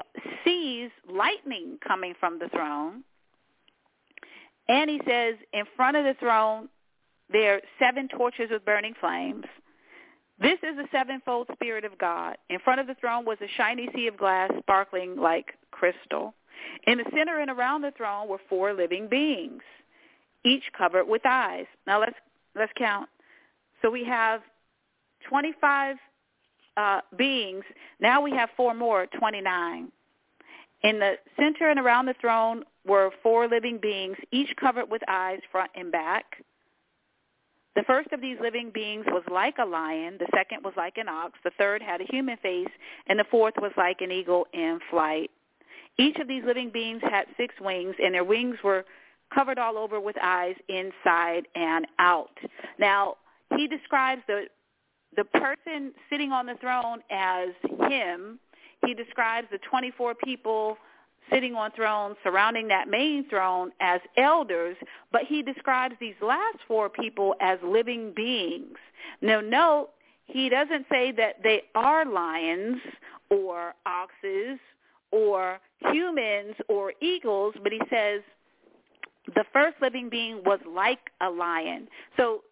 sees 0.45 0.91
lightning 1.11 1.77
coming 1.85 2.13
from 2.19 2.39
the 2.39 2.49
throne. 2.49 3.03
And 4.69 4.89
he 4.89 5.01
says, 5.07 5.35
in 5.53 5.63
front 5.75 5.97
of 5.97 6.05
the 6.05 6.15
throne, 6.19 6.69
there 7.31 7.55
are 7.55 7.61
seven 7.79 8.07
torches 8.07 8.49
with 8.51 8.63
burning 8.65 8.93
flames. 8.99 9.45
This 10.39 10.59
is 10.63 10.75
the 10.75 10.87
sevenfold 10.91 11.47
Spirit 11.53 11.83
of 11.83 11.97
God. 11.97 12.37
In 12.49 12.59
front 12.59 12.79
of 12.79 12.87
the 12.87 12.95
throne 12.95 13.25
was 13.25 13.37
a 13.41 13.47
shiny 13.57 13.89
sea 13.95 14.07
of 14.07 14.17
glass 14.17 14.51
sparkling 14.59 15.15
like 15.15 15.53
crystal. 15.71 16.33
In 16.85 16.99
the 16.99 17.05
center 17.15 17.39
and 17.39 17.49
around 17.49 17.81
the 17.81 17.91
throne 17.97 18.27
were 18.27 18.39
four 18.49 18.73
living 18.73 19.07
beings, 19.07 19.63
each 20.45 20.63
covered 20.77 21.05
with 21.05 21.23
eyes. 21.25 21.65
Now 21.87 21.99
let's 21.99 22.15
let's 22.55 22.71
count. 22.77 23.09
So 23.81 23.89
we 23.89 24.03
have 24.05 24.41
25 25.29 25.97
uh, 26.77 27.01
beings. 27.17 27.63
Now 27.99 28.21
we 28.21 28.31
have 28.31 28.49
four 28.55 28.73
more, 28.73 29.07
29. 29.19 29.91
In 30.83 30.99
the 30.99 31.13
center 31.35 31.69
and 31.69 31.79
around 31.79 32.05
the 32.05 32.15
throne 32.21 32.63
were 32.85 33.11
four 33.23 33.47
living 33.47 33.79
beings, 33.81 34.17
each 34.31 34.55
covered 34.59 34.89
with 34.89 35.01
eyes 35.07 35.39
front 35.51 35.71
and 35.75 35.91
back. 35.91 36.43
The 37.77 37.83
first 37.83 38.11
of 38.11 38.21
these 38.21 38.37
living 38.41 38.71
beings 38.73 39.05
was 39.05 39.21
like 39.31 39.59
a 39.59 39.65
lion, 39.65 40.17
the 40.17 40.25
second 40.35 40.63
was 40.63 40.73
like 40.75 40.97
an 40.97 41.07
ox, 41.07 41.37
the 41.43 41.51
third 41.59 41.79
had 41.79 42.01
a 42.01 42.05
human 42.05 42.35
face, 42.37 42.71
and 43.05 43.19
the 43.19 43.23
fourth 43.29 43.53
was 43.61 43.71
like 43.77 44.01
an 44.01 44.11
eagle 44.11 44.47
in 44.51 44.79
flight. 44.89 45.29
Each 45.99 46.17
of 46.17 46.27
these 46.27 46.43
living 46.43 46.71
beings 46.71 47.03
had 47.03 47.25
six 47.37 47.53
wings, 47.61 47.93
and 48.03 48.15
their 48.15 48.23
wings 48.23 48.55
were 48.63 48.83
covered 49.31 49.59
all 49.59 49.77
over 49.77 49.99
with 49.99 50.15
eyes 50.19 50.55
inside 50.67 51.47
and 51.53 51.85
out. 51.99 52.35
Now, 52.79 53.17
he 53.55 53.67
describes 53.67 54.23
the 54.27 54.45
the 55.15 55.25
person 55.25 55.93
sitting 56.09 56.31
on 56.31 56.47
the 56.47 56.55
throne 56.55 57.03
as 57.11 57.49
him. 57.91 58.39
He 58.87 58.95
describes 58.95 59.49
the 59.51 59.59
24 59.69 60.15
people 60.15 60.77
sitting 61.31 61.55
on 61.55 61.71
thrones 61.71 62.15
surrounding 62.23 62.67
that 62.69 62.87
main 62.87 63.27
throne 63.29 63.71
as 63.79 64.01
elders, 64.17 64.77
but 65.11 65.23
he 65.27 65.41
describes 65.41 65.95
these 65.99 66.15
last 66.21 66.57
four 66.67 66.89
people 66.89 67.35
as 67.41 67.59
living 67.63 68.13
beings. 68.15 68.77
Now 69.21 69.41
note, 69.41 69.89
he 70.25 70.49
doesn't 70.49 70.85
say 70.91 71.11
that 71.13 71.41
they 71.43 71.63
are 71.75 72.05
lions 72.05 72.77
or 73.29 73.73
oxes 73.85 74.59
or 75.11 75.59
humans 75.91 76.55
or 76.67 76.93
eagles, 77.01 77.55
but 77.63 77.71
he 77.71 77.81
says 77.89 78.21
the 79.35 79.45
first 79.53 79.77
living 79.81 80.09
being 80.09 80.41
was 80.45 80.59
like 80.67 81.11
a 81.21 81.29
lion. 81.29 81.87
So 82.17 82.43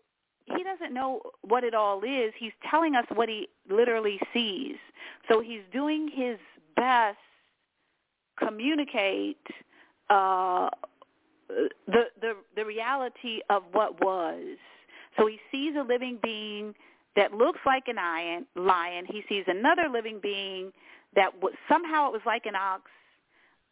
he 0.45 0.63
doesn't 0.63 0.93
know 0.93 1.21
what 1.41 1.63
it 1.63 1.73
all 1.73 2.03
is. 2.03 2.33
He's 2.37 2.51
telling 2.69 2.95
us 2.95 3.05
what 3.13 3.29
he 3.29 3.47
literally 3.69 4.19
sees. 4.33 4.75
So 5.29 5.41
he's 5.41 5.61
doing 5.73 6.09
his 6.13 6.37
best 6.75 7.17
communicate 8.37 9.37
uh, 10.09 10.69
the 11.47 12.05
the 12.21 12.33
the 12.55 12.65
reality 12.65 13.39
of 13.49 13.63
what 13.71 14.03
was. 14.03 14.57
So 15.17 15.27
he 15.27 15.39
sees 15.51 15.73
a 15.79 15.83
living 15.83 16.19
being 16.21 16.75
that 17.15 17.33
looks 17.33 17.59
like 17.65 17.87
an 17.87 17.95
lion. 17.95 18.45
Lion. 18.55 19.05
He 19.05 19.23
sees 19.29 19.45
another 19.47 19.87
living 19.91 20.19
being 20.21 20.71
that 21.15 21.41
was, 21.41 21.53
somehow 21.69 22.07
it 22.07 22.11
was 22.11 22.21
like 22.25 22.45
an 22.45 22.55
ox. 22.55 22.83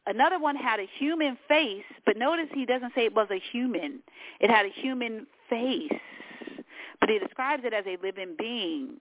Another 0.05 0.39
one 0.39 0.55
had 0.55 0.79
a 0.79 0.87
human 0.97 1.37
face, 1.47 1.83
but 2.05 2.17
notice 2.17 2.47
he 2.53 2.65
doesn't 2.65 2.93
say 2.93 3.05
it 3.05 3.15
was 3.15 3.27
a 3.31 3.41
human. 3.51 3.99
It 4.39 4.49
had 4.49 4.65
a 4.65 4.69
human 4.69 5.27
face, 5.49 5.91
but 6.99 7.09
he 7.09 7.19
describes 7.19 7.63
it 7.65 7.73
as 7.73 7.85
a 7.85 7.97
living 8.03 8.35
being. 8.37 8.99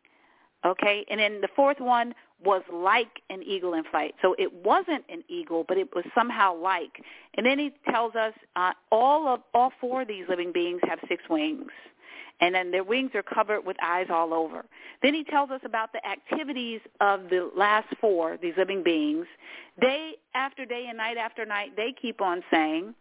Okay, 0.65 1.05
and 1.11 1.19
then 1.19 1.41
the 1.41 1.49
fourth 1.57 1.81
one 1.81 2.15
was 2.45 2.63
like 2.73 3.21
an 3.31 3.43
eagle 3.43 3.75
in 3.75 3.85
flight. 3.85 4.15
So 4.23 4.35
it 4.39 4.53
wasn't 4.53 5.05
an 5.09 5.25
eagle, 5.29 5.65
but 5.67 5.79
it 5.79 5.95
was 5.95 6.05
somehow 6.15 6.57
like. 6.57 7.03
And 7.35 7.45
then 7.47 7.59
he 7.59 7.73
tells 7.91 8.15
us 8.15 8.33
uh, 8.57 8.73
all 8.91 9.29
of 9.29 9.41
all 9.55 9.73
four 9.81 10.03
of 10.03 10.09
these 10.09 10.25
living 10.29 10.53
beings 10.53 10.81
have 10.89 10.99
six 11.09 11.23
wings 11.29 11.71
and 12.43 12.55
then 12.55 12.73
their 12.73 12.83
wings 12.83 13.13
are 13.15 13.23
covered 13.23 13.65
with 13.65 13.77
eyes 13.83 14.09
all 14.11 14.35
over. 14.35 14.65
Then 15.01 15.15
he 15.15 15.23
tells 15.23 15.51
us 15.51 15.61
about 15.65 15.93
the 15.93 16.05
activities 16.07 16.81
of 17.01 17.31
the 17.31 17.51
last 17.57 17.87
four, 18.01 18.37
these 18.43 18.55
living 18.59 18.83
beings. 18.83 19.27
Day 19.81 20.15
after 20.35 20.65
day 20.65 20.87
and 20.89 20.99
night 20.99 21.17
after 21.17 21.47
night, 21.47 21.77
they 21.77 21.95
keep 22.01 22.21
on 22.21 22.43
saying, 22.51 22.95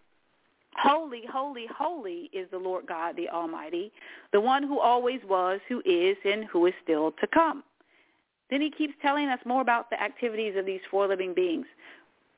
Holy, 0.78 1.24
holy, 1.32 1.68
holy 1.78 2.30
is 2.34 2.48
the 2.52 2.58
Lord 2.58 2.88
God 2.88 3.16
the 3.16 3.30
Almighty, 3.30 3.92
the 4.32 4.42
one 4.42 4.64
who 4.64 4.80
always 4.80 5.20
was, 5.28 5.60
who 5.68 5.82
is, 5.86 6.18
and 6.26 6.46
who 6.46 6.66
is 6.66 6.74
still 6.84 7.12
to 7.20 7.28
come. 7.28 7.64
Then 8.50 8.62
he 8.62 8.72
keeps 8.72 8.94
telling 9.02 9.28
us 9.28 9.40
more 9.46 9.62
about 9.62 9.90
the 9.90 10.02
activities 10.02 10.56
of 10.58 10.66
these 10.66 10.82
four 10.90 11.08
living 11.08 11.34
beings. 11.34 11.66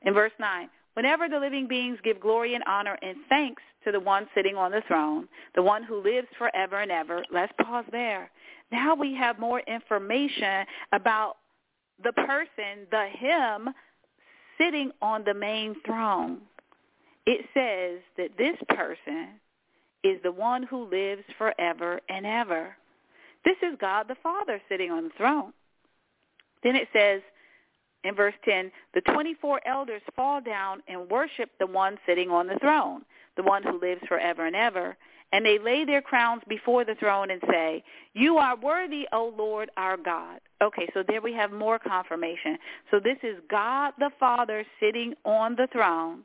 In 0.02 0.14
verse 0.14 0.32
9, 0.38 0.68
whenever 0.94 1.28
the 1.28 1.38
living 1.38 1.66
beings 1.66 1.98
give 2.04 2.20
glory 2.20 2.54
and 2.54 2.64
honor 2.66 2.98
and 3.02 3.16
thanks 3.28 3.62
to 3.84 3.92
the 3.92 4.00
one 4.00 4.26
sitting 4.34 4.56
on 4.56 4.70
the 4.70 4.82
throne, 4.88 5.28
the 5.54 5.62
one 5.62 5.82
who 5.82 6.02
lives 6.02 6.28
forever 6.38 6.80
and 6.80 6.90
ever. 6.90 7.22
Let's 7.32 7.52
pause 7.62 7.84
there. 7.92 8.30
Now 8.72 8.94
we 8.94 9.14
have 9.14 9.38
more 9.38 9.60
information 9.60 10.66
about 10.92 11.36
the 12.02 12.12
person, 12.12 12.86
the 12.90 13.06
him, 13.06 13.68
sitting 14.58 14.90
on 15.02 15.24
the 15.24 15.34
main 15.34 15.76
throne. 15.84 16.38
It 17.26 17.46
says 17.54 18.00
that 18.16 18.36
this 18.36 18.56
person 18.68 19.28
is 20.02 20.20
the 20.22 20.32
one 20.32 20.62
who 20.62 20.88
lives 20.88 21.22
forever 21.38 22.00
and 22.08 22.26
ever. 22.26 22.76
This 23.44 23.56
is 23.62 23.76
God 23.80 24.08
the 24.08 24.16
Father 24.22 24.60
sitting 24.68 24.90
on 24.90 25.04
the 25.04 25.10
throne. 25.16 25.52
Then 26.62 26.76
it 26.76 26.88
says 26.92 27.22
in 28.04 28.14
verse 28.14 28.34
10, 28.44 28.70
the 28.92 29.00
24 29.00 29.60
elders 29.66 30.02
fall 30.14 30.40
down 30.40 30.82
and 30.88 31.10
worship 31.10 31.50
the 31.58 31.66
one 31.66 31.98
sitting 32.06 32.30
on 32.30 32.46
the 32.46 32.58
throne 32.58 33.02
the 33.36 33.42
one 33.42 33.62
who 33.62 33.80
lives 33.80 34.02
forever 34.08 34.46
and 34.46 34.56
ever. 34.56 34.96
And 35.32 35.44
they 35.44 35.58
lay 35.58 35.84
their 35.84 36.02
crowns 36.02 36.42
before 36.48 36.84
the 36.84 36.94
throne 36.94 37.30
and 37.30 37.40
say, 37.50 37.82
You 38.12 38.38
are 38.38 38.56
worthy, 38.56 39.08
O 39.12 39.34
Lord 39.36 39.70
our 39.76 39.96
God. 39.96 40.40
Okay, 40.62 40.88
so 40.94 41.02
there 41.06 41.20
we 41.20 41.32
have 41.32 41.50
more 41.50 41.78
confirmation. 41.78 42.56
So 42.90 43.00
this 43.00 43.18
is 43.22 43.36
God 43.50 43.94
the 43.98 44.10
Father 44.20 44.64
sitting 44.78 45.14
on 45.24 45.56
the 45.56 45.66
throne. 45.72 46.20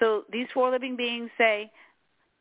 So 0.00 0.24
these 0.30 0.46
four 0.54 0.70
living 0.70 0.96
beings 0.96 1.30
say, 1.36 1.70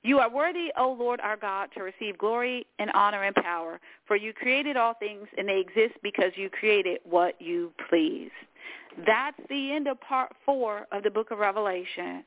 you 0.03 0.19
are 0.19 0.29
worthy, 0.29 0.71
O 0.77 0.95
Lord 0.97 1.19
our 1.21 1.35
God, 1.35 1.69
to 1.75 1.83
receive 1.83 2.17
glory 2.17 2.65
and 2.79 2.89
honor 2.93 3.23
and 3.23 3.35
power, 3.35 3.79
for 4.05 4.15
you 4.15 4.31
created 4.31 4.77
all 4.77 4.93
things, 4.93 5.27
and 5.37 5.49
they 5.49 5.59
exist 5.59 5.95
because 6.01 6.31
you 6.35 6.49
created 6.49 6.99
what 7.03 7.41
you 7.41 7.73
please. 7.89 8.31
That's 9.05 9.39
the 9.49 9.73
end 9.73 9.87
of 9.87 9.99
part 9.99 10.33
four 10.45 10.87
of 10.91 11.03
the 11.03 11.09
book 11.09 11.31
of 11.31 11.39
Revelation. 11.39 12.23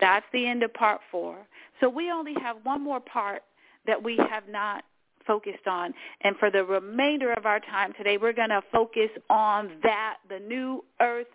That's 0.00 0.26
the 0.32 0.46
end 0.46 0.62
of 0.62 0.72
part 0.74 1.00
four. 1.10 1.36
So 1.80 1.88
we 1.88 2.10
only 2.10 2.34
have 2.42 2.56
one 2.62 2.82
more 2.82 3.00
part 3.00 3.42
that 3.86 4.02
we 4.02 4.16
have 4.30 4.48
not 4.48 4.84
focused 5.26 5.66
on. 5.66 5.94
And 6.22 6.36
for 6.36 6.50
the 6.50 6.64
remainder 6.64 7.32
of 7.32 7.46
our 7.46 7.60
time 7.60 7.92
today, 7.96 8.16
we're 8.16 8.32
going 8.32 8.48
to 8.48 8.62
focus 8.72 9.10
on 9.30 9.70
that, 9.82 10.16
the 10.28 10.40
new 10.40 10.84
earth 11.00 11.28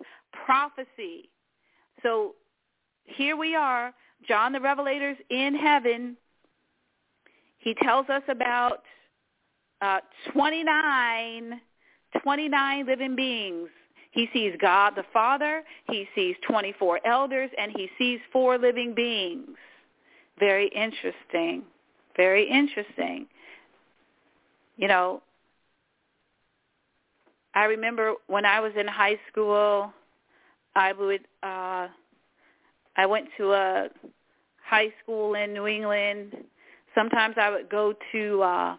prophecy. 0.46 1.30
So 2.02 2.36
here 3.06 3.38
we 3.38 3.56
are, 3.56 3.94
John 4.28 4.52
the 4.52 4.60
Revelator's 4.60 5.18
in 5.30 5.56
heaven. 5.56 6.18
He 7.60 7.74
tells 7.76 8.10
us 8.10 8.24
about 8.28 8.84
uh, 9.82 10.00
29, 10.34 11.62
29 12.22 12.86
living 12.86 13.16
beings 13.16 13.70
he 14.14 14.30
sees 14.32 14.54
God 14.62 14.94
the 14.96 15.06
Father, 15.12 15.64
he 15.90 16.08
sees 16.14 16.36
24 16.48 17.00
elders, 17.04 17.50
and 17.58 17.72
he 17.76 17.90
sees 17.98 18.20
four 18.32 18.60
living 18.60 18.94
beings. 18.94 19.58
Very 20.40 20.68
interesting. 20.68 21.64
Very 22.16 22.48
interesting. 22.48 23.26
You 24.78 24.88
know, 24.88 25.24
I 27.56 27.66
remember 27.66 28.14
when 28.28 28.46
I 28.46 28.60
was 28.60 28.72
in 28.80 28.88
high 28.88 29.20
school, 29.32 29.92
I 30.76 30.94
would 30.94 31.22
uh 31.42 31.88
I 32.96 33.06
went 33.06 33.28
to 33.38 33.54
a 33.54 33.90
high 34.64 34.90
school 35.02 35.36
in 35.36 35.54
New 35.54 35.68
England. 35.68 36.36
Sometimes 36.96 37.36
I 37.38 37.50
would 37.50 37.70
go 37.70 37.94
to 38.12 38.42
uh 38.42 38.78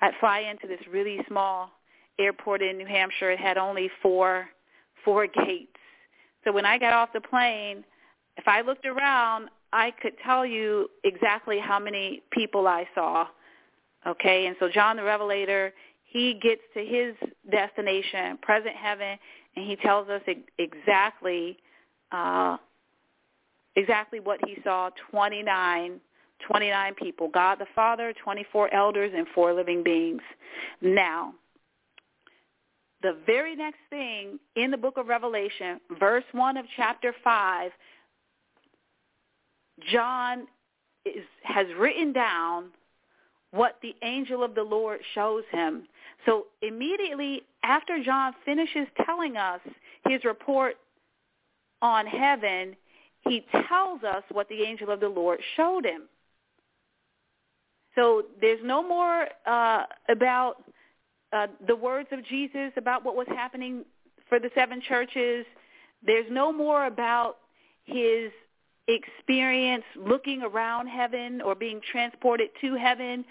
I'd 0.00 0.12
fly 0.20 0.40
into 0.40 0.66
this 0.66 0.80
really 0.90 1.20
small 1.28 1.70
airport 2.18 2.62
in 2.62 2.76
New 2.76 2.86
Hampshire. 2.86 3.30
It 3.30 3.38
had 3.38 3.56
only 3.56 3.90
four 4.02 4.46
four 5.04 5.26
gates. 5.46 5.70
So 6.44 6.52
when 6.52 6.66
I 6.66 6.78
got 6.78 6.92
off 6.92 7.10
the 7.12 7.20
plane, 7.20 7.84
if 8.36 8.46
I 8.46 8.60
looked 8.60 8.84
around, 8.84 9.48
I 9.72 9.92
could 10.02 10.14
tell 10.24 10.44
you 10.44 10.88
exactly 11.02 11.58
how 11.58 11.78
many 11.78 12.22
people 12.30 12.68
I 12.68 12.86
saw. 12.94 13.26
Okay, 14.06 14.46
and 14.46 14.54
so 14.60 14.68
John 14.68 14.96
the 14.96 15.02
Revelator, 15.02 15.72
he 16.04 16.34
gets 16.34 16.60
to 16.74 16.84
his 16.84 17.14
destination, 17.50 18.38
present 18.42 18.76
heaven, 18.76 19.18
and 19.56 19.66
he 19.66 19.76
tells 19.76 20.08
us 20.08 20.20
exactly 20.58 21.56
uh, 22.12 22.58
exactly 23.76 24.20
what 24.20 24.40
he 24.46 24.58
saw, 24.62 24.90
29, 25.10 26.00
29 26.46 26.94
people, 26.94 27.28
God 27.28 27.58
the 27.58 27.66
Father, 27.74 28.12
24 28.22 28.72
elders, 28.74 29.12
and 29.16 29.26
four 29.34 29.52
living 29.52 29.82
beings. 29.82 30.22
Now, 30.80 31.34
the 33.02 33.16
very 33.26 33.54
next 33.54 33.80
thing 33.90 34.38
in 34.56 34.70
the 34.70 34.76
book 34.76 34.96
of 34.96 35.08
Revelation, 35.08 35.80
verse 35.98 36.24
1 36.32 36.56
of 36.56 36.64
chapter 36.76 37.14
5, 37.22 37.70
John 39.92 40.46
is, 41.04 41.24
has 41.42 41.66
written 41.78 42.12
down 42.12 42.70
what 43.50 43.78
the 43.82 43.94
angel 44.02 44.42
of 44.42 44.54
the 44.54 44.62
Lord 44.62 45.00
shows 45.14 45.44
him. 45.52 45.86
So 46.26 46.46
immediately 46.62 47.42
after 47.62 48.02
John 48.02 48.32
finishes 48.44 48.86
telling 49.04 49.36
us 49.36 49.60
his 50.08 50.24
report 50.24 50.76
on 51.82 52.06
heaven, 52.06 52.74
he 53.28 53.44
tells 53.68 54.02
us 54.02 54.22
what 54.30 54.48
the 54.48 54.62
angel 54.62 54.90
of 54.90 55.00
the 55.00 55.08
Lord 55.08 55.40
showed 55.56 55.84
him. 55.84 56.02
So 57.94 58.24
there's 58.40 58.60
no 58.62 58.86
more 58.86 59.26
uh, 59.46 59.84
about 60.08 60.64
uh, 61.32 61.46
the 61.66 61.76
words 61.76 62.08
of 62.12 62.24
Jesus 62.24 62.72
about 62.76 63.04
what 63.04 63.16
was 63.16 63.26
happening 63.28 63.84
for 64.28 64.38
the 64.38 64.50
seven 64.54 64.80
churches. 64.80 65.46
There's 66.04 66.26
no 66.30 66.52
more 66.52 66.86
about 66.86 67.36
his 67.84 68.30
experience 68.88 69.84
looking 69.96 70.42
around 70.42 70.88
heaven 70.88 71.40
or 71.40 71.54
being 71.54 71.80
transported 71.90 72.50
to 72.60 72.74
heaven. 72.74 73.24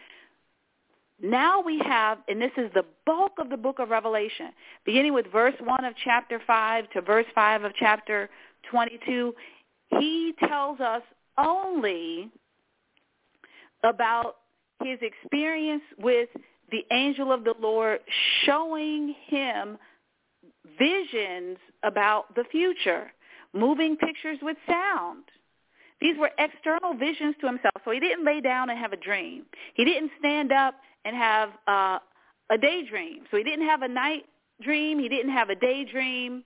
Now 1.22 1.62
we 1.62 1.80
have, 1.80 2.20
and 2.28 2.42
this 2.42 2.52
is 2.58 2.72
the 2.74 2.86
bulk 3.06 3.34
of 3.38 3.50
the 3.50 3.58
book 3.58 3.80
of 3.80 3.90
Revelation, 3.90 4.50
beginning 4.86 5.14
with 5.14 5.28
verse 5.32 5.54
1 5.64 5.86
of 5.86 5.94
chapter 6.04 6.42
5 6.46 6.90
to 6.92 7.02
verse 7.02 7.28
5 7.36 7.64
of 7.64 7.72
chapter 7.80 8.30
22, 8.72 9.34
he 10.00 10.34
tells 10.48 10.80
us 10.80 11.02
only 11.38 12.30
about 13.84 14.38
his 14.84 15.00
experience 15.02 15.84
with 15.98 16.30
the 16.72 16.84
angel 16.92 17.32
of 17.32 17.44
the 17.44 17.54
Lord 17.60 18.00
showing 18.46 19.16
him 19.28 19.78
visions 20.80 21.58
about 21.84 22.34
the 22.36 22.44
future, 22.52 23.12
moving 23.54 23.96
pictures 23.98 24.40
with 24.42 24.58
sound. 24.68 25.24
These 26.02 26.18
were 26.18 26.32
external 26.38 26.94
visions 26.96 27.36
to 27.42 27.48
himself. 27.48 27.76
So 27.86 27.92
he 27.92 28.00
didn't 28.00 28.26
lay 28.26 28.42
down 28.42 28.70
and 28.70 28.80
have 28.80 28.92
a 28.92 28.98
dream. 28.98 29.46
He 29.76 29.86
didn't 29.86 30.12
stand 30.20 30.52
up 30.52 30.76
and 31.06 31.16
have 31.16 31.50
uh, 31.68 32.00
a 32.52 32.58
daydream. 32.58 33.24
So 33.32 33.38
he 33.38 33.44
didn't 33.44 33.68
have 33.68 33.84
a 33.84 33.88
night 33.88 34.26
dream. 34.62 35.00
He 35.00 35.08
didn't 35.08 35.32
have 35.32 35.50
a 35.50 35.56
daydream. 35.56 36.44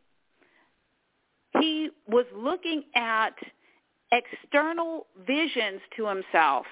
He 1.59 1.89
was 2.07 2.25
looking 2.35 2.83
at 2.95 3.33
external 4.11 5.07
visions 5.25 5.81
to 5.97 6.07
himself. 6.07 6.65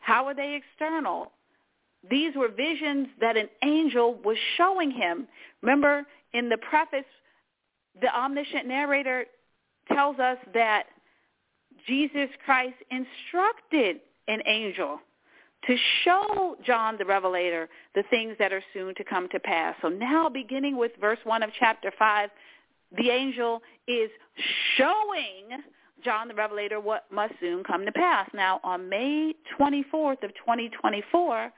How 0.00 0.26
are 0.26 0.34
they 0.34 0.54
external? 0.54 1.32
These 2.08 2.34
were 2.36 2.48
visions 2.48 3.08
that 3.20 3.36
an 3.36 3.48
angel 3.64 4.14
was 4.24 4.36
showing 4.56 4.90
him. 4.90 5.26
Remember 5.62 6.04
in 6.32 6.48
the 6.48 6.58
preface, 6.58 7.04
the 8.00 8.14
omniscient 8.14 8.66
narrator 8.66 9.24
tells 9.88 10.18
us 10.18 10.38
that 10.54 10.84
Jesus 11.86 12.28
Christ 12.44 12.76
instructed 12.90 14.00
an 14.28 14.40
angel 14.46 15.00
to 15.66 15.76
show 16.04 16.56
John 16.64 16.96
the 16.98 17.04
Revelator 17.04 17.68
the 17.94 18.04
things 18.10 18.36
that 18.38 18.52
are 18.52 18.62
soon 18.72 18.94
to 18.96 19.04
come 19.04 19.28
to 19.30 19.40
pass. 19.40 19.74
So 19.82 19.88
now 19.88 20.28
beginning 20.28 20.76
with 20.76 20.92
verse 21.00 21.18
1 21.24 21.42
of 21.42 21.50
chapter 21.58 21.92
5, 21.98 22.30
the 22.96 23.10
angel 23.10 23.62
is 23.86 24.10
showing 24.76 25.62
John 26.04 26.28
the 26.28 26.34
Revelator 26.34 26.80
what 26.80 27.04
must 27.10 27.34
soon 27.40 27.64
come 27.64 27.84
to 27.84 27.92
pass. 27.92 28.28
Now 28.34 28.60
on 28.62 28.88
May 28.88 29.34
24th 29.58 30.22
of 30.22 30.34
2024, 30.34 31.52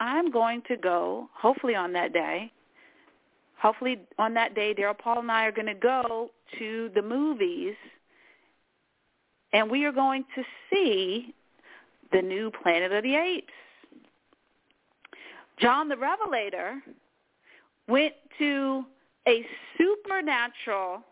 I'm 0.00 0.30
going 0.30 0.62
to 0.68 0.76
go, 0.76 1.28
hopefully 1.34 1.74
on 1.74 1.92
that 1.92 2.12
day, 2.12 2.50
hopefully 3.58 4.00
on 4.18 4.34
that 4.34 4.54
day, 4.54 4.74
Daryl 4.74 4.98
Paul 4.98 5.20
and 5.20 5.30
I 5.30 5.44
are 5.44 5.52
going 5.52 5.66
to 5.66 5.74
go 5.74 6.30
to 6.58 6.90
the 6.94 7.02
movies 7.02 7.74
and 9.52 9.70
we 9.70 9.84
are 9.84 9.92
going 9.92 10.24
to 10.34 10.42
see 10.70 11.34
the 12.10 12.22
new 12.22 12.50
Planet 12.62 12.92
of 12.92 13.02
the 13.02 13.14
Apes. 13.14 13.52
John 15.60 15.88
the 15.88 15.96
Revelator 15.96 16.80
went 17.88 18.14
to 18.38 18.84
a 19.28 19.44
supernatural, 19.78 21.02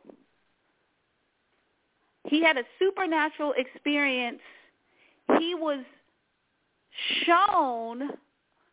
he 2.24 2.42
had 2.42 2.56
a 2.56 2.64
supernatural 2.78 3.54
experience. 3.56 4.40
He 5.38 5.54
was 5.54 5.84
shown 7.24 8.11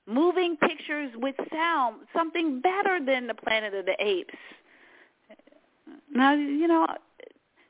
moving 0.08 0.58
pictures 0.58 1.12
with 1.16 1.36
sound, 1.52 2.02
something 2.16 2.62
better 2.62 3.00
than 3.06 3.28
the 3.28 3.34
Planet 3.34 3.74
of 3.74 3.86
the 3.86 3.96
Apes. 4.00 4.34
Now, 6.14 6.34
you 6.34 6.68
know, 6.68 6.88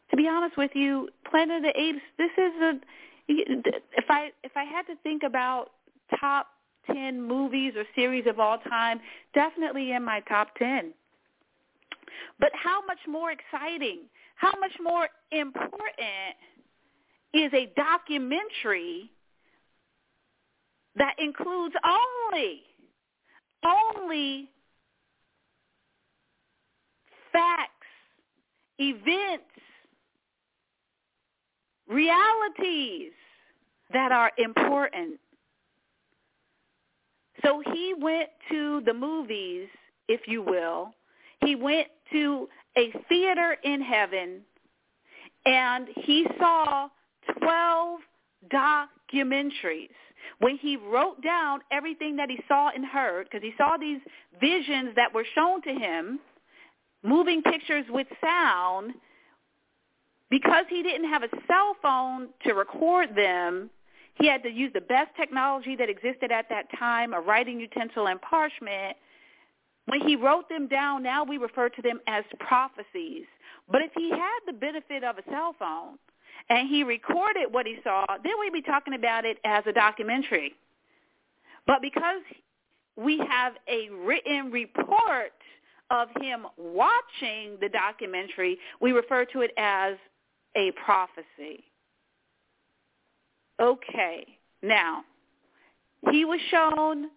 to 0.10 0.18
be 0.18 0.28
honest 0.28 0.58
with 0.58 0.72
you, 0.74 1.10
Planet 1.30 1.58
of 1.58 1.64
the 1.64 1.80
Apes. 1.80 2.02
This 2.18 2.32
is 2.38 2.54
a 2.62 2.80
if 3.30 4.06
I 4.10 4.32
if 4.44 4.52
I 4.56 4.64
had 4.64 4.84
to 4.84 4.96
think 5.04 5.24
about 5.24 5.72
top 6.20 6.48
ten 6.86 7.22
movies 7.22 7.74
or 7.76 7.84
series 7.96 8.26
of 8.26 8.40
all 8.40 8.58
time, 8.58 9.00
definitely 9.34 9.92
in 9.92 10.04
my 10.04 10.22
top 10.22 10.56
ten. 10.56 10.94
But 12.40 12.52
how 12.54 12.86
much 12.86 13.00
more 13.08 13.32
exciting, 13.32 14.02
how 14.36 14.54
much 14.60 14.74
more 14.82 15.08
important 15.32 16.36
is 17.34 17.52
a 17.54 17.72
documentary 17.76 19.12
that 20.96 21.16
includes 21.20 21.76
only 21.86 22.64
only 23.66 24.50
facts, 27.32 27.72
events, 28.80 29.44
realities 31.88 33.12
that 33.94 34.12
are 34.12 34.32
important. 34.38 35.20
So 37.44 37.62
he 37.74 37.94
went 37.98 38.30
to 38.52 38.82
the 38.86 38.94
movies, 38.94 39.68
if 40.08 40.22
you 40.28 40.42
will. 40.42 40.92
He 41.42 41.56
went 41.56 41.88
to 42.12 42.48
a 42.78 42.92
theater 43.10 43.58
in 43.64 43.82
heaven 43.82 44.42
and 45.46 45.88
he 45.96 46.28
saw 46.40 46.90
12 47.40 48.00
documentaries. 48.52 49.90
When 50.40 50.58
he 50.58 50.76
wrote 50.76 51.22
down 51.24 51.62
everything 51.72 52.18
that 52.18 52.30
he 52.30 52.40
saw 52.48 52.70
and 52.76 52.86
heard, 52.86 53.26
because 53.26 53.42
he 53.42 53.54
saw 53.58 53.78
these 53.78 54.02
visions 54.42 54.94
that 54.96 55.14
were 55.14 55.26
shown 55.34 55.62
to 55.62 55.74
him, 55.74 56.20
moving 57.02 57.42
pictures 57.42 57.86
with 57.90 58.08
sound, 58.22 58.94
because 60.30 60.66
he 60.70 60.84
didn't 60.84 61.10
have 61.10 61.24
a 61.24 61.30
cell 61.48 61.76
phone 61.82 62.28
to 62.44 62.54
record 62.54 63.16
them, 63.16 63.70
he 64.16 64.28
had 64.28 64.44
to 64.44 64.50
use 64.50 64.72
the 64.74 64.82
best 64.82 65.10
technology 65.16 65.76
that 65.76 65.90
existed 65.90 66.32
at 66.32 66.50
that 66.50 66.66
time, 66.78 67.14
a 67.14 67.22
writing 67.22 67.60
utensil 67.60 68.08
and 68.08 68.22
parchment. 68.22 68.98
When 69.88 70.02
he 70.02 70.16
wrote 70.16 70.50
them 70.50 70.68
down, 70.68 71.02
now 71.02 71.24
we 71.24 71.38
refer 71.38 71.70
to 71.70 71.82
them 71.82 72.00
as 72.08 72.24
prophecies. 72.40 73.26
But 73.70 73.82
if 73.82 73.92
he 73.96 74.10
had 74.10 74.40
the 74.46 74.54
benefit 74.54 75.04
of 75.04 75.18
a 75.18 75.24
cell 75.30 75.56
phone 75.58 75.98
and 76.50 76.68
he 76.68 76.84
recorded 76.84 77.52
what 77.52 77.66
he 77.66 77.78
saw, 77.84 78.06
then 78.24 78.34
we'd 78.40 78.54
be 78.54 78.62
talking 78.62 78.94
about 78.94 79.26
it 79.26 79.38
as 79.46 79.64
a 79.66 79.72
documentary. 79.72 80.54
But 81.66 81.82
because 81.82 82.22
we 82.98 83.18
have 83.30 83.54
a 83.68 83.90
written 83.90 84.52
report 84.52 85.32
of 85.90 86.10
him 86.20 86.46
watching 86.58 87.58
the 87.62 87.70
documentary, 87.70 88.58
we 88.82 88.92
refer 88.92 89.24
to 89.26 89.42
it 89.42 89.52
as 89.58 89.96
a 90.58 90.72
prophecy. 90.84 91.64
Okay, 93.62 94.26
now, 94.62 95.04
he 96.12 96.26
was 96.26 96.40
shown 96.52 97.10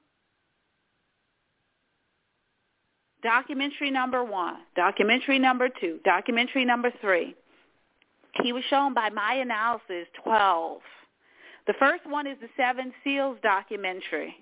documentary 3.22 3.90
number 3.90 4.24
one, 4.24 4.56
documentary 4.76 5.38
number 5.38 5.68
two, 5.68 5.98
documentary 6.04 6.64
number 6.64 6.92
three. 7.00 7.34
He 8.42 8.52
was 8.52 8.62
shown 8.70 8.94
by 8.94 9.10
my 9.10 9.34
analysis 9.34 10.06
12. 10.24 10.80
The 11.66 11.74
first 11.78 12.06
one 12.06 12.26
is 12.26 12.38
the 12.40 12.48
Seven 12.56 12.92
Seals 13.02 13.38
documentary. 13.42 14.34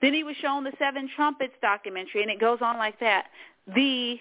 Then 0.00 0.14
he 0.14 0.24
was 0.24 0.36
shown 0.36 0.64
the 0.64 0.72
Seven 0.78 1.08
Trumpets 1.14 1.54
documentary, 1.62 2.22
and 2.22 2.30
it 2.30 2.40
goes 2.40 2.58
on 2.60 2.76
like 2.76 2.98
that. 3.00 3.26
The 3.74 4.18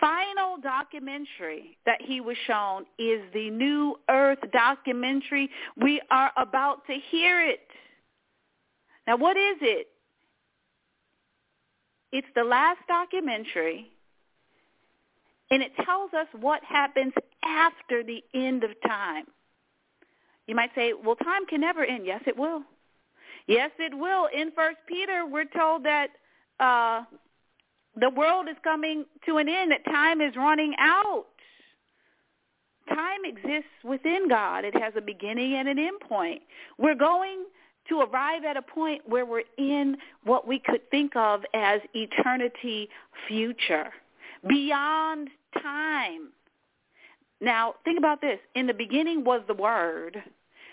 final 0.00 0.56
documentary 0.62 1.76
that 1.86 2.00
he 2.00 2.20
was 2.20 2.36
shown 2.46 2.84
is 2.98 3.20
the 3.32 3.50
New 3.50 3.96
Earth 4.08 4.38
documentary. 4.52 5.50
We 5.76 6.00
are 6.10 6.32
about 6.36 6.86
to 6.86 6.94
hear 7.10 7.46
it. 7.46 7.60
Now, 9.06 9.16
what 9.16 9.36
is 9.36 9.56
it? 9.60 9.88
It's 12.12 12.26
the 12.34 12.44
last 12.44 12.80
documentary, 12.88 13.90
and 15.50 15.62
it 15.62 15.72
tells 15.84 16.12
us 16.12 16.26
what 16.40 16.62
happens 16.64 17.12
after 17.44 18.02
the 18.02 18.22
end 18.34 18.64
of 18.64 18.70
time. 18.86 19.24
You 20.46 20.54
might 20.56 20.70
say, 20.74 20.92
well, 20.92 21.16
time 21.16 21.46
can 21.46 21.60
never 21.60 21.84
end. 21.84 22.06
Yes, 22.06 22.22
it 22.26 22.36
will. 22.36 22.62
Yes, 23.46 23.70
it 23.78 23.96
will. 23.96 24.28
In 24.34 24.50
First 24.52 24.78
Peter, 24.86 25.24
we're 25.26 25.44
told 25.44 25.84
that 25.84 26.08
uh, 26.58 27.04
the 27.96 28.10
world 28.10 28.48
is 28.48 28.56
coming 28.62 29.04
to 29.26 29.38
an 29.38 29.48
end, 29.48 29.70
that 29.70 29.84
time 29.84 30.20
is 30.20 30.34
running 30.36 30.74
out. 30.78 31.26
Time 32.88 33.24
exists 33.24 33.70
within 33.84 34.28
God. 34.28 34.64
It 34.64 34.74
has 34.74 34.92
a 34.96 35.00
beginning 35.00 35.54
and 35.54 35.68
an 35.68 35.78
end 35.78 36.00
point. 36.00 36.42
We're 36.78 36.96
going 36.96 37.44
to 37.90 38.00
arrive 38.00 38.44
at 38.44 38.56
a 38.56 38.62
point 38.62 39.02
where 39.06 39.26
we're 39.26 39.42
in 39.58 39.96
what 40.24 40.46
we 40.48 40.58
could 40.58 40.88
think 40.90 41.14
of 41.16 41.42
as 41.52 41.80
eternity 41.92 42.88
future, 43.28 43.90
beyond 44.48 45.28
time. 45.62 46.30
Now, 47.40 47.74
think 47.84 47.98
about 47.98 48.20
this. 48.20 48.38
In 48.54 48.66
the 48.66 48.74
beginning 48.74 49.24
was 49.24 49.42
the 49.46 49.54
Word, 49.54 50.22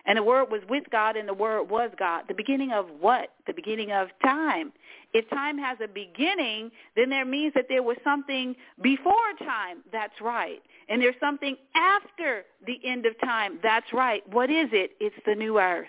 and 0.06 0.18
the 0.18 0.24
Word 0.24 0.50
was 0.50 0.62
with 0.70 0.84
God, 0.92 1.18
and 1.18 1.28
the 1.28 1.34
Word 1.34 1.70
was 1.70 1.92
God. 1.98 2.24
The 2.28 2.34
beginning 2.34 2.72
of 2.72 2.88
what? 3.00 3.30
The 3.46 3.54
beginning 3.54 3.92
of 3.92 4.10
time. 4.24 4.72
If 5.14 5.30
time 5.30 5.58
has 5.58 5.78
a 5.84 5.88
beginning, 5.88 6.72
then 6.96 7.10
there 7.10 7.26
means 7.26 7.54
that 7.56 7.66
there 7.70 7.84
was 7.84 7.98
something 8.04 8.56
before 8.82 9.14
time. 9.40 9.78
That's 9.92 10.20
right. 10.22 10.62
And 10.90 11.02
there's 11.02 11.16
something 11.20 11.56
after 11.76 12.44
the 12.66 12.80
end 12.86 13.06
of 13.06 13.20
time. 13.22 13.60
That's 13.64 13.92
right. 13.94 14.22
What 14.32 14.50
is 14.50 14.70
it? 14.72 14.92
It's 15.00 15.16
the 15.26 15.36
new 15.36 15.60
earth. 15.60 15.88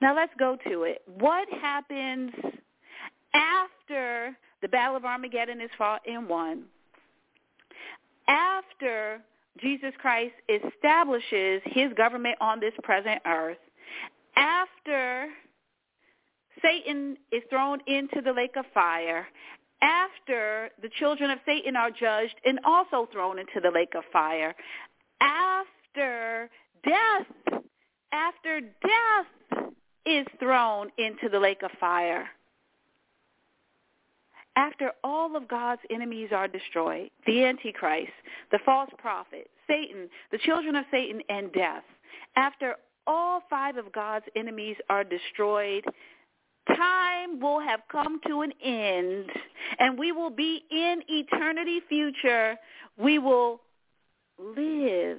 Now 0.00 0.14
let's 0.14 0.32
go 0.38 0.56
to 0.68 0.82
it. 0.84 1.02
What 1.06 1.48
happens 1.60 2.30
after 3.34 4.36
the 4.62 4.68
Battle 4.68 4.96
of 4.96 5.04
Armageddon 5.04 5.60
is 5.60 5.70
fought 5.76 6.02
and 6.06 6.28
won? 6.28 6.64
After 8.28 9.20
Jesus 9.60 9.92
Christ 10.00 10.34
establishes 10.48 11.62
his 11.64 11.92
government 11.96 12.36
on 12.40 12.60
this 12.60 12.74
present 12.82 13.20
earth, 13.26 13.58
after 14.36 15.28
Satan 16.62 17.16
is 17.32 17.42
thrown 17.50 17.80
into 17.86 18.20
the 18.22 18.32
lake 18.32 18.56
of 18.56 18.64
fire. 18.72 19.26
After 19.80 20.70
the 20.82 20.88
children 20.98 21.30
of 21.30 21.38
Satan 21.46 21.76
are 21.76 21.90
judged 21.90 22.34
and 22.44 22.58
also 22.64 23.08
thrown 23.12 23.38
into 23.38 23.60
the 23.62 23.70
lake 23.70 23.94
of 23.96 24.04
fire. 24.12 24.54
After 25.20 26.50
death, 26.84 27.60
after 28.12 28.60
death 28.60 29.72
is 30.08 30.26
thrown 30.38 30.90
into 30.98 31.28
the 31.30 31.38
lake 31.38 31.62
of 31.62 31.70
fire. 31.78 32.28
After 34.56 34.90
all 35.04 35.36
of 35.36 35.46
God's 35.46 35.82
enemies 35.90 36.30
are 36.32 36.48
destroyed, 36.48 37.10
the 37.26 37.44
Antichrist, 37.44 38.12
the 38.50 38.58
false 38.64 38.90
prophet, 38.98 39.48
Satan, 39.68 40.08
the 40.32 40.38
children 40.38 40.74
of 40.74 40.84
Satan, 40.90 41.20
and 41.28 41.52
death, 41.52 41.84
after 42.34 42.74
all 43.06 43.42
five 43.48 43.76
of 43.76 43.92
God's 43.92 44.24
enemies 44.34 44.76
are 44.90 45.04
destroyed, 45.04 45.84
time 46.68 47.40
will 47.40 47.60
have 47.60 47.80
come 47.90 48.20
to 48.26 48.42
an 48.42 48.52
end 48.62 49.30
and 49.78 49.98
we 49.98 50.12
will 50.12 50.30
be 50.30 50.64
in 50.70 51.02
eternity 51.08 51.80
future. 51.88 52.56
We 52.96 53.18
will 53.18 53.60
live 54.38 55.18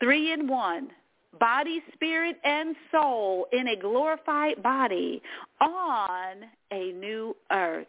three 0.00 0.32
in 0.32 0.48
one, 0.48 0.90
body, 1.38 1.82
spirit, 1.94 2.36
and 2.44 2.76
soul 2.90 3.46
in 3.52 3.68
a 3.68 3.76
glorified 3.76 4.62
body 4.62 5.22
on 5.60 6.36
a 6.70 6.92
new 6.92 7.36
earth. 7.50 7.86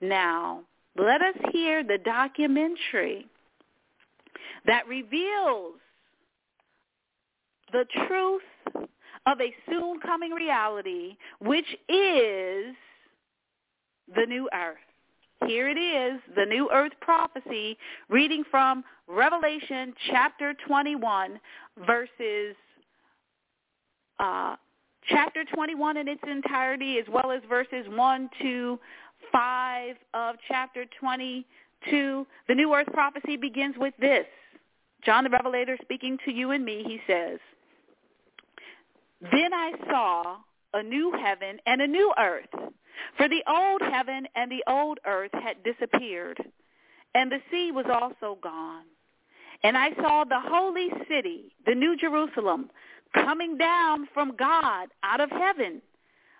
Now, 0.00 0.62
let 0.96 1.22
us 1.22 1.34
hear 1.52 1.82
the 1.82 1.98
documentary 1.98 3.26
that 4.66 4.86
reveals 4.86 5.74
the 7.72 7.84
truth 8.06 8.42
of 9.26 9.40
a 9.40 9.54
soon 9.68 10.00
coming 10.00 10.32
reality, 10.32 11.16
which 11.40 11.66
is 11.88 12.74
the 14.14 14.26
new 14.26 14.48
earth. 14.52 14.76
Here 15.46 15.68
it 15.68 15.78
is, 15.78 16.20
the 16.36 16.44
new 16.44 16.68
earth 16.72 16.92
prophecy, 17.00 17.76
reading 18.08 18.44
from 18.50 18.84
Revelation 19.08 19.94
chapter 20.10 20.54
21, 20.66 21.40
verses, 21.86 22.54
uh, 24.20 24.56
chapter 25.08 25.44
21 25.52 25.96
in 25.96 26.08
its 26.08 26.22
entirety, 26.28 26.98
as 26.98 27.06
well 27.10 27.32
as 27.32 27.40
verses 27.48 27.86
1 27.88 28.30
to 28.42 28.78
5 29.32 29.96
of 30.14 30.36
chapter 30.48 30.84
22. 31.00 32.26
The 32.48 32.54
new 32.54 32.74
earth 32.74 32.88
prophecy 32.92 33.36
begins 33.36 33.74
with 33.78 33.94
this. 34.00 34.26
John 35.04 35.24
the 35.24 35.30
Revelator 35.30 35.76
speaking 35.82 36.18
to 36.24 36.32
you 36.32 36.52
and 36.52 36.64
me, 36.64 36.84
he 36.86 37.00
says, 37.06 37.38
Then 39.20 39.52
I 39.52 39.72
saw 39.90 40.36
a 40.74 40.82
new 40.82 41.12
heaven 41.12 41.58
and 41.66 41.82
a 41.82 41.86
new 41.86 42.12
earth. 42.18 42.72
For 43.16 43.28
the 43.28 43.42
old 43.48 43.82
heaven 43.82 44.26
and 44.34 44.50
the 44.50 44.64
old 44.66 44.98
earth 45.06 45.32
had 45.32 45.62
disappeared, 45.62 46.42
and 47.14 47.30
the 47.30 47.40
sea 47.50 47.72
was 47.72 47.86
also 47.90 48.38
gone. 48.42 48.84
And 49.64 49.76
I 49.76 49.94
saw 49.94 50.24
the 50.24 50.40
holy 50.40 50.90
city, 51.08 51.54
the 51.66 51.74
new 51.74 51.96
Jerusalem, 51.96 52.70
coming 53.14 53.56
down 53.56 54.08
from 54.12 54.34
God 54.36 54.88
out 55.02 55.20
of 55.20 55.30
heaven, 55.30 55.80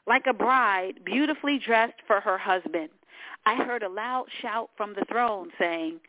like 0.06 0.26
a 0.26 0.32
bride 0.32 1.04
beautifully 1.04 1.60
dressed 1.64 2.00
for 2.06 2.20
her 2.20 2.38
husband. 2.38 2.88
I 3.46 3.56
heard 3.56 3.82
a 3.82 3.88
loud 3.88 4.26
shout 4.40 4.70
from 4.76 4.94
the 4.94 5.04
throne 5.08 5.50
saying, 5.58 6.00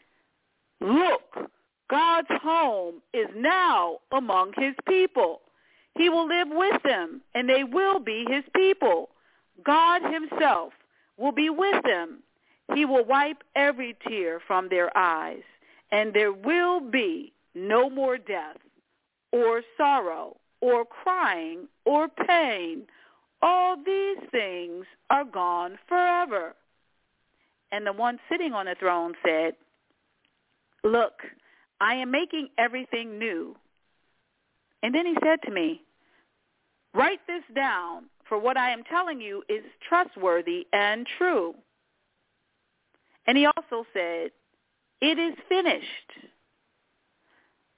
Look, 0.81 1.51
God's 1.89 2.27
home 2.41 2.95
is 3.13 3.27
now 3.35 3.99
among 4.11 4.53
his 4.57 4.75
people. 4.87 5.41
He 5.95 6.09
will 6.09 6.27
live 6.27 6.47
with 6.49 6.81
them, 6.83 7.21
and 7.35 7.47
they 7.47 7.63
will 7.63 7.99
be 7.99 8.25
his 8.27 8.43
people. 8.55 9.09
God 9.63 10.01
himself 10.01 10.73
will 11.17 11.31
be 11.31 11.49
with 11.49 11.83
them. 11.83 12.19
He 12.73 12.85
will 12.85 13.05
wipe 13.05 13.43
every 13.55 13.95
tear 14.07 14.39
from 14.39 14.69
their 14.69 14.95
eyes, 14.97 15.43
and 15.91 16.13
there 16.13 16.31
will 16.31 16.79
be 16.79 17.33
no 17.53 17.89
more 17.89 18.17
death 18.17 18.57
or 19.31 19.61
sorrow 19.77 20.37
or 20.61 20.85
crying 20.85 21.67
or 21.85 22.07
pain. 22.07 22.83
All 23.41 23.75
these 23.75 24.17
things 24.31 24.85
are 25.09 25.25
gone 25.25 25.77
forever. 25.87 26.55
And 27.71 27.85
the 27.85 27.93
one 27.93 28.19
sitting 28.29 28.53
on 28.53 28.67
the 28.67 28.75
throne 28.79 29.13
said, 29.25 29.55
Look, 30.83 31.13
I 31.81 31.95
am 31.95 32.11
making 32.11 32.49
everything 32.57 33.19
new. 33.19 33.55
And 34.83 34.93
then 34.93 35.05
he 35.05 35.15
said 35.23 35.41
to 35.45 35.51
me, 35.51 35.81
Write 36.93 37.19
this 37.27 37.43
down, 37.55 38.05
for 38.27 38.37
what 38.37 38.57
I 38.57 38.71
am 38.71 38.83
telling 38.83 39.21
you 39.21 39.43
is 39.49 39.63
trustworthy 39.87 40.67
and 40.73 41.07
true. 41.17 41.55
And 43.27 43.37
he 43.37 43.45
also 43.45 43.85
said, 43.93 44.31
It 45.01 45.19
is 45.19 45.33
finished. 45.47 46.11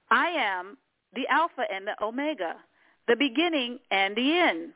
I 0.10 0.28
am 0.28 0.78
the 1.14 1.28
Alpha 1.30 1.64
and 1.72 1.88
the 1.88 2.04
Omega, 2.04 2.56
the 3.08 3.16
beginning 3.16 3.80
and 3.92 4.16
the 4.16 4.38
end. 4.38 4.74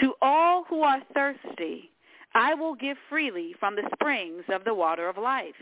To 0.00 0.14
all 0.22 0.64
who 0.68 0.82
are 0.82 1.02
thirsty, 1.14 1.90
I 2.34 2.54
will 2.54 2.74
give 2.74 2.96
freely 3.08 3.54
from 3.58 3.74
the 3.74 3.88
springs 3.94 4.44
of 4.48 4.64
the 4.64 4.74
water 4.74 5.08
of 5.08 5.16
life. 5.16 5.54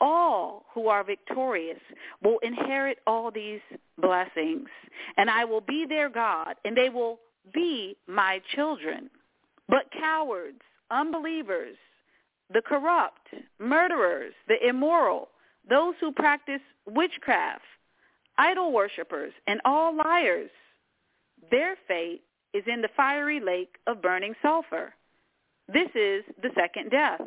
All 0.00 0.66
who 0.74 0.88
are 0.88 1.04
victorious 1.04 1.78
will 2.22 2.38
inherit 2.42 2.98
all 3.06 3.30
these 3.30 3.60
blessings, 3.98 4.68
and 5.16 5.30
I 5.30 5.44
will 5.44 5.60
be 5.60 5.86
their 5.88 6.10
God, 6.10 6.54
and 6.64 6.76
they 6.76 6.88
will 6.88 7.20
be 7.52 7.96
my 8.06 8.40
children. 8.54 9.10
But 9.68 9.90
cowards, 9.92 10.60
unbelievers, 10.90 11.76
the 12.52 12.62
corrupt, 12.62 13.28
murderers, 13.58 14.34
the 14.48 14.66
immoral, 14.66 15.28
those 15.68 15.94
who 16.00 16.12
practice 16.12 16.60
witchcraft, 16.86 17.64
idol 18.38 18.72
worshippers, 18.72 19.32
and 19.46 19.60
all 19.64 19.96
liars, 19.96 20.50
their 21.50 21.76
fate 21.88 22.22
is 22.54 22.64
in 22.66 22.82
the 22.82 22.88
fiery 22.96 23.40
lake 23.40 23.76
of 23.86 24.02
burning 24.02 24.34
sulfur. 24.40 24.94
This 25.72 25.88
is 25.94 26.24
the 26.40 26.50
second 26.54 26.90
death. 26.90 27.20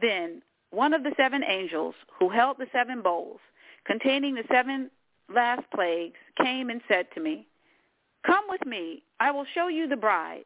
Then 0.00 0.42
one 0.70 0.94
of 0.94 1.02
the 1.02 1.12
seven 1.16 1.42
angels 1.46 1.94
who 2.18 2.28
held 2.28 2.56
the 2.58 2.66
seven 2.72 3.02
bowls 3.02 3.40
containing 3.84 4.34
the 4.34 4.44
seven 4.50 4.90
last 5.32 5.62
plagues 5.74 6.18
came 6.42 6.70
and 6.70 6.80
said 6.88 7.06
to 7.14 7.20
me, 7.20 7.46
Come 8.26 8.44
with 8.48 8.66
me, 8.66 9.02
I 9.20 9.30
will 9.30 9.46
show 9.54 9.68
you 9.68 9.86
the 9.86 9.96
bride, 9.96 10.44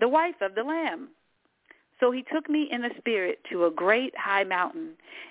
the 0.00 0.08
wife 0.08 0.34
of 0.40 0.54
the 0.54 0.64
Lamb. 0.64 1.10
So 2.00 2.10
he 2.10 2.24
took 2.32 2.50
me 2.50 2.68
in 2.70 2.82
the 2.82 2.90
spirit 2.98 3.38
to 3.50 3.66
a 3.66 3.70
great 3.70 4.12
high 4.18 4.42
mountain, 4.42 4.90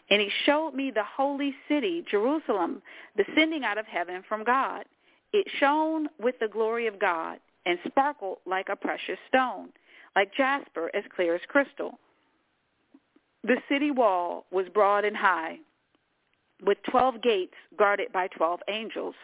and 0.09 0.21
he 0.21 0.29
showed 0.45 0.73
me 0.73 0.89
the 0.89 1.03
holy 1.03 1.53
city, 1.67 2.05
Jerusalem, 2.09 2.81
descending 3.17 3.65
out 3.65 3.77
of 3.77 3.85
heaven 3.87 4.23
from 4.29 4.45
God. 4.45 4.85
It 5.33 5.45
shone 5.59 6.07
with 6.17 6.35
the 6.39 6.47
glory 6.47 6.87
of 6.87 6.97
God 6.97 7.39
and 7.65 7.77
sparkled 7.85 8.37
like 8.45 8.69
a 8.69 8.75
precious 8.75 9.19
stone, 9.27 9.69
like 10.15 10.33
jasper 10.33 10.89
as 10.93 11.03
clear 11.13 11.35
as 11.35 11.41
crystal. 11.49 11.99
The 13.43 13.57
city 13.67 13.91
wall 13.91 14.45
was 14.51 14.67
broad 14.73 15.03
and 15.03 15.17
high, 15.17 15.57
with 16.63 16.77
twelve 16.89 17.21
gates 17.21 17.55
guarded 17.77 18.13
by 18.13 18.27
twelve 18.27 18.61
angels 18.69 19.15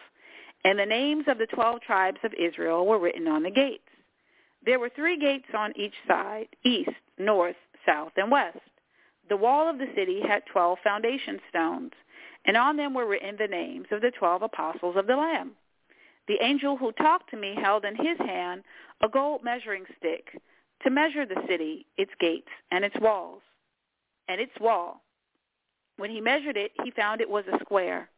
and 0.68 0.78
the 0.78 0.84
names 0.84 1.24
of 1.28 1.38
the 1.38 1.46
twelve 1.46 1.80
tribes 1.80 2.18
of 2.24 2.34
Israel 2.34 2.86
were 2.86 2.98
written 2.98 3.26
on 3.26 3.42
the 3.42 3.50
gates. 3.50 3.88
There 4.66 4.78
were 4.78 4.90
three 4.90 5.18
gates 5.18 5.48
on 5.56 5.72
each 5.78 5.94
side, 6.06 6.48
east, 6.62 6.90
north, 7.16 7.56
south, 7.86 8.12
and 8.18 8.30
west. 8.30 8.58
The 9.30 9.36
wall 9.38 9.70
of 9.70 9.78
the 9.78 9.88
city 9.96 10.20
had 10.20 10.42
twelve 10.44 10.76
foundation 10.84 11.38
stones, 11.48 11.92
and 12.44 12.54
on 12.54 12.76
them 12.76 12.92
were 12.92 13.06
written 13.06 13.36
the 13.38 13.46
names 13.46 13.86
of 13.90 14.02
the 14.02 14.10
twelve 14.10 14.42
apostles 14.42 14.96
of 14.98 15.06
the 15.06 15.16
Lamb. 15.16 15.52
The 16.26 16.36
angel 16.42 16.76
who 16.76 16.92
talked 16.92 17.30
to 17.30 17.38
me 17.38 17.54
held 17.58 17.86
in 17.86 17.96
his 17.96 18.18
hand 18.18 18.62
a 19.00 19.08
gold 19.08 19.42
measuring 19.42 19.86
stick 19.96 20.38
to 20.82 20.90
measure 20.90 21.24
the 21.24 21.46
city, 21.48 21.86
its 21.96 22.12
gates, 22.20 22.50
and 22.70 22.84
its 22.84 22.96
walls, 23.00 23.40
and 24.28 24.38
its 24.38 24.52
wall. 24.60 25.00
When 25.96 26.10
he 26.10 26.20
measured 26.20 26.58
it, 26.58 26.72
he 26.84 26.90
found 26.90 27.22
it 27.22 27.30
was 27.30 27.44
a 27.50 27.58
square 27.60 28.10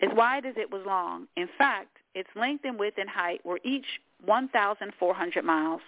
as 0.00 0.10
wide 0.14 0.46
as 0.46 0.54
it 0.56 0.70
was 0.70 0.82
long. 0.86 1.26
In 1.36 1.48
fact, 1.58 1.96
its 2.14 2.28
length 2.34 2.64
and 2.64 2.78
width 2.78 2.98
and 2.98 3.08
height 3.08 3.44
were 3.44 3.60
each 3.64 3.86
1,400 4.24 5.44
miles. 5.44 5.80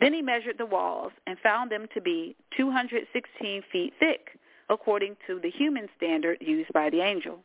Then 0.00 0.12
he 0.12 0.22
measured 0.22 0.58
the 0.58 0.66
walls 0.66 1.12
and 1.26 1.38
found 1.38 1.70
them 1.70 1.86
to 1.94 2.00
be 2.00 2.36
216 2.56 3.62
feet 3.70 3.92
thick, 3.98 4.38
according 4.68 5.16
to 5.26 5.38
the 5.40 5.50
human 5.50 5.88
standard 5.96 6.38
used 6.40 6.72
by 6.72 6.90
the 6.90 7.00
angel. 7.00 7.38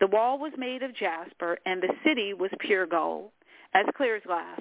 The 0.00 0.06
wall 0.06 0.38
was 0.38 0.52
made 0.58 0.82
of 0.82 0.94
jasper, 0.94 1.58
and 1.64 1.82
the 1.82 1.94
city 2.04 2.34
was 2.34 2.50
pure 2.60 2.86
gold, 2.86 3.30
as 3.74 3.86
clear 3.96 4.16
as 4.16 4.22
glass. 4.24 4.60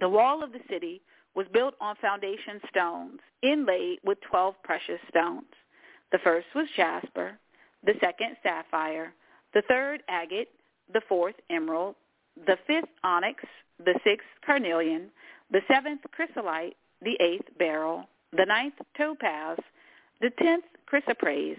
The 0.00 0.08
wall 0.08 0.42
of 0.42 0.52
the 0.52 0.60
city 0.68 1.00
was 1.34 1.46
built 1.52 1.74
on 1.80 1.96
foundation 1.96 2.60
stones, 2.68 3.20
inlaid 3.42 3.98
with 4.04 4.18
12 4.30 4.54
precious 4.62 5.00
stones. 5.08 5.46
The 6.12 6.18
first 6.18 6.46
was 6.54 6.68
jasper, 6.76 7.38
the 7.84 7.94
second 8.00 8.36
sapphire, 8.42 9.12
the 9.54 9.62
third 9.62 10.02
agate, 10.08 10.48
the 10.92 11.02
fourth 11.08 11.34
emerald, 11.50 11.94
the 12.46 12.56
fifth 12.66 12.88
onyx, 13.04 13.44
the 13.78 13.98
sixth 14.04 14.28
carnelian, 14.44 15.10
the 15.50 15.60
seventh 15.68 16.00
chrysolite, 16.12 16.76
the 17.02 17.16
eighth 17.20 17.48
beryl, 17.58 18.08
the 18.32 18.46
ninth 18.46 18.74
topaz, 18.96 19.58
the 20.20 20.30
tenth 20.38 20.64
chrysoprase, 20.90 21.58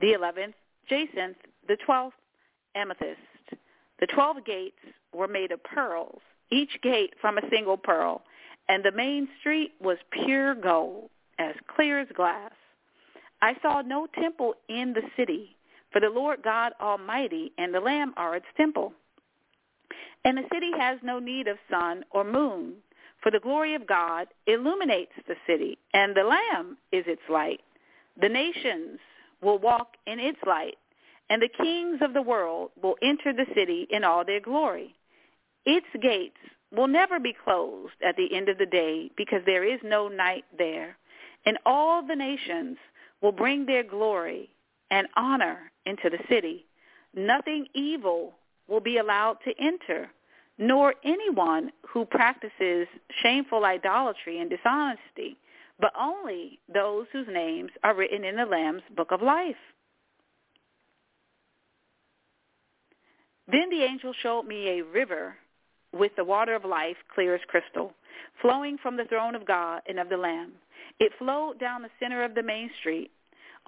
the 0.00 0.12
eleventh 0.12 0.54
jacinth, 0.88 1.36
the 1.68 1.76
twelfth 1.84 2.16
amethyst. 2.74 3.20
The 4.00 4.06
twelve 4.06 4.44
gates 4.44 4.78
were 5.12 5.28
made 5.28 5.52
of 5.52 5.62
pearls, 5.62 6.20
each 6.50 6.80
gate 6.82 7.14
from 7.20 7.38
a 7.38 7.48
single 7.50 7.76
pearl, 7.76 8.22
and 8.68 8.84
the 8.84 8.92
main 8.92 9.28
street 9.40 9.72
was 9.80 9.98
pure 10.10 10.54
gold, 10.54 11.10
as 11.38 11.54
clear 11.74 12.00
as 12.00 12.08
glass. 12.14 12.52
I 13.40 13.56
saw 13.62 13.82
no 13.82 14.06
temple 14.06 14.54
in 14.68 14.94
the 14.94 15.02
city, 15.16 15.56
for 15.92 16.00
the 16.00 16.10
Lord 16.10 16.42
God 16.42 16.72
Almighty 16.80 17.52
and 17.58 17.74
the 17.74 17.80
Lamb 17.80 18.12
are 18.16 18.36
its 18.36 18.46
temple. 18.56 18.92
And 20.24 20.36
the 20.36 20.48
city 20.52 20.70
has 20.78 20.98
no 21.02 21.18
need 21.18 21.48
of 21.48 21.56
sun 21.70 22.04
or 22.10 22.24
moon, 22.24 22.74
for 23.22 23.30
the 23.30 23.40
glory 23.40 23.74
of 23.74 23.86
God 23.86 24.28
illuminates 24.46 25.12
the 25.26 25.36
city, 25.46 25.78
and 25.94 26.14
the 26.14 26.24
Lamb 26.24 26.76
is 26.92 27.04
its 27.06 27.22
light. 27.28 27.60
The 28.20 28.28
nations 28.28 28.98
will 29.42 29.58
walk 29.58 29.96
in 30.06 30.18
its 30.18 30.38
light, 30.46 30.76
and 31.30 31.40
the 31.40 31.48
kings 31.62 32.00
of 32.02 32.14
the 32.14 32.22
world 32.22 32.70
will 32.82 32.96
enter 33.02 33.32
the 33.32 33.46
city 33.54 33.86
in 33.90 34.04
all 34.04 34.24
their 34.24 34.40
glory. 34.40 34.94
Its 35.64 35.86
gates 36.02 36.36
will 36.74 36.88
never 36.88 37.18
be 37.18 37.34
closed 37.44 37.94
at 38.06 38.16
the 38.16 38.34
end 38.34 38.48
of 38.48 38.58
the 38.58 38.66
day, 38.66 39.10
because 39.16 39.42
there 39.46 39.64
is 39.64 39.80
no 39.82 40.08
night 40.08 40.44
there. 40.56 40.96
And 41.46 41.58
all 41.64 42.06
the 42.06 42.16
nations 42.16 42.76
will 43.22 43.32
bring 43.32 43.66
their 43.66 43.84
glory 43.84 44.50
and 44.90 45.06
honor 45.16 45.70
into 45.86 46.10
the 46.10 46.18
city. 46.28 46.66
Nothing 47.14 47.66
evil 47.74 48.34
will 48.68 48.80
be 48.80 48.98
allowed 48.98 49.38
to 49.44 49.52
enter, 49.58 50.10
nor 50.58 50.94
anyone 51.04 51.70
who 51.88 52.04
practices 52.04 52.86
shameful 53.22 53.64
idolatry 53.64 54.40
and 54.40 54.50
dishonesty, 54.50 55.36
but 55.80 55.92
only 55.98 56.58
those 56.72 57.06
whose 57.12 57.28
names 57.30 57.70
are 57.82 57.94
written 57.94 58.24
in 58.24 58.36
the 58.36 58.44
Lamb's 58.44 58.82
book 58.96 59.12
of 59.12 59.22
life. 59.22 59.56
Then 63.50 63.70
the 63.70 63.82
angel 63.82 64.12
showed 64.22 64.42
me 64.42 64.68
a 64.68 64.84
river 64.84 65.36
with 65.92 66.12
the 66.16 66.24
water 66.24 66.54
of 66.54 66.64
life 66.64 66.96
clear 67.14 67.34
as 67.34 67.40
crystal, 67.48 67.94
flowing 68.42 68.76
from 68.82 68.96
the 68.96 69.06
throne 69.06 69.34
of 69.34 69.46
God 69.46 69.80
and 69.88 69.98
of 69.98 70.10
the 70.10 70.16
Lamb. 70.18 70.52
It 71.00 71.12
flowed 71.18 71.58
down 71.58 71.82
the 71.82 71.88
center 71.98 72.24
of 72.24 72.34
the 72.34 72.42
main 72.42 72.70
street. 72.80 73.10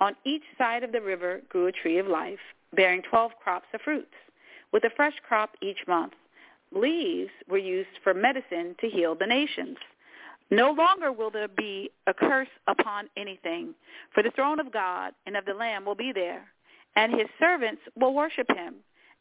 On 0.01 0.17
each 0.25 0.45
side 0.57 0.83
of 0.83 0.93
the 0.93 1.01
river 1.01 1.43
grew 1.49 1.67
a 1.67 1.73
tree 1.73 1.99
of 1.99 2.07
life, 2.07 2.41
bearing 2.75 3.03
twelve 3.03 3.33
crops 3.43 3.67
of 3.75 3.83
fruits, 3.83 4.15
with 4.73 4.85
a 4.85 4.91
fresh 4.97 5.15
crop 5.27 5.51
each 5.61 5.87
month. 5.87 6.15
Leaves 6.73 7.31
were 7.49 7.59
used 7.59 7.99
for 8.03 8.15
medicine 8.15 8.75
to 8.81 8.89
heal 8.89 9.15
the 9.15 9.27
nations. 9.27 9.77
No 10.51 10.73
longer 10.73 11.13
will 11.13 11.31
there 11.31 11.49
be 11.49 11.91
a 12.07 12.15
curse 12.15 12.49
upon 12.67 13.09
anything, 13.17 13.75
for 14.15 14.23
the 14.23 14.31
throne 14.31 14.59
of 14.59 14.73
God 14.73 15.13
and 15.27 15.37
of 15.37 15.45
the 15.45 15.55
Lamb 15.55 15.85
will 15.85 15.95
be 15.95 16.13
there, 16.13 16.45
and 16.97 17.13
his 17.13 17.29
servants 17.39 17.83
will 17.95 18.15
worship 18.15 18.51
him, 18.51 18.77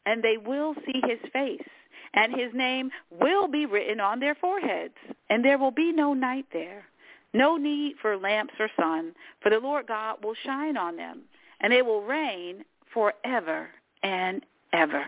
and 0.06 0.22
they 0.22 0.38
will 0.38 0.74
see 0.86 1.00
his 1.04 1.20
face, 1.32 1.68
and 2.14 2.34
his 2.34 2.52
name 2.54 2.90
will 3.10 3.46
be 3.46 3.66
written 3.66 4.00
on 4.00 4.18
their 4.18 4.34
foreheads, 4.34 4.94
and 5.28 5.44
there 5.44 5.58
will 5.58 5.70
be 5.70 5.92
no 5.92 6.14
night 6.14 6.46
there. 6.52 6.84
No 7.32 7.56
need 7.56 7.94
for 8.00 8.16
lamps 8.16 8.54
or 8.58 8.68
sun, 8.76 9.12
for 9.40 9.50
the 9.50 9.58
Lord 9.58 9.86
God 9.86 10.22
will 10.22 10.34
shine 10.44 10.76
on 10.76 10.96
them, 10.96 11.22
and 11.60 11.72
they 11.72 11.82
will 11.82 12.02
reign 12.02 12.64
forever 12.92 13.68
and 14.02 14.44
ever. 14.72 15.04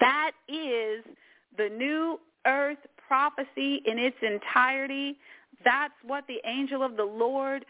That 0.00 0.32
is 0.48 1.04
the 1.56 1.68
new 1.68 2.18
earth 2.46 2.78
prophecy 3.06 3.82
in 3.84 3.98
its 3.98 4.16
entirety. 4.22 5.18
That's 5.64 5.94
what 6.04 6.24
the 6.26 6.40
angel 6.44 6.82
of 6.82 6.96
the 6.96 7.04
Lord 7.04 7.64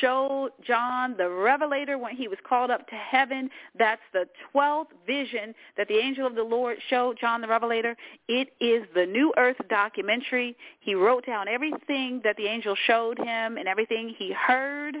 showed 0.00 0.50
John 0.66 1.16
the 1.16 1.28
Revelator 1.28 1.98
when 1.98 2.16
he 2.16 2.28
was 2.28 2.38
called 2.48 2.70
up 2.70 2.86
to 2.88 2.94
heaven. 2.94 3.50
That's 3.78 4.00
the 4.12 4.26
12th 4.54 4.86
vision 5.06 5.54
that 5.76 5.88
the 5.88 5.96
angel 5.96 6.26
of 6.26 6.34
the 6.34 6.42
Lord 6.42 6.78
showed 6.88 7.18
John 7.20 7.40
the 7.40 7.48
Revelator. 7.48 7.96
It 8.28 8.48
is 8.60 8.84
the 8.94 9.06
New 9.06 9.32
Earth 9.36 9.56
documentary. 9.68 10.56
He 10.80 10.94
wrote 10.94 11.26
down 11.26 11.48
everything 11.48 12.20
that 12.24 12.36
the 12.36 12.46
angel 12.46 12.76
showed 12.86 13.18
him 13.18 13.56
and 13.56 13.66
everything 13.66 14.14
he 14.16 14.32
heard 14.32 14.96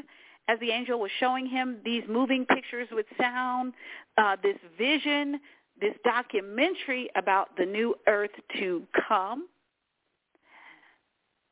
as 0.48 0.58
the 0.60 0.70
angel 0.70 0.98
was 0.98 1.10
showing 1.20 1.46
him 1.46 1.78
these 1.84 2.02
moving 2.08 2.44
pictures 2.46 2.88
with 2.90 3.06
sound, 3.18 3.72
uh, 4.18 4.36
this 4.42 4.56
vision, 4.76 5.40
this 5.80 5.94
documentary 6.04 7.08
about 7.16 7.56
the 7.56 7.64
new 7.64 7.94
earth 8.06 8.30
to 8.58 8.82
come. 9.08 9.46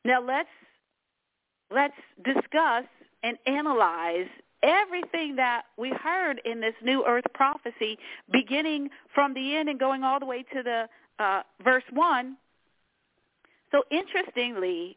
Now 0.04 0.22
let's 0.22 0.48
let's 1.70 1.94
discuss 2.24 2.84
and 3.22 3.36
analyze 3.46 4.28
everything 4.62 5.36
that 5.36 5.62
we 5.78 5.90
heard 5.90 6.40
in 6.44 6.60
this 6.60 6.74
new 6.82 7.04
earth 7.06 7.24
prophecy, 7.34 7.98
beginning 8.30 8.90
from 9.14 9.34
the 9.34 9.56
end 9.56 9.68
and 9.68 9.78
going 9.78 10.02
all 10.02 10.20
the 10.20 10.26
way 10.26 10.42
to 10.54 10.62
the 10.62 10.88
uh, 11.18 11.42
verse 11.62 11.84
one. 11.92 12.36
So 13.70 13.82
interestingly, 13.90 14.96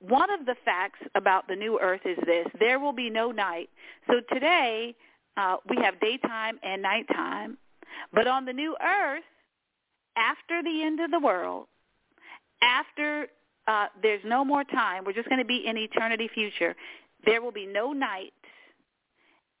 one 0.00 0.30
of 0.30 0.46
the 0.46 0.56
facts 0.64 1.00
about 1.14 1.48
the 1.48 1.56
new 1.56 1.78
earth 1.80 2.00
is 2.04 2.18
this: 2.26 2.46
there 2.58 2.78
will 2.78 2.92
be 2.92 3.10
no 3.10 3.30
night. 3.30 3.70
So 4.06 4.20
today 4.32 4.94
uh, 5.36 5.56
we 5.68 5.76
have 5.82 6.00
daytime 6.00 6.58
and 6.62 6.82
nighttime, 6.82 7.58
but 8.12 8.26
on 8.26 8.44
the 8.44 8.52
new 8.52 8.76
earth, 8.82 9.22
after 10.16 10.62
the 10.62 10.82
end 10.82 11.00
of 11.00 11.10
the 11.10 11.20
world, 11.20 11.66
after 12.62 13.28
uh, 13.66 13.86
there's 14.02 14.22
no 14.24 14.44
more 14.44 14.64
time. 14.64 15.04
We're 15.04 15.12
just 15.12 15.28
going 15.28 15.40
to 15.40 15.46
be 15.46 15.64
in 15.66 15.76
eternity 15.76 16.28
future. 16.32 16.74
There 17.24 17.42
will 17.42 17.52
be 17.52 17.66
no 17.66 17.92
night, 17.92 18.32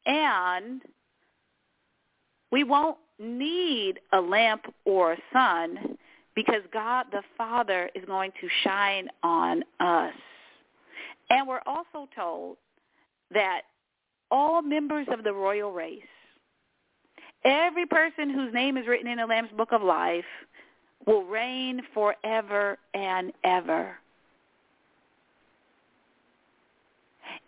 and 0.06 0.80
we 2.50 2.64
won't 2.64 2.96
need 3.18 4.00
a 4.12 4.20
lamp 4.20 4.62
or 4.84 5.12
a 5.12 5.18
sun 5.32 5.98
because 6.34 6.62
God 6.72 7.06
the 7.12 7.22
Father 7.36 7.90
is 7.94 8.04
going 8.06 8.32
to 8.40 8.48
shine 8.64 9.08
on 9.22 9.62
us. 9.78 10.14
And 11.28 11.46
we're 11.46 11.60
also 11.66 12.08
told 12.16 12.56
that 13.32 13.62
all 14.30 14.62
members 14.62 15.06
of 15.12 15.22
the 15.22 15.32
royal 15.32 15.72
race, 15.72 16.00
every 17.44 17.86
person 17.86 18.30
whose 18.30 18.52
name 18.52 18.76
is 18.76 18.86
written 18.86 19.08
in 19.08 19.18
the 19.18 19.26
Lamb's 19.26 19.50
Book 19.56 19.72
of 19.72 19.82
Life, 19.82 20.24
will 21.06 21.24
reign 21.24 21.82
forever 21.94 22.78
and 22.94 23.32
ever. 23.44 23.96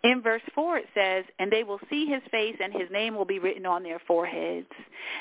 In 0.03 0.21
verse 0.21 0.41
4 0.53 0.77
it 0.77 0.85
says, 0.93 1.25
and 1.39 1.51
they 1.51 1.63
will 1.63 1.79
see 1.89 2.05
his 2.05 2.21
face 2.29 2.55
and 2.61 2.73
his 2.73 2.89
name 2.91 3.15
will 3.15 3.25
be 3.25 3.39
written 3.39 3.65
on 3.65 3.83
their 3.83 3.99
foreheads. 4.05 4.67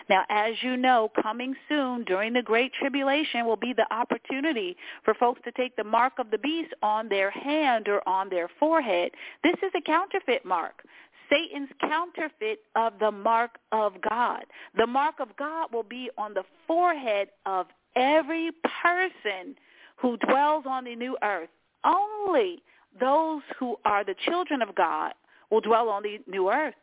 Now 0.08 0.24
as 0.28 0.54
you 0.62 0.76
know, 0.76 1.10
coming 1.22 1.54
soon 1.68 2.04
during 2.04 2.32
the 2.32 2.42
Great 2.42 2.72
Tribulation 2.74 3.46
will 3.46 3.56
be 3.56 3.72
the 3.72 3.86
opportunity 3.94 4.76
for 5.04 5.14
folks 5.14 5.40
to 5.44 5.52
take 5.52 5.76
the 5.76 5.84
mark 5.84 6.14
of 6.18 6.30
the 6.30 6.38
beast 6.38 6.72
on 6.82 7.08
their 7.08 7.30
hand 7.30 7.88
or 7.88 8.06
on 8.08 8.28
their 8.28 8.48
forehead. 8.58 9.12
This 9.44 9.56
is 9.62 9.70
a 9.76 9.80
counterfeit 9.80 10.44
mark. 10.44 10.82
Satan's 11.30 11.70
counterfeit 11.80 12.60
of 12.74 12.94
the 12.98 13.10
mark 13.10 13.52
of 13.70 13.94
God. 14.08 14.44
The 14.76 14.86
mark 14.86 15.14
of 15.20 15.28
God 15.38 15.72
will 15.72 15.84
be 15.84 16.10
on 16.18 16.34
the 16.34 16.44
forehead 16.66 17.28
of 17.46 17.66
every 17.96 18.50
person 18.82 19.54
who 19.96 20.16
dwells 20.18 20.64
on 20.68 20.84
the 20.84 20.96
new 20.96 21.16
earth. 21.22 21.48
Only 21.84 22.62
those 22.98 23.42
who 23.58 23.76
are 23.84 24.04
the 24.04 24.14
children 24.28 24.62
of 24.62 24.74
God 24.74 25.12
will 25.50 25.60
dwell 25.60 25.88
on 25.88 26.02
the 26.02 26.18
new 26.26 26.50
earth. 26.50 26.74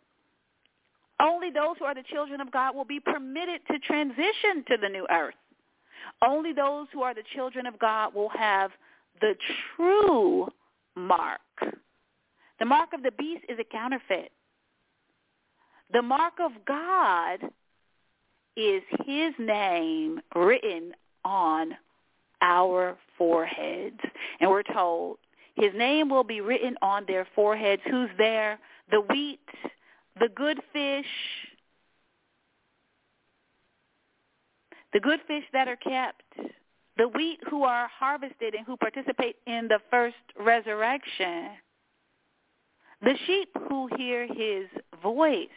Only 1.22 1.50
those 1.50 1.76
who 1.78 1.86
are 1.86 1.96
the 1.96 2.04
children 2.04 2.40
of 2.40 2.52
God 2.52 2.76
will 2.76 2.86
be 2.86 3.00
permitted 3.00 3.62
to 3.68 3.80
transition 3.80 4.64
to 4.68 4.78
the 4.82 4.88
new 4.88 5.06
earth. 5.10 5.36
Only 6.22 6.54
those 6.54 6.88
who 6.94 7.02
are 7.02 7.14
the 7.14 7.24
children 7.36 7.66
of 7.66 7.78
God 7.78 8.14
will 8.14 8.30
have 8.30 8.72
the 9.20 9.36
true 9.76 10.48
mark. 10.96 11.42
The 12.60 12.66
mark 12.66 12.94
of 12.94 13.04
the 13.04 13.12
beast 13.12 13.44
is 13.50 13.58
a 13.60 13.64
counterfeit. 13.64 14.32
The 15.92 16.02
mark 16.02 16.34
of 16.40 16.52
God 16.66 17.52
is 18.56 18.84
his 19.06 19.34
name 19.40 20.20
written 20.36 20.94
on 21.24 21.76
our 22.42 22.98
foreheads. 23.18 24.00
And 24.40 24.50
we're 24.50 24.64
told 24.64 25.18
his 25.56 25.74
name 25.76 26.10
will 26.10 26.24
be 26.24 26.42
written 26.42 26.76
on 26.82 27.04
their 27.08 27.28
foreheads. 27.36 27.82
Who's 27.90 28.10
there? 28.18 28.60
The 28.92 29.02
wheat, 29.02 29.40
the 30.20 30.30
good 30.30 30.60
fish, 30.74 31.06
the 34.94 35.00
good 35.00 35.20
fish 35.28 35.44
that 35.54 35.68
are 35.68 35.76
kept, 35.76 36.24
the 36.98 37.08
wheat 37.08 37.40
who 37.50 37.64
are 37.64 37.88
harvested 37.88 38.56
and 38.56 38.66
who 38.66 38.78
participate 38.78 39.36
in 39.46 39.68
the 39.68 39.80
first 39.92 40.16
resurrection, 40.40 41.50
the 43.02 43.16
sheep 43.28 43.50
who 43.68 43.90
hear 43.98 44.28
his 44.28 44.66
voice, 45.02 45.48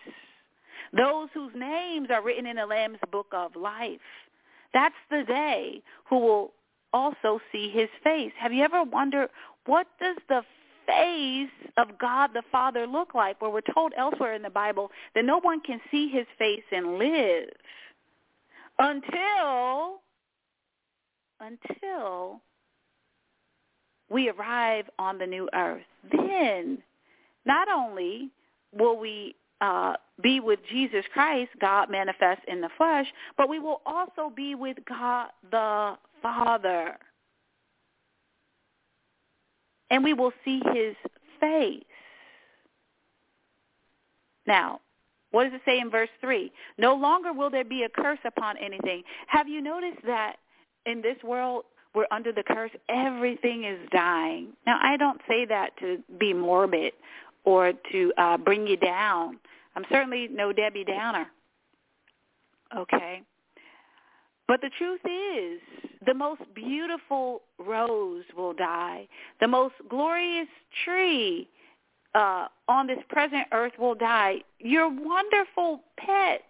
those 0.97 1.29
whose 1.35 1.53
names 1.55 2.09
are 2.11 2.23
written 2.23 2.47
in 2.47 2.57
the 2.57 2.67
Lamb's 2.67 2.99
book 3.11 3.29
of 3.33 3.57
life. 3.57 4.01
That's 4.75 4.95
the 5.11 5.25
day 5.27 5.83
who 6.09 6.19
will 6.19 6.53
also 6.93 7.41
see 7.51 7.71
his 7.71 7.89
face. 8.05 8.33
Have 8.39 8.53
you 8.53 8.65
ever 8.65 8.83
wondered 8.83 9.31
what 9.67 9.87
does 10.01 10.17
the 10.29 10.43
face 10.87 11.49
of 11.77 11.99
God 11.99 12.31
the 12.35 12.43
Father 12.51 12.87
look 12.87 13.15
like? 13.15 13.41
Where 13.41 13.51
we're 13.51 13.61
told 13.75 13.93
elsewhere 13.97 14.35
in 14.35 14.43
the 14.43 14.51
Bible 14.51 14.91
that 15.15 15.25
no 15.25 15.39
one 15.41 15.61
can 15.61 15.81
see 15.91 16.09
his 16.09 16.27
face 16.39 16.65
and 16.71 16.99
live 16.99 17.49
until 18.79 20.01
until 21.41 22.41
we 24.09 24.29
arrive 24.29 24.85
on 24.99 25.19
the 25.19 25.27
new 25.27 25.49
earth. 25.55 25.83
Then 26.11 26.79
not 27.45 27.69
only 27.69 28.31
will 28.73 28.97
we 28.99 29.35
uh, 29.61 29.95
be 30.23 30.41
with 30.41 30.61
Jesus 30.71 31.05
Christ, 31.13 31.51
God 31.61 31.91
manifest 31.91 32.43
in 32.49 32.61
the 32.61 32.71
flesh, 32.77 33.07
but 33.37 33.49
we 33.49 33.59
will 33.59 33.81
also 33.87 34.33
be 34.35 34.55
with 34.55 34.77
God 34.89 35.29
the 35.51 35.95
Father. 36.23 36.97
And 39.91 40.03
we 40.03 40.15
will 40.15 40.33
see 40.45 40.61
his 40.73 40.95
face. 41.41 41.85
Now, 44.47 44.81
what 45.33 45.45
does 45.45 45.55
it 45.55 45.63
say 45.65 45.79
in 45.81 45.91
verse 45.91 46.11
3? 46.21 46.53
No 46.79 46.95
longer 46.95 47.33
will 47.33 47.51
there 47.51 47.65
be 47.65 47.85
a 47.85 47.89
curse 47.89 48.19
upon 48.25 48.57
anything. 48.59 49.03
Have 49.27 49.49
you 49.49 49.61
noticed 49.61 50.05
that 50.07 50.37
in 50.87 51.01
this 51.03 51.17
world 51.25 51.65
we're 51.95 52.07
under 52.11 52.33
the 52.33 52.43
curse? 52.43 52.71
Everything 52.89 53.65
is 53.65 53.79
dying. 53.91 54.49
Now, 54.67 54.79
I 54.83 54.97
don't 54.97 55.21
say 55.29 55.47
that 55.47 55.77
to 55.81 55.99
be 56.19 56.33
morbid 56.33 56.93
or 57.45 57.73
to 57.93 58.13
uh, 58.19 58.37
bring 58.37 58.67
you 58.67 58.77
down. 58.77 59.39
I'm 59.75 59.85
certainly 59.91 60.29
no 60.31 60.53
Debbie 60.53 60.85
Downer. 60.85 61.27
Okay? 62.77 63.23
But 64.49 64.61
the 64.61 64.71
truth 64.79 65.01
is, 65.05 65.61
the 66.05 66.15
most 66.15 66.43
beautiful 66.55 67.43
rose 67.59 68.25
will 68.37 68.53
die. 68.53 69.09
The 69.41 69.49
most 69.49 69.75
glorious 69.89 70.49
tree 70.85 71.49
uh, 72.15 72.49
on 72.69 72.87
this 72.87 72.99
present 73.09 73.47
earth 73.53 73.73
will 73.79 73.95
die. 73.95 74.43
Your 74.59 74.89
wonderful 74.89 75.81
pet 75.97 76.43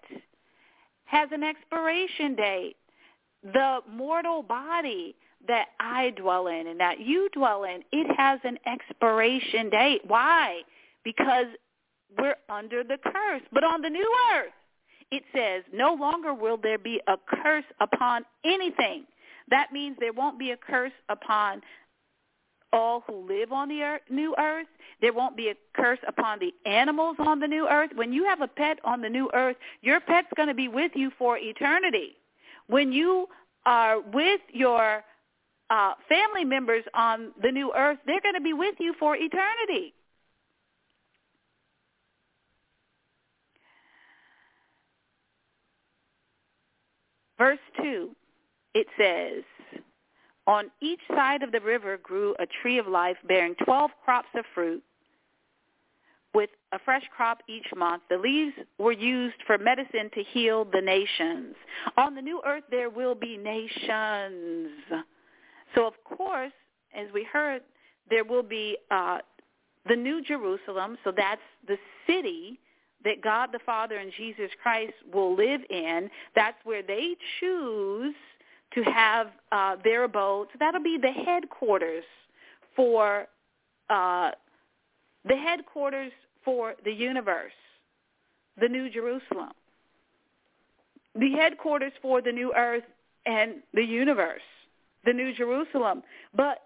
has 1.04 1.28
an 1.32 1.42
expiration 1.42 2.34
date. 2.34 2.76
The 3.44 3.80
mortal 3.90 4.42
body 4.42 5.14
that 5.46 5.66
I 5.80 6.10
dwell 6.16 6.46
in 6.46 6.68
and 6.68 6.80
that 6.80 7.00
you 7.00 7.28
dwell 7.32 7.64
in, 7.64 7.82
it 7.92 8.12
has 8.16 8.40
an 8.44 8.58
expiration 8.66 9.68
date. 9.70 10.02
Why? 10.06 10.62
Because 11.04 11.46
we're 12.18 12.36
under 12.48 12.82
the 12.84 12.98
curse. 13.02 13.42
But 13.52 13.64
on 13.64 13.82
the 13.82 13.90
new 13.90 14.14
earth, 14.34 14.52
it 15.10 15.22
says, 15.34 15.62
no 15.72 15.94
longer 15.94 16.32
will 16.32 16.56
there 16.56 16.78
be 16.78 17.00
a 17.06 17.16
curse 17.28 17.64
upon 17.80 18.24
anything. 18.44 19.04
That 19.50 19.72
means 19.72 19.96
there 20.00 20.12
won't 20.12 20.38
be 20.38 20.52
a 20.52 20.56
curse 20.56 20.92
upon 21.08 21.62
all 22.72 23.04
who 23.06 23.28
live 23.28 23.52
on 23.52 23.68
the 23.68 23.82
earth, 23.82 24.00
new 24.08 24.34
earth. 24.38 24.66
There 25.00 25.12
won't 25.12 25.36
be 25.36 25.48
a 25.48 25.54
curse 25.76 25.98
upon 26.08 26.38
the 26.38 26.54
animals 26.64 27.16
on 27.18 27.40
the 27.40 27.46
new 27.46 27.68
earth. 27.68 27.90
When 27.94 28.12
you 28.12 28.24
have 28.24 28.40
a 28.40 28.48
pet 28.48 28.78
on 28.84 29.02
the 29.02 29.10
new 29.10 29.30
earth, 29.34 29.56
your 29.82 30.00
pet's 30.00 30.28
going 30.36 30.48
to 30.48 30.54
be 30.54 30.68
with 30.68 30.92
you 30.94 31.10
for 31.18 31.36
eternity. 31.38 32.16
When 32.68 32.92
you 32.92 33.26
are 33.66 34.00
with 34.00 34.40
your 34.52 35.04
uh, 35.68 35.94
family 36.08 36.44
members 36.44 36.84
on 36.94 37.32
the 37.42 37.50
new 37.50 37.72
earth, 37.76 37.98
they're 38.06 38.20
going 38.20 38.34
to 38.34 38.40
be 38.40 38.54
with 38.54 38.76
you 38.78 38.94
for 38.98 39.16
eternity. 39.16 39.92
Verse 47.42 47.58
2, 47.82 48.14
it 48.72 48.86
says, 48.96 49.42
On 50.46 50.70
each 50.80 51.00
side 51.08 51.42
of 51.42 51.50
the 51.50 51.60
river 51.60 51.98
grew 52.00 52.36
a 52.38 52.46
tree 52.62 52.78
of 52.78 52.86
life 52.86 53.16
bearing 53.26 53.56
12 53.64 53.90
crops 54.04 54.28
of 54.36 54.44
fruit 54.54 54.80
with 56.34 56.50
a 56.70 56.78
fresh 56.84 57.02
crop 57.16 57.38
each 57.48 57.66
month. 57.76 58.04
The 58.08 58.16
leaves 58.16 58.54
were 58.78 58.92
used 58.92 59.34
for 59.44 59.58
medicine 59.58 60.08
to 60.14 60.22
heal 60.22 60.64
the 60.64 60.80
nations. 60.80 61.56
On 61.96 62.14
the 62.14 62.22
new 62.22 62.40
earth 62.46 62.62
there 62.70 62.90
will 62.90 63.16
be 63.16 63.36
nations. 63.36 64.70
So 65.74 65.84
of 65.84 65.94
course, 66.04 66.52
as 66.94 67.08
we 67.12 67.24
heard, 67.24 67.62
there 68.08 68.22
will 68.22 68.44
be 68.44 68.78
uh, 68.92 69.18
the 69.88 69.96
New 69.96 70.22
Jerusalem. 70.22 70.96
So 71.02 71.10
that's 71.10 71.40
the 71.66 71.76
city 72.06 72.60
that 73.04 73.22
God 73.22 73.50
the 73.52 73.58
Father 73.64 73.96
and 73.96 74.12
Jesus 74.16 74.50
Christ 74.62 74.94
will 75.12 75.34
live 75.34 75.60
in. 75.70 76.10
That's 76.34 76.56
where 76.64 76.82
they 76.82 77.16
choose 77.40 78.14
to 78.74 78.82
have 78.82 79.28
uh, 79.50 79.76
their 79.84 80.04
abode. 80.04 80.48
So 80.52 80.56
that'll 80.58 80.82
be 80.82 80.98
the 81.00 81.12
headquarters 81.12 82.04
for 82.74 83.26
uh, 83.90 84.30
the 85.28 85.36
headquarters 85.36 86.12
for 86.44 86.74
the 86.84 86.92
universe, 86.92 87.52
the 88.60 88.68
New 88.68 88.90
Jerusalem, 88.90 89.52
the 91.14 91.32
headquarters 91.32 91.92
for 92.00 92.22
the 92.22 92.32
new 92.32 92.52
earth 92.56 92.84
and 93.26 93.56
the 93.74 93.84
universe, 93.84 94.42
the 95.04 95.12
New 95.12 95.34
Jerusalem. 95.34 96.02
But 96.34 96.62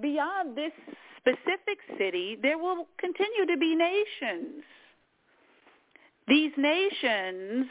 beyond 0.00 0.56
this 0.56 0.72
specific 1.18 1.78
city, 1.98 2.36
there 2.40 2.58
will 2.58 2.86
continue 2.98 3.46
to 3.46 3.56
be 3.56 3.74
nations 3.74 4.64
these 6.26 6.52
nations 6.56 7.66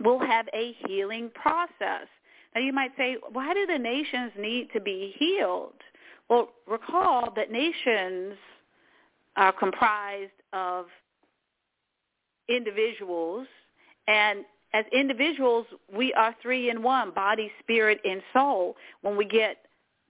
will 0.00 0.18
have 0.20 0.46
a 0.54 0.76
healing 0.86 1.30
process. 1.34 2.06
Now 2.54 2.60
you 2.60 2.72
might 2.72 2.90
say, 2.96 3.16
why 3.32 3.54
do 3.54 3.66
the 3.66 3.78
nations 3.78 4.32
need 4.38 4.68
to 4.74 4.80
be 4.80 5.14
healed? 5.16 5.74
Well, 6.28 6.50
recall 6.66 7.32
that 7.36 7.50
nations 7.50 8.34
are 9.36 9.52
comprised 9.52 10.30
of 10.52 10.86
individuals, 12.48 13.46
and 14.06 14.44
as 14.74 14.84
individuals, 14.92 15.66
we 15.94 16.12
are 16.14 16.34
three 16.42 16.70
in 16.70 16.82
one, 16.82 17.12
body, 17.12 17.50
spirit, 17.60 18.00
and 18.04 18.22
soul. 18.32 18.76
When 19.02 19.16
we 19.16 19.26
get 19.26 19.58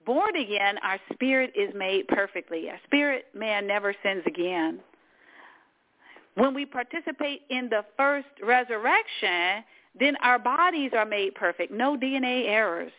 born 0.07 0.36
again, 0.36 0.78
our 0.82 0.99
spirit 1.12 1.53
is 1.57 1.74
made 1.74 2.07
perfectly. 2.09 2.69
Our 2.70 2.78
spirit 2.85 3.27
man 3.35 3.66
never 3.66 3.94
sins 4.03 4.23
again. 4.27 4.81
When 6.34 6.54
we 6.54 6.64
participate 6.64 7.42
in 7.50 7.68
the 7.68 7.84
first 7.96 8.28
resurrection, 8.42 9.64
then 9.98 10.16
our 10.22 10.38
bodies 10.38 10.92
are 10.96 11.04
made 11.04 11.34
perfect. 11.34 11.72
No 11.72 11.96
DNA 11.96 12.48
errors. 12.48 12.92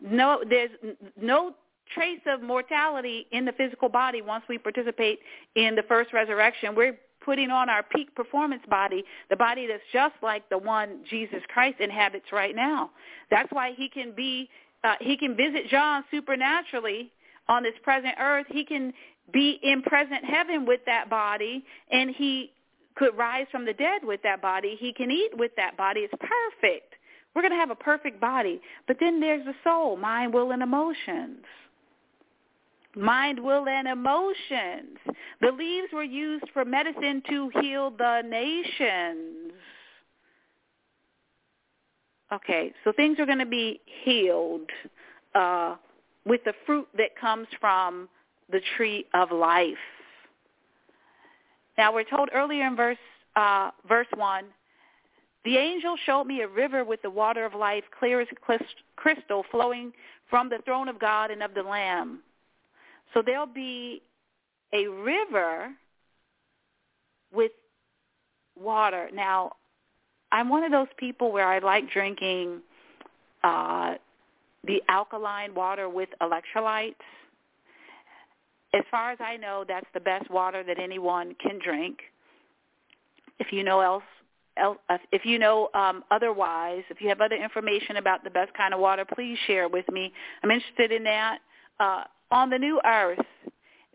No, 0.00 0.42
there's 0.48 0.70
no 1.20 1.54
trace 1.94 2.20
of 2.26 2.42
mortality 2.42 3.26
in 3.32 3.44
the 3.44 3.52
physical 3.52 3.88
body 3.88 4.22
once 4.22 4.44
we 4.48 4.58
participate 4.58 5.20
in 5.54 5.74
the 5.74 5.82
first 5.82 6.12
resurrection. 6.12 6.74
We're 6.74 6.98
putting 7.24 7.50
on 7.50 7.68
our 7.68 7.82
peak 7.82 8.14
performance 8.14 8.62
body, 8.70 9.04
the 9.28 9.36
body 9.36 9.66
that's 9.66 9.82
just 9.92 10.14
like 10.22 10.48
the 10.48 10.58
one 10.58 11.00
Jesus 11.10 11.42
Christ 11.52 11.80
inhabits 11.80 12.26
right 12.32 12.54
now. 12.54 12.90
That's 13.30 13.50
why 13.52 13.72
he 13.76 13.88
can 13.88 14.12
be, 14.16 14.48
uh, 14.84 14.94
he 15.00 15.16
can 15.16 15.36
visit 15.36 15.68
John 15.68 16.04
supernaturally 16.10 17.10
on 17.48 17.62
this 17.62 17.74
present 17.82 18.14
earth. 18.20 18.46
He 18.48 18.64
can 18.64 18.92
be 19.32 19.58
in 19.62 19.82
present 19.82 20.24
heaven 20.24 20.64
with 20.64 20.80
that 20.86 21.10
body, 21.10 21.64
and 21.90 22.10
he 22.10 22.52
could 22.98 23.16
rise 23.16 23.46
from 23.50 23.64
the 23.64 23.72
dead 23.72 24.04
with 24.04 24.20
that 24.22 24.42
body. 24.42 24.76
He 24.78 24.92
can 24.92 25.10
eat 25.10 25.30
with 25.36 25.52
that 25.56 25.76
body. 25.76 26.00
It's 26.00 26.14
perfect. 26.20 26.94
We're 27.34 27.42
going 27.42 27.52
to 27.52 27.58
have 27.58 27.70
a 27.70 27.76
perfect 27.76 28.20
body. 28.20 28.60
But 28.86 28.96
then 28.98 29.20
there's 29.20 29.44
the 29.44 29.54
soul, 29.62 29.96
mind, 29.96 30.34
will, 30.34 30.50
and 30.50 30.62
emotions. 30.62 31.44
Mind, 32.96 33.38
will, 33.38 33.68
and 33.68 33.86
emotions. 33.86 34.98
The 35.40 35.52
leaves 35.52 35.88
were 35.92 36.02
used 36.02 36.46
for 36.52 36.64
medicine 36.64 37.22
to 37.30 37.50
heal 37.60 37.92
the 37.96 38.22
nations. 38.28 39.52
Okay, 42.32 42.72
so 42.82 42.92
things 42.92 43.18
are 43.20 43.26
going 43.26 43.38
to 43.38 43.46
be 43.46 43.80
healed 44.04 44.68
uh, 45.34 45.76
with 46.26 46.42
the 46.44 46.52
fruit 46.66 46.88
that 46.96 47.16
comes 47.18 47.46
from 47.60 48.08
the 48.50 48.60
tree 48.76 49.06
of 49.14 49.30
life. 49.30 49.76
Now 51.78 51.94
we're 51.94 52.04
told 52.04 52.28
earlier 52.34 52.66
in 52.66 52.76
verse 52.76 52.98
uh, 53.36 53.70
verse 53.88 54.08
one, 54.16 54.46
the 55.44 55.56
angel 55.56 55.96
showed 56.04 56.24
me 56.24 56.42
a 56.42 56.48
river 56.48 56.84
with 56.84 57.00
the 57.02 57.10
water 57.10 57.46
of 57.46 57.54
life, 57.54 57.84
clear 57.96 58.20
as 58.20 58.28
crystal, 58.96 59.44
flowing 59.50 59.92
from 60.28 60.48
the 60.48 60.58
throne 60.64 60.88
of 60.88 60.98
God 60.98 61.30
and 61.30 61.42
of 61.42 61.54
the 61.54 61.62
Lamb. 61.62 62.18
So 63.14 63.22
there'll 63.24 63.46
be 63.46 64.02
a 64.72 64.88
river 64.88 65.70
with 67.32 67.52
water. 68.60 69.08
Now, 69.14 69.52
I'm 70.32 70.48
one 70.48 70.64
of 70.64 70.72
those 70.72 70.88
people 70.96 71.32
where 71.32 71.46
I 71.46 71.60
like 71.60 71.90
drinking 71.90 72.60
uh, 73.44 73.94
the 74.64 74.82
alkaline 74.88 75.54
water 75.54 75.88
with 75.88 76.08
electrolytes 76.20 76.94
as 78.74 78.82
far 78.90 79.10
as 79.10 79.18
I 79.20 79.36
know, 79.36 79.64
that's 79.66 79.86
the 79.94 80.00
best 80.00 80.30
water 80.30 80.62
that 80.62 80.78
anyone 80.78 81.34
can 81.40 81.58
drink. 81.62 81.98
If 83.38 83.52
you 83.52 83.64
know 83.64 83.80
else, 83.80 84.02
else, 84.56 84.78
if 85.12 85.24
you 85.24 85.38
know 85.38 85.70
um, 85.74 86.04
otherwise, 86.10 86.82
if 86.90 87.00
you 87.00 87.08
have 87.08 87.20
other 87.20 87.36
information 87.36 87.96
about 87.96 88.24
the 88.24 88.30
best 88.30 88.52
kind 88.54 88.74
of 88.74 88.80
water, 88.80 89.04
please 89.04 89.38
share 89.46 89.68
with 89.68 89.88
me. 89.90 90.12
I'm 90.42 90.50
interested 90.50 90.92
in 90.92 91.04
that. 91.04 91.38
Uh, 91.80 92.04
on 92.30 92.50
the 92.50 92.58
new 92.58 92.80
earth, 92.84 93.24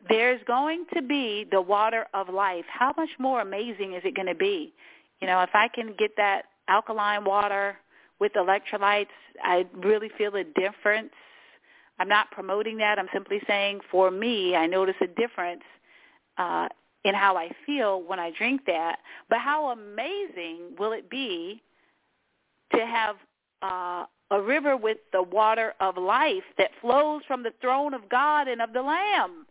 there's 0.10 0.42
going 0.48 0.86
to 0.94 1.02
be 1.02 1.46
the 1.52 1.62
water 1.62 2.08
of 2.14 2.30
life. 2.30 2.66
How 2.68 2.94
much 2.98 3.10
more 3.20 3.42
amazing 3.42 3.94
is 3.94 4.02
it 4.04 4.16
going 4.16 4.28
to 4.28 4.36
be? 4.36 4.74
You 5.22 5.28
know, 5.28 5.42
if 5.42 5.52
I 5.54 5.68
can 5.68 5.94
get 5.98 6.12
that 6.18 6.44
alkaline 6.68 7.26
water 7.26 7.78
with 8.20 8.34
electrolytes, 8.34 9.08
I 9.44 9.66
really 9.74 10.10
feel 10.18 10.36
a 10.36 10.44
difference. 10.44 11.12
I'm 12.00 12.10
not 12.10 12.32
promoting 12.32 12.78
that. 12.78 13.00
I'm 13.00 13.10
simply 13.14 13.42
saying 13.48 13.82
for 13.92 14.12
me, 14.12 14.56
I 14.56 14.66
notice 14.66 14.96
a 15.02 15.08
difference 15.08 15.64
uh, 16.38 16.68
in 17.04 17.14
how 17.14 17.38
I 17.38 17.52
feel 17.66 18.02
when 18.02 18.20
I 18.20 18.32
drink 18.32 18.62
that. 18.66 18.98
But 19.30 19.40
how 19.40 19.72
amazing 19.72 20.76
will 20.78 20.92
it 20.92 21.10
be 21.10 21.62
to 22.74 22.86
have 22.86 23.16
uh, 23.62 24.06
a 24.32 24.42
river 24.42 24.76
with 24.76 24.98
the 25.12 25.22
water 25.22 25.74
of 25.80 25.98
life 25.98 26.44
that 26.58 26.72
flows 26.82 27.22
from 27.28 27.44
the 27.44 27.54
throne 27.62 27.94
of 27.94 28.10
God 28.10 28.48
and 28.48 28.62
of 28.62 28.74
the 28.74 28.82
Lamb? 28.82 29.46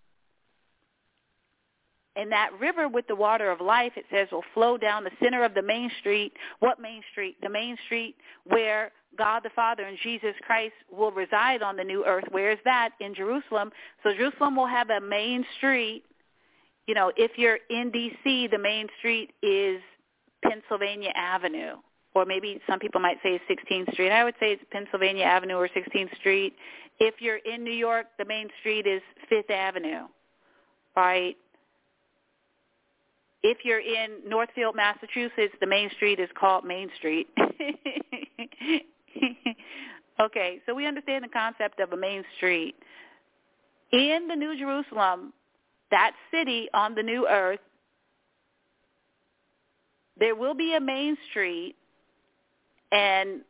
And 2.15 2.31
that 2.31 2.51
river 2.61 2.89
with 2.89 3.07
the 3.07 3.17
water 3.17 3.51
of 3.51 3.61
life, 3.61 3.93
it 3.97 4.05
says, 4.11 4.29
will 4.33 4.45
flow 4.53 4.77
down 4.77 5.05
the 5.05 5.11
center 5.23 5.45
of 5.45 5.55
the 5.55 5.63
main 5.63 5.91
street. 6.01 6.33
What 6.61 6.81
main 6.81 7.03
street? 7.11 7.37
The 7.43 7.49
main 7.49 7.77
street 7.87 8.17
where 8.45 8.93
God 9.17 9.41
the 9.45 9.51
Father 9.55 9.85
and 9.85 9.97
Jesus 10.03 10.35
Christ 10.47 10.75
will 10.91 11.11
reside 11.11 11.63
on 11.63 11.77
the 11.77 11.85
new 11.85 12.05
earth. 12.05 12.25
Where 12.31 12.51
is 12.51 12.59
that? 12.65 12.91
In 13.01 13.15
Jerusalem. 13.15 13.71
So 14.03 14.13
Jerusalem 14.13 14.57
will 14.57 14.67
have 14.67 14.91
a 14.91 15.01
main 15.01 15.45
street 15.57 16.05
you 16.87 16.95
know, 16.95 17.13
if 17.17 17.33
you're 17.37 17.59
in 17.71 17.91
D.C., 17.91 18.49
the 18.49 18.59
main 18.59 18.89
street 18.99 19.31
is 19.43 19.81
Pennsylvania 20.45 21.11
Avenue, 21.15 21.77
or 22.15 22.25
maybe 22.27 22.61
some 22.69 22.79
people 22.79 23.01
might 23.01 23.19
say 23.23 23.41
16th 23.49 23.93
Street. 23.93 24.11
I 24.11 24.25
would 24.25 24.35
say 24.41 24.53
it's 24.53 24.63
Pennsylvania 24.71 25.25
Avenue 25.25 25.55
or 25.55 25.69
16th 25.69 26.17
Street. 26.19 26.55
If 26.99 27.15
you're 27.21 27.39
in 27.39 27.63
New 27.63 27.73
York, 27.73 28.07
the 28.19 28.25
main 28.25 28.49
street 28.61 28.87
is 28.87 29.01
Fifth 29.29 29.51
Avenue, 29.51 30.07
right? 30.97 31.37
If 33.43 33.59
you're 33.65 33.81
in 33.81 34.21
Northfield, 34.27 34.77
Massachusetts, 34.77 35.55
the 35.61 35.67
main 35.67 35.91
street 35.97 36.21
is 36.21 36.29
called 36.39 36.65
Main 36.65 36.89
Street. 36.97 37.29
okay, 40.21 40.61
so 40.65 40.75
we 40.75 40.87
understand 40.87 41.25
the 41.25 41.29
concept 41.29 41.81
of 41.81 41.93
a 41.93 41.97
main 41.97 42.23
street. 42.37 42.77
In 43.93 44.29
the 44.29 44.37
New 44.37 44.57
Jerusalem, 44.57 45.33
that 45.91 46.13
city 46.31 46.69
on 46.73 46.95
the 46.95 47.03
new 47.03 47.27
earth, 47.29 47.59
there 50.19 50.37
will 50.37 50.55
be 50.55 50.75
a 50.77 50.81
main 50.81 51.17
street, 51.31 51.75
and 52.93 53.41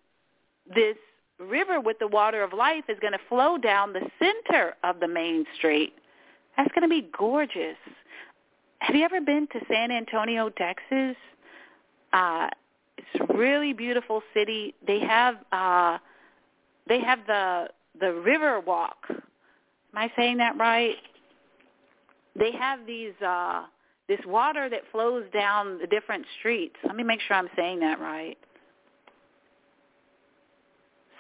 this 0.75 0.97
river 1.39 1.81
with 1.81 1.99
the 1.99 2.07
water 2.09 2.43
of 2.43 2.53
life 2.53 2.85
is 2.89 2.97
going 3.01 3.13
to 3.13 3.19
flow 3.29 3.59
down 3.59 3.93
the 3.93 4.09
center 4.19 4.75
of 4.85 5.01
the 5.01 5.09
main 5.09 5.45
street. 5.57 5.93
That's 6.57 6.71
going 6.73 6.83
to 6.83 6.89
be 6.89 7.09
gorgeous. 7.17 7.77
Have 8.83 8.97
you 8.97 9.05
ever 9.05 9.21
been 9.21 9.47
to 9.53 9.61
San 9.69 9.93
Antonio, 9.93 10.49
Texas? 10.51 11.17
Uh, 12.13 12.49
it's 12.99 13.31
a 13.31 13.37
really 13.37 13.73
beautiful 13.73 14.23
city. 14.35 14.75
They 14.87 15.01
have 15.01 15.37
uh, 15.53 15.99
they 16.89 17.01
have 17.01 17.21
the 17.27 17.69
the 18.01 18.13
river 18.13 18.61
walk. 18.61 19.07
Am 19.09 19.17
I 19.95 20.11
saying 20.17 20.39
that 20.39 20.59
right? 20.59 20.97
they 22.39 22.53
have 22.53 22.81
these 22.87 23.13
uh 23.27 23.65
this 24.09 24.21
water 24.27 24.69
that 24.69 24.81
flows 24.91 25.25
down 25.33 25.79
the 25.79 25.87
different 25.87 26.25
streets. 26.39 26.75
Let 26.85 26.97
me 26.97 27.05
make 27.05 27.21
sure 27.21 27.37
I'm 27.37 27.49
saying 27.57 27.81
that 27.81 28.01
right. 28.01 28.37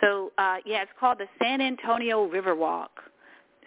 So 0.01 0.33
uh 0.39 0.57
yeah, 0.65 0.83
it's 0.83 0.91
called 0.99 1.19
the 1.19 1.27
San 1.41 1.61
Antonio 1.61 2.29
Riverwalk. 2.29 2.89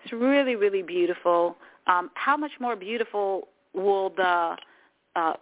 It's 0.04 0.14
really 0.14 0.56
really 0.56 0.82
beautiful. 0.82 1.56
Um 1.88 2.10
how 2.16 2.36
much 2.36 2.52
more 2.60 2.76
beautiful 2.76 3.48
will 3.76 4.12
the 4.12 4.56
uh 5.16 5.34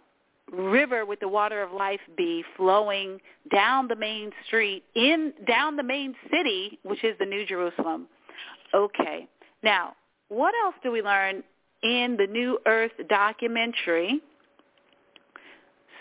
river 0.52 1.06
with 1.06 1.20
the 1.20 1.28
water 1.28 1.62
of 1.62 1.72
life 1.72 2.00
be 2.16 2.44
flowing 2.56 3.18
down 3.52 3.88
the 3.88 3.96
main 3.96 4.30
street 4.46 4.84
in 4.94 5.32
down 5.46 5.76
the 5.76 5.82
main 5.82 6.14
city 6.30 6.78
which 6.82 7.02
is 7.02 7.16
the 7.18 7.26
New 7.26 7.46
Jerusalem. 7.46 8.06
Okay. 8.74 9.26
Now, 9.62 9.94
what 10.28 10.52
else 10.64 10.74
do 10.82 10.90
we 10.90 11.00
learn 11.00 11.42
in 11.84 12.16
the 12.16 12.26
New 12.26 12.58
Earth 12.66 12.92
documentary. 13.08 14.20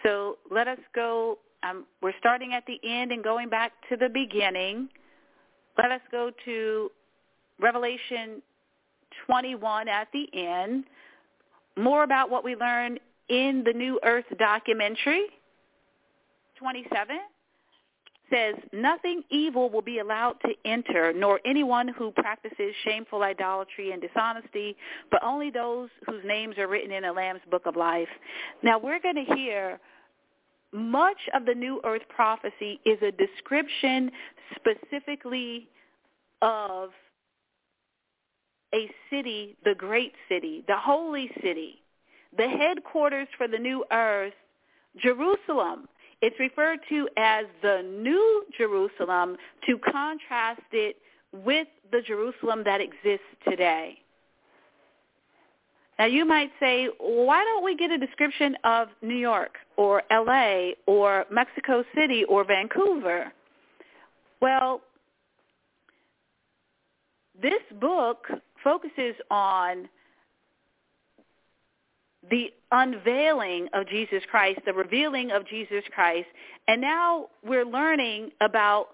So 0.01 0.37
let 0.49 0.67
us 0.67 0.79
go. 0.95 1.37
Um, 1.61 1.85
we're 2.01 2.13
starting 2.19 2.53
at 2.53 2.63
the 2.65 2.79
end 2.83 3.11
and 3.11 3.23
going 3.23 3.49
back 3.49 3.73
to 3.89 3.97
the 3.97 4.09
beginning. 4.09 4.89
Let 5.77 5.91
us 5.91 6.01
go 6.11 6.31
to 6.45 6.89
Revelation 7.59 8.41
21 9.27 9.87
at 9.87 10.07
the 10.11 10.27
end. 10.33 10.85
More 11.77 12.03
about 12.03 12.29
what 12.29 12.43
we 12.43 12.55
learn 12.55 12.99
in 13.29 13.63
the 13.65 13.73
New 13.73 13.99
Earth 14.03 14.25
documentary. 14.37 15.25
27 16.57 17.17
says, 18.31 18.55
nothing 18.71 19.21
evil 19.29 19.69
will 19.69 19.81
be 19.81 19.99
allowed 19.99 20.35
to 20.41 20.53
enter, 20.65 21.13
nor 21.13 21.39
anyone 21.45 21.87
who 21.87 22.11
practices 22.11 22.73
shameful 22.83 23.21
idolatry 23.21 23.91
and 23.91 24.01
dishonesty, 24.01 24.75
but 25.11 25.21
only 25.23 25.49
those 25.51 25.89
whose 26.07 26.23
names 26.25 26.57
are 26.57 26.67
written 26.67 26.91
in 26.91 27.03
the 27.03 27.11
Lamb's 27.11 27.41
book 27.51 27.65
of 27.65 27.75
life. 27.75 28.07
Now 28.63 28.79
we're 28.79 28.99
going 28.99 29.25
to 29.25 29.35
hear 29.35 29.79
much 30.71 31.17
of 31.35 31.45
the 31.45 31.53
New 31.53 31.79
Earth 31.83 32.01
prophecy 32.09 32.79
is 32.85 32.97
a 33.01 33.11
description 33.11 34.09
specifically 34.55 35.67
of 36.41 36.89
a 38.73 38.89
city, 39.09 39.55
the 39.63 39.75
great 39.75 40.13
city, 40.27 40.63
the 40.67 40.77
holy 40.77 41.29
city, 41.41 41.81
the 42.35 42.47
headquarters 42.47 43.27
for 43.37 43.47
the 43.47 43.57
New 43.57 43.85
Earth, 43.91 44.33
Jerusalem. 44.97 45.87
It's 46.21 46.39
referred 46.39 46.79
to 46.89 47.07
as 47.17 47.45
the 47.61 47.81
New 48.01 48.45
Jerusalem 48.57 49.37
to 49.67 49.77
contrast 49.77 50.61
it 50.71 50.97
with 51.31 51.67
the 51.91 52.01
Jerusalem 52.01 52.63
that 52.65 52.81
exists 52.81 53.25
today. 53.47 53.97
Now 55.99 56.05
you 56.05 56.25
might 56.25 56.51
say, 56.59 56.87
why 56.99 57.43
don't 57.43 57.63
we 57.63 57.75
get 57.75 57.91
a 57.91 57.97
description 57.97 58.55
of 58.63 58.87
New 59.01 59.15
York 59.15 59.57
or 59.77 60.01
LA 60.11 60.71
or 60.87 61.25
Mexico 61.31 61.83
City 61.95 62.23
or 62.25 62.43
Vancouver? 62.43 63.31
Well, 64.41 64.81
this 67.41 67.61
book 67.79 68.27
focuses 68.63 69.15
on 69.29 69.89
the 72.29 72.51
unveiling 72.71 73.67
of 73.73 73.87
Jesus 73.87 74.23
Christ, 74.29 74.61
the 74.65 74.73
revealing 74.73 75.31
of 75.31 75.47
Jesus 75.47 75.83
Christ. 75.93 76.27
And 76.67 76.81
now 76.81 77.27
we're 77.45 77.65
learning 77.65 78.31
about 78.41 78.89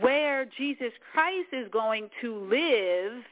where 0.00 0.46
Jesus 0.56 0.92
Christ 1.12 1.48
is 1.52 1.68
going 1.72 2.08
to 2.20 2.48
live 2.50 3.22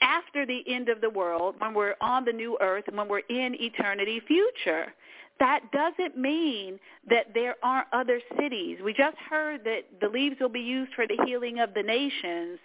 after 0.00 0.44
the 0.44 0.62
end 0.66 0.88
of 0.88 1.00
the 1.00 1.10
world, 1.10 1.54
when 1.58 1.74
we're 1.74 1.94
on 2.00 2.24
the 2.24 2.32
new 2.32 2.58
earth, 2.60 2.84
when 2.92 3.08
we're 3.08 3.20
in 3.20 3.54
eternity 3.58 4.20
future. 4.26 4.92
That 5.40 5.60
doesn't 5.72 6.16
mean 6.16 6.78
that 7.08 7.34
there 7.34 7.56
aren't 7.62 7.88
other 7.92 8.20
cities. 8.38 8.78
We 8.84 8.92
just 8.92 9.16
heard 9.30 9.64
that 9.64 9.82
the 10.00 10.08
leaves 10.08 10.36
will 10.40 10.48
be 10.48 10.60
used 10.60 10.92
for 10.94 11.06
the 11.06 11.18
healing 11.26 11.58
of 11.58 11.74
the 11.74 11.82
nations, 11.82 12.58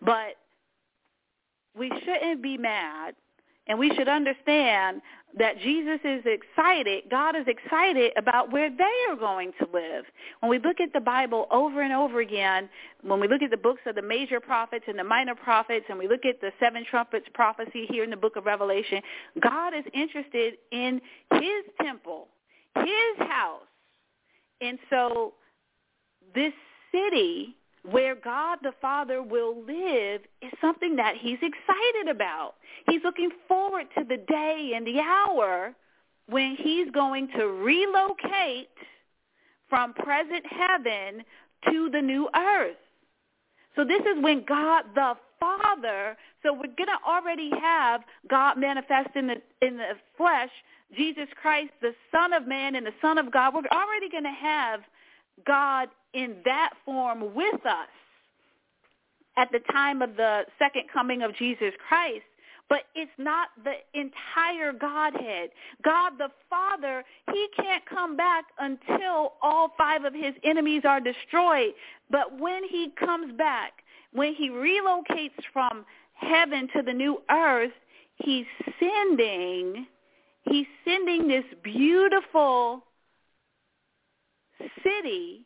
but 0.00 0.36
we 1.76 1.90
shouldn't 2.04 2.42
be 2.42 2.56
mad 2.58 3.14
and 3.66 3.78
we 3.78 3.94
should 3.94 4.08
understand 4.08 5.00
that 5.38 5.58
Jesus 5.60 5.98
is 6.04 6.22
excited, 6.26 7.04
God 7.10 7.36
is 7.36 7.46
excited 7.46 8.12
about 8.18 8.52
where 8.52 8.68
they 8.68 9.10
are 9.10 9.16
going 9.16 9.52
to 9.60 9.68
live. 9.72 10.04
When 10.40 10.50
we 10.50 10.58
look 10.58 10.80
at 10.80 10.92
the 10.92 11.00
Bible 11.00 11.46
over 11.50 11.80
and 11.80 11.92
over 11.92 12.20
again, 12.20 12.68
when 13.02 13.20
we 13.20 13.28
look 13.28 13.40
at 13.40 13.50
the 13.50 13.56
books 13.56 13.80
of 13.86 13.94
the 13.94 14.02
major 14.02 14.40
prophets 14.40 14.84
and 14.88 14.98
the 14.98 15.04
minor 15.04 15.34
prophets, 15.34 15.86
and 15.88 15.98
we 15.98 16.08
look 16.08 16.26
at 16.26 16.40
the 16.40 16.50
seven 16.60 16.84
trumpets 16.90 17.26
prophecy 17.32 17.86
here 17.88 18.04
in 18.04 18.10
the 18.10 18.16
book 18.16 18.36
of 18.36 18.44
Revelation, 18.44 19.00
God 19.40 19.74
is 19.74 19.84
interested 19.94 20.54
in 20.70 21.00
his 21.34 21.64
temple, 21.80 22.28
his 22.76 23.28
house. 23.28 23.62
And 24.60 24.78
so 24.90 25.34
this 26.34 26.52
city 26.92 27.56
where 27.90 28.14
God 28.14 28.58
the 28.62 28.72
Father 28.80 29.22
will 29.22 29.56
live 29.64 30.22
is 30.40 30.52
something 30.60 30.96
that 30.96 31.16
he's 31.20 31.38
excited 31.42 32.08
about. 32.10 32.54
He's 32.88 33.02
looking 33.04 33.30
forward 33.48 33.86
to 33.98 34.04
the 34.04 34.18
day 34.18 34.72
and 34.74 34.86
the 34.86 35.00
hour 35.00 35.74
when 36.26 36.56
he's 36.56 36.90
going 36.92 37.28
to 37.36 37.46
relocate 37.46 38.68
from 39.68 39.94
present 39.94 40.44
heaven 40.48 41.24
to 41.70 41.90
the 41.90 42.00
new 42.00 42.28
earth. 42.36 42.76
So 43.74 43.84
this 43.84 44.02
is 44.02 44.22
when 44.22 44.44
God 44.46 44.84
the 44.94 45.14
Father, 45.40 46.16
so 46.42 46.52
we're 46.52 46.76
going 46.76 46.86
to 46.86 47.08
already 47.08 47.50
have 47.60 48.02
God 48.30 48.58
manifest 48.58 49.10
in 49.16 49.26
the 49.26 49.42
in 49.60 49.76
the 49.76 49.94
flesh, 50.16 50.50
Jesus 50.96 51.26
Christ, 51.40 51.70
the 51.80 51.94
Son 52.12 52.32
of 52.32 52.46
Man 52.46 52.76
and 52.76 52.86
the 52.86 52.92
Son 53.00 53.18
of 53.18 53.32
God. 53.32 53.54
We're 53.54 53.76
already 53.76 54.08
going 54.08 54.22
to 54.24 54.30
have 54.30 54.80
God 55.44 55.88
in 56.14 56.36
that 56.44 56.70
form 56.84 57.34
with 57.34 57.66
us 57.66 57.88
at 59.36 59.50
the 59.50 59.60
time 59.72 60.02
of 60.02 60.16
the 60.16 60.42
second 60.58 60.84
coming 60.92 61.22
of 61.22 61.34
Jesus 61.36 61.72
Christ 61.88 62.24
but 62.72 62.84
it's 62.94 63.12
not 63.18 63.48
the 63.64 63.74
entire 63.92 64.72
Godhead. 64.72 65.50
God 65.84 66.12
the 66.16 66.30
Father, 66.48 67.04
he 67.30 67.46
can't 67.54 67.84
come 67.84 68.16
back 68.16 68.46
until 68.58 69.34
all 69.42 69.74
five 69.76 70.04
of 70.04 70.14
his 70.14 70.32
enemies 70.42 70.80
are 70.86 70.98
destroyed. 70.98 71.74
But 72.10 72.40
when 72.40 72.64
he 72.64 72.90
comes 72.98 73.36
back, 73.36 73.72
when 74.14 74.32
he 74.32 74.48
relocates 74.48 75.44
from 75.52 75.84
heaven 76.14 76.66
to 76.74 76.82
the 76.82 76.94
new 76.94 77.20
earth, 77.30 77.72
he's 78.16 78.46
sending 78.80 79.86
he's 80.44 80.66
sending 80.84 81.28
this 81.28 81.44
beautiful 81.62 82.82
city, 84.82 85.44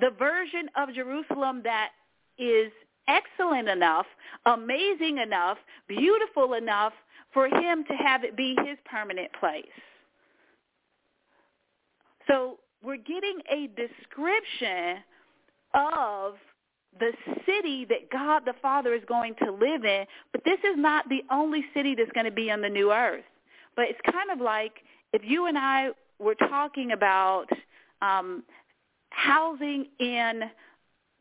the 0.00 0.10
version 0.18 0.68
of 0.76 0.94
Jerusalem 0.94 1.62
that 1.64 1.90
is 2.38 2.70
excellent 3.08 3.68
enough, 3.68 4.06
amazing 4.46 5.18
enough, 5.18 5.58
beautiful 5.88 6.54
enough 6.54 6.92
for 7.32 7.46
him 7.46 7.84
to 7.84 7.94
have 7.94 8.24
it 8.24 8.36
be 8.36 8.56
his 8.64 8.78
permanent 8.90 9.30
place. 9.38 9.66
So 12.26 12.58
we're 12.82 12.96
getting 12.96 13.40
a 13.50 13.68
description 13.68 15.02
of 15.74 16.34
the 16.98 17.12
city 17.46 17.84
that 17.86 18.10
God 18.10 18.42
the 18.44 18.54
Father 18.60 18.94
is 18.94 19.02
going 19.08 19.34
to 19.44 19.52
live 19.52 19.84
in, 19.84 20.04
but 20.32 20.42
this 20.44 20.58
is 20.60 20.76
not 20.76 21.08
the 21.08 21.22
only 21.30 21.64
city 21.74 21.94
that's 21.94 22.10
going 22.12 22.26
to 22.26 22.32
be 22.32 22.50
on 22.50 22.60
the 22.60 22.68
new 22.68 22.92
earth. 22.92 23.24
But 23.76 23.86
it's 23.88 24.00
kind 24.10 24.30
of 24.30 24.40
like 24.40 24.72
if 25.12 25.22
you 25.24 25.46
and 25.46 25.56
I 25.56 25.90
were 26.18 26.34
talking 26.34 26.92
about 26.92 27.46
um, 28.02 28.42
housing 29.10 29.86
in 29.98 30.42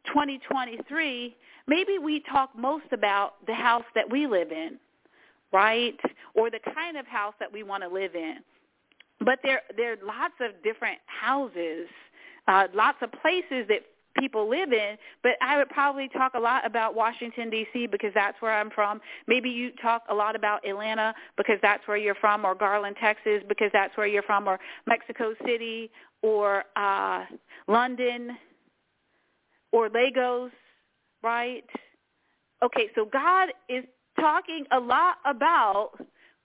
2023, 0.06 1.36
maybe 1.68 1.98
we 2.00 2.22
talk 2.32 2.50
most 2.58 2.86
about 2.92 3.46
the 3.46 3.54
house 3.54 3.86
that 3.96 4.10
we 4.10 4.28
live 4.28 4.52
in, 4.52 4.78
right? 5.52 6.00
Or 6.34 6.50
the 6.50 6.60
kind 6.74 6.98
of 6.98 7.08
house 7.08 7.34
that 7.40 7.52
we 7.52 7.64
want 7.64 7.84
to 7.84 7.90
live 7.90 8.16
in. 8.16 8.38
But 9.20 9.40
there 9.44 9.62
there 9.76 9.94
are 9.94 9.98
lots 10.06 10.36
of 10.40 10.52
different 10.64 11.00
houses, 11.08 11.88
uh, 12.48 12.68
lots 12.74 13.00
of 13.02 13.12
places 13.14 13.66
that 13.68 13.82
people 14.20 14.50
live 14.50 14.72
in, 14.72 14.98
but 15.24 15.34
I 15.42 15.58
would 15.58 15.70
probably 15.70 16.10
talk 16.10 16.34
a 16.36 16.40
lot 16.40 16.66
about 16.66 16.96
Washington 16.96 17.50
D.C. 17.50 17.88
because 17.88 18.12
that's 18.14 18.42
where 18.42 18.54
I'm 18.54 18.70
from. 18.70 19.00
Maybe 19.28 19.50
you 19.50 19.72
talk 19.82 20.04
a 20.10 20.14
lot 20.14 20.36
about 20.36 20.68
Atlanta 20.68 21.14
because 21.38 21.58
that's 21.62 21.88
where 21.88 21.98
you're 21.98 22.16
from, 22.16 22.46
or 22.46 22.56
Garland, 22.56 22.96
Texas 23.00 23.44
because 23.48 23.70
that's 23.74 23.96
where 23.98 24.08
you're 24.08 24.24
from, 24.24 24.48
or 24.48 24.60
Mexico 24.86 25.34
City, 25.46 25.92
or 26.22 26.64
uh, 26.76 27.26
London, 27.68 28.38
or 29.72 29.90
Lagos 29.90 30.52
right? 31.24 31.66
Okay, 32.64 32.88
so 32.96 33.06
God 33.06 33.50
is 33.70 33.84
talking 34.20 34.66
a 34.72 34.80
lot 34.80 35.16
about 35.26 35.92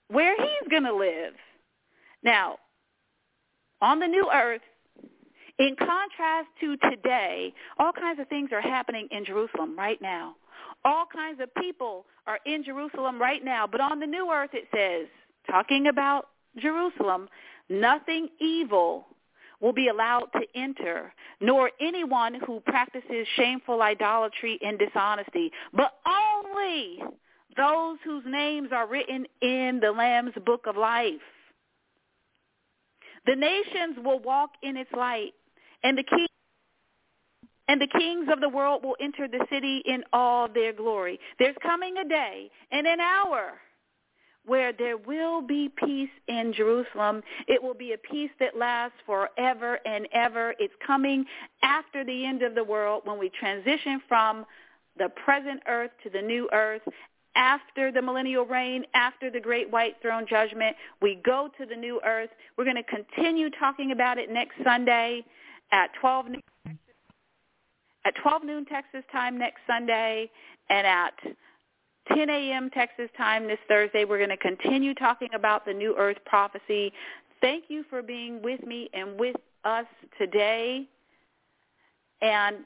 where 0.09 0.35
he's 0.37 0.71
going 0.71 0.85
to 0.85 0.95
live. 0.95 1.35
Now, 2.23 2.57
on 3.81 3.99
the 3.99 4.07
new 4.07 4.29
earth, 4.33 4.61
in 5.59 5.77
contrast 5.77 6.49
to 6.61 6.77
today, 6.89 7.53
all 7.79 7.93
kinds 7.93 8.21
of 8.21 8.29
things 8.29 8.51
are 8.53 8.61
happening 8.61 9.09
in 9.11 9.25
Jerusalem 9.25 9.77
right 9.77 10.01
now. 10.01 10.35
All 10.85 11.05
kinds 11.13 11.41
of 11.41 11.55
people 11.55 12.07
are 12.27 12.41
in 12.47 12.65
Jerusalem 12.65 13.21
right 13.21 13.45
now. 13.45 13.67
But 13.67 13.81
on 13.81 14.01
the 14.01 14.07
new 14.07 14.31
earth, 14.33 14.51
it 14.53 14.67
says, 14.75 15.09
talking 15.49 15.87
about 15.87 16.29
Jerusalem, 16.57 17.29
nothing 17.69 18.29
evil 18.41 19.07
will 19.61 19.73
be 19.73 19.89
allowed 19.89 20.27
to 20.35 20.41
enter, 20.57 21.13
nor 21.41 21.71
anyone 21.81 22.35
who 22.47 22.61
practices 22.61 23.27
shameful 23.37 23.81
idolatry 23.81 24.59
and 24.61 24.79
dishonesty, 24.79 25.53
but 25.73 25.93
only 26.05 26.99
those 27.57 27.99
whose 28.05 28.25
names 28.27 28.71
are 28.73 28.89
written 28.89 29.25
in 29.41 29.79
the 29.81 29.93
Lamb's 29.93 30.33
book 30.45 30.67
of 30.67 30.77
life. 30.77 31.21
The 33.25 33.37
nations 33.37 33.99
will 34.05 34.19
walk 34.19 34.51
in 34.63 34.77
its 34.77 34.91
light, 34.93 35.33
and 35.83 35.97
the 35.99 36.03
king 36.03 36.27
and 37.69 37.81
the 37.81 37.87
kings 37.87 38.29
of 38.31 38.41
the 38.41 38.49
world 38.49 38.85
will 38.85 38.97
enter 39.01 39.29
the 39.29 39.47
city 39.51 39.83
in 39.87 40.03
all 40.13 40.49
their 40.49 40.73
glory. 40.73 41.19
There's 41.39 41.57
coming 41.63 41.97
a 41.97 42.09
day 42.09 42.51
and 42.71 42.87
an 42.87 43.01
hour 43.01 43.55
where 44.45 44.73
there 44.73 44.97
will 44.97 45.41
be 45.41 45.71
peace 45.77 46.11
in 46.27 46.53
Jerusalem. 46.53 47.23
It 47.47 47.63
will 47.63 47.75
be 47.75 47.93
a 47.93 47.99
peace 47.99 48.31
that 48.41 48.57
lasts 48.57 48.99
forever 49.07 49.79
and 49.87 50.09
ever. 50.13 50.55
It's 50.59 50.75
coming 50.85 51.25
after 51.63 52.05
the 52.05 52.27
end 52.27 52.43
of 52.43 52.55
the 52.55 52.65
world 52.65 53.03
when 53.05 53.19
we 53.19 53.31
transition 53.31 54.03
from 54.09 54.45
the 54.99 55.09
present 55.25 55.63
earth 55.69 55.93
to 56.03 56.11
the 56.11 56.21
new 56.21 56.49
earth. 56.53 56.83
After 57.35 57.91
the 57.91 58.03
millennial 58.03 58.45
reign, 58.45 58.85
after 58.93 59.31
the 59.31 59.41
great 59.41 59.71
white 59.71 59.97
throne 60.03 60.27
judgment, 60.29 60.77
we 61.01 61.19
go 61.25 61.49
to 61.57 61.65
the 61.65 61.77
new 61.77 61.99
earth. 62.05 62.29
We're 62.59 62.65
going 62.65 62.77
to 62.77 62.83
continue 62.83 63.49
talking 63.49 63.93
about 63.93 64.19
it 64.19 64.31
next 64.31 64.57
Sunday 64.63 65.25
at 65.73 65.91
12 66.01 66.27
noon, 66.27 66.79
at 68.05 68.15
12 68.23 68.45
noon 68.45 68.65
Texas 68.67 69.03
time 69.11 69.39
next 69.39 69.61
Sunday 69.67 70.31
and 70.71 70.87
at 70.87 71.15
10 72.15 72.29
a.m. 72.29 72.71
Texas 72.71 73.09
time 73.17 73.47
this 73.47 73.59
Thursday. 73.69 74.05
We're 74.05 74.19
going 74.19 74.31
to 74.31 74.37
continue 74.37 74.95
talking 74.95 75.29
about 75.35 75.65
the 75.65 75.73
New 75.73 75.95
Earth 75.97 76.19
prophecy. 76.27 76.93
Thank 77.41 77.65
you 77.69 77.85
for 77.89 78.03
being 78.03 78.43
with 78.43 78.65
me 78.65 78.89
and 78.93 79.19
with 79.19 79.37
us 79.65 79.87
today. 80.19 80.87
And 82.21 82.59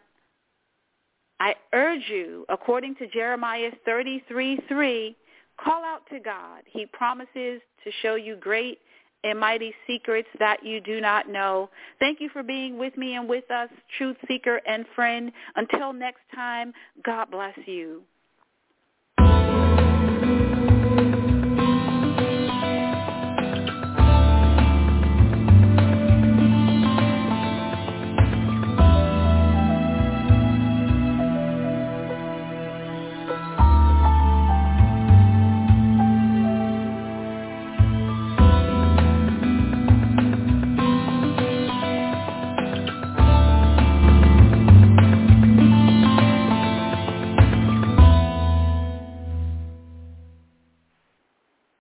I 1.38 1.54
urge 1.74 2.02
you, 2.08 2.46
according 2.48 2.96
to 2.96 3.06
Jeremiah 3.08 3.70
33:3, 3.86 5.14
call 5.62 5.84
out 5.84 6.02
to 6.10 6.18
God. 6.18 6.62
He 6.66 6.86
promises 6.86 7.60
to 7.84 7.90
show 8.02 8.14
you 8.14 8.36
great 8.36 8.78
and 9.24 9.38
mighty 9.38 9.74
secrets 9.86 10.28
that 10.38 10.64
you 10.64 10.80
do 10.80 11.00
not 11.00 11.28
know. 11.28 11.70
Thank 11.98 12.20
you 12.20 12.28
for 12.28 12.42
being 12.42 12.78
with 12.78 12.96
me 12.96 13.14
and 13.14 13.28
with 13.28 13.50
us, 13.50 13.68
truth 13.98 14.16
seeker 14.28 14.60
and 14.66 14.84
friend. 14.94 15.32
Until 15.56 15.92
next 15.92 16.22
time, 16.34 16.72
God 17.04 17.30
bless 17.30 17.56
you. 17.66 18.02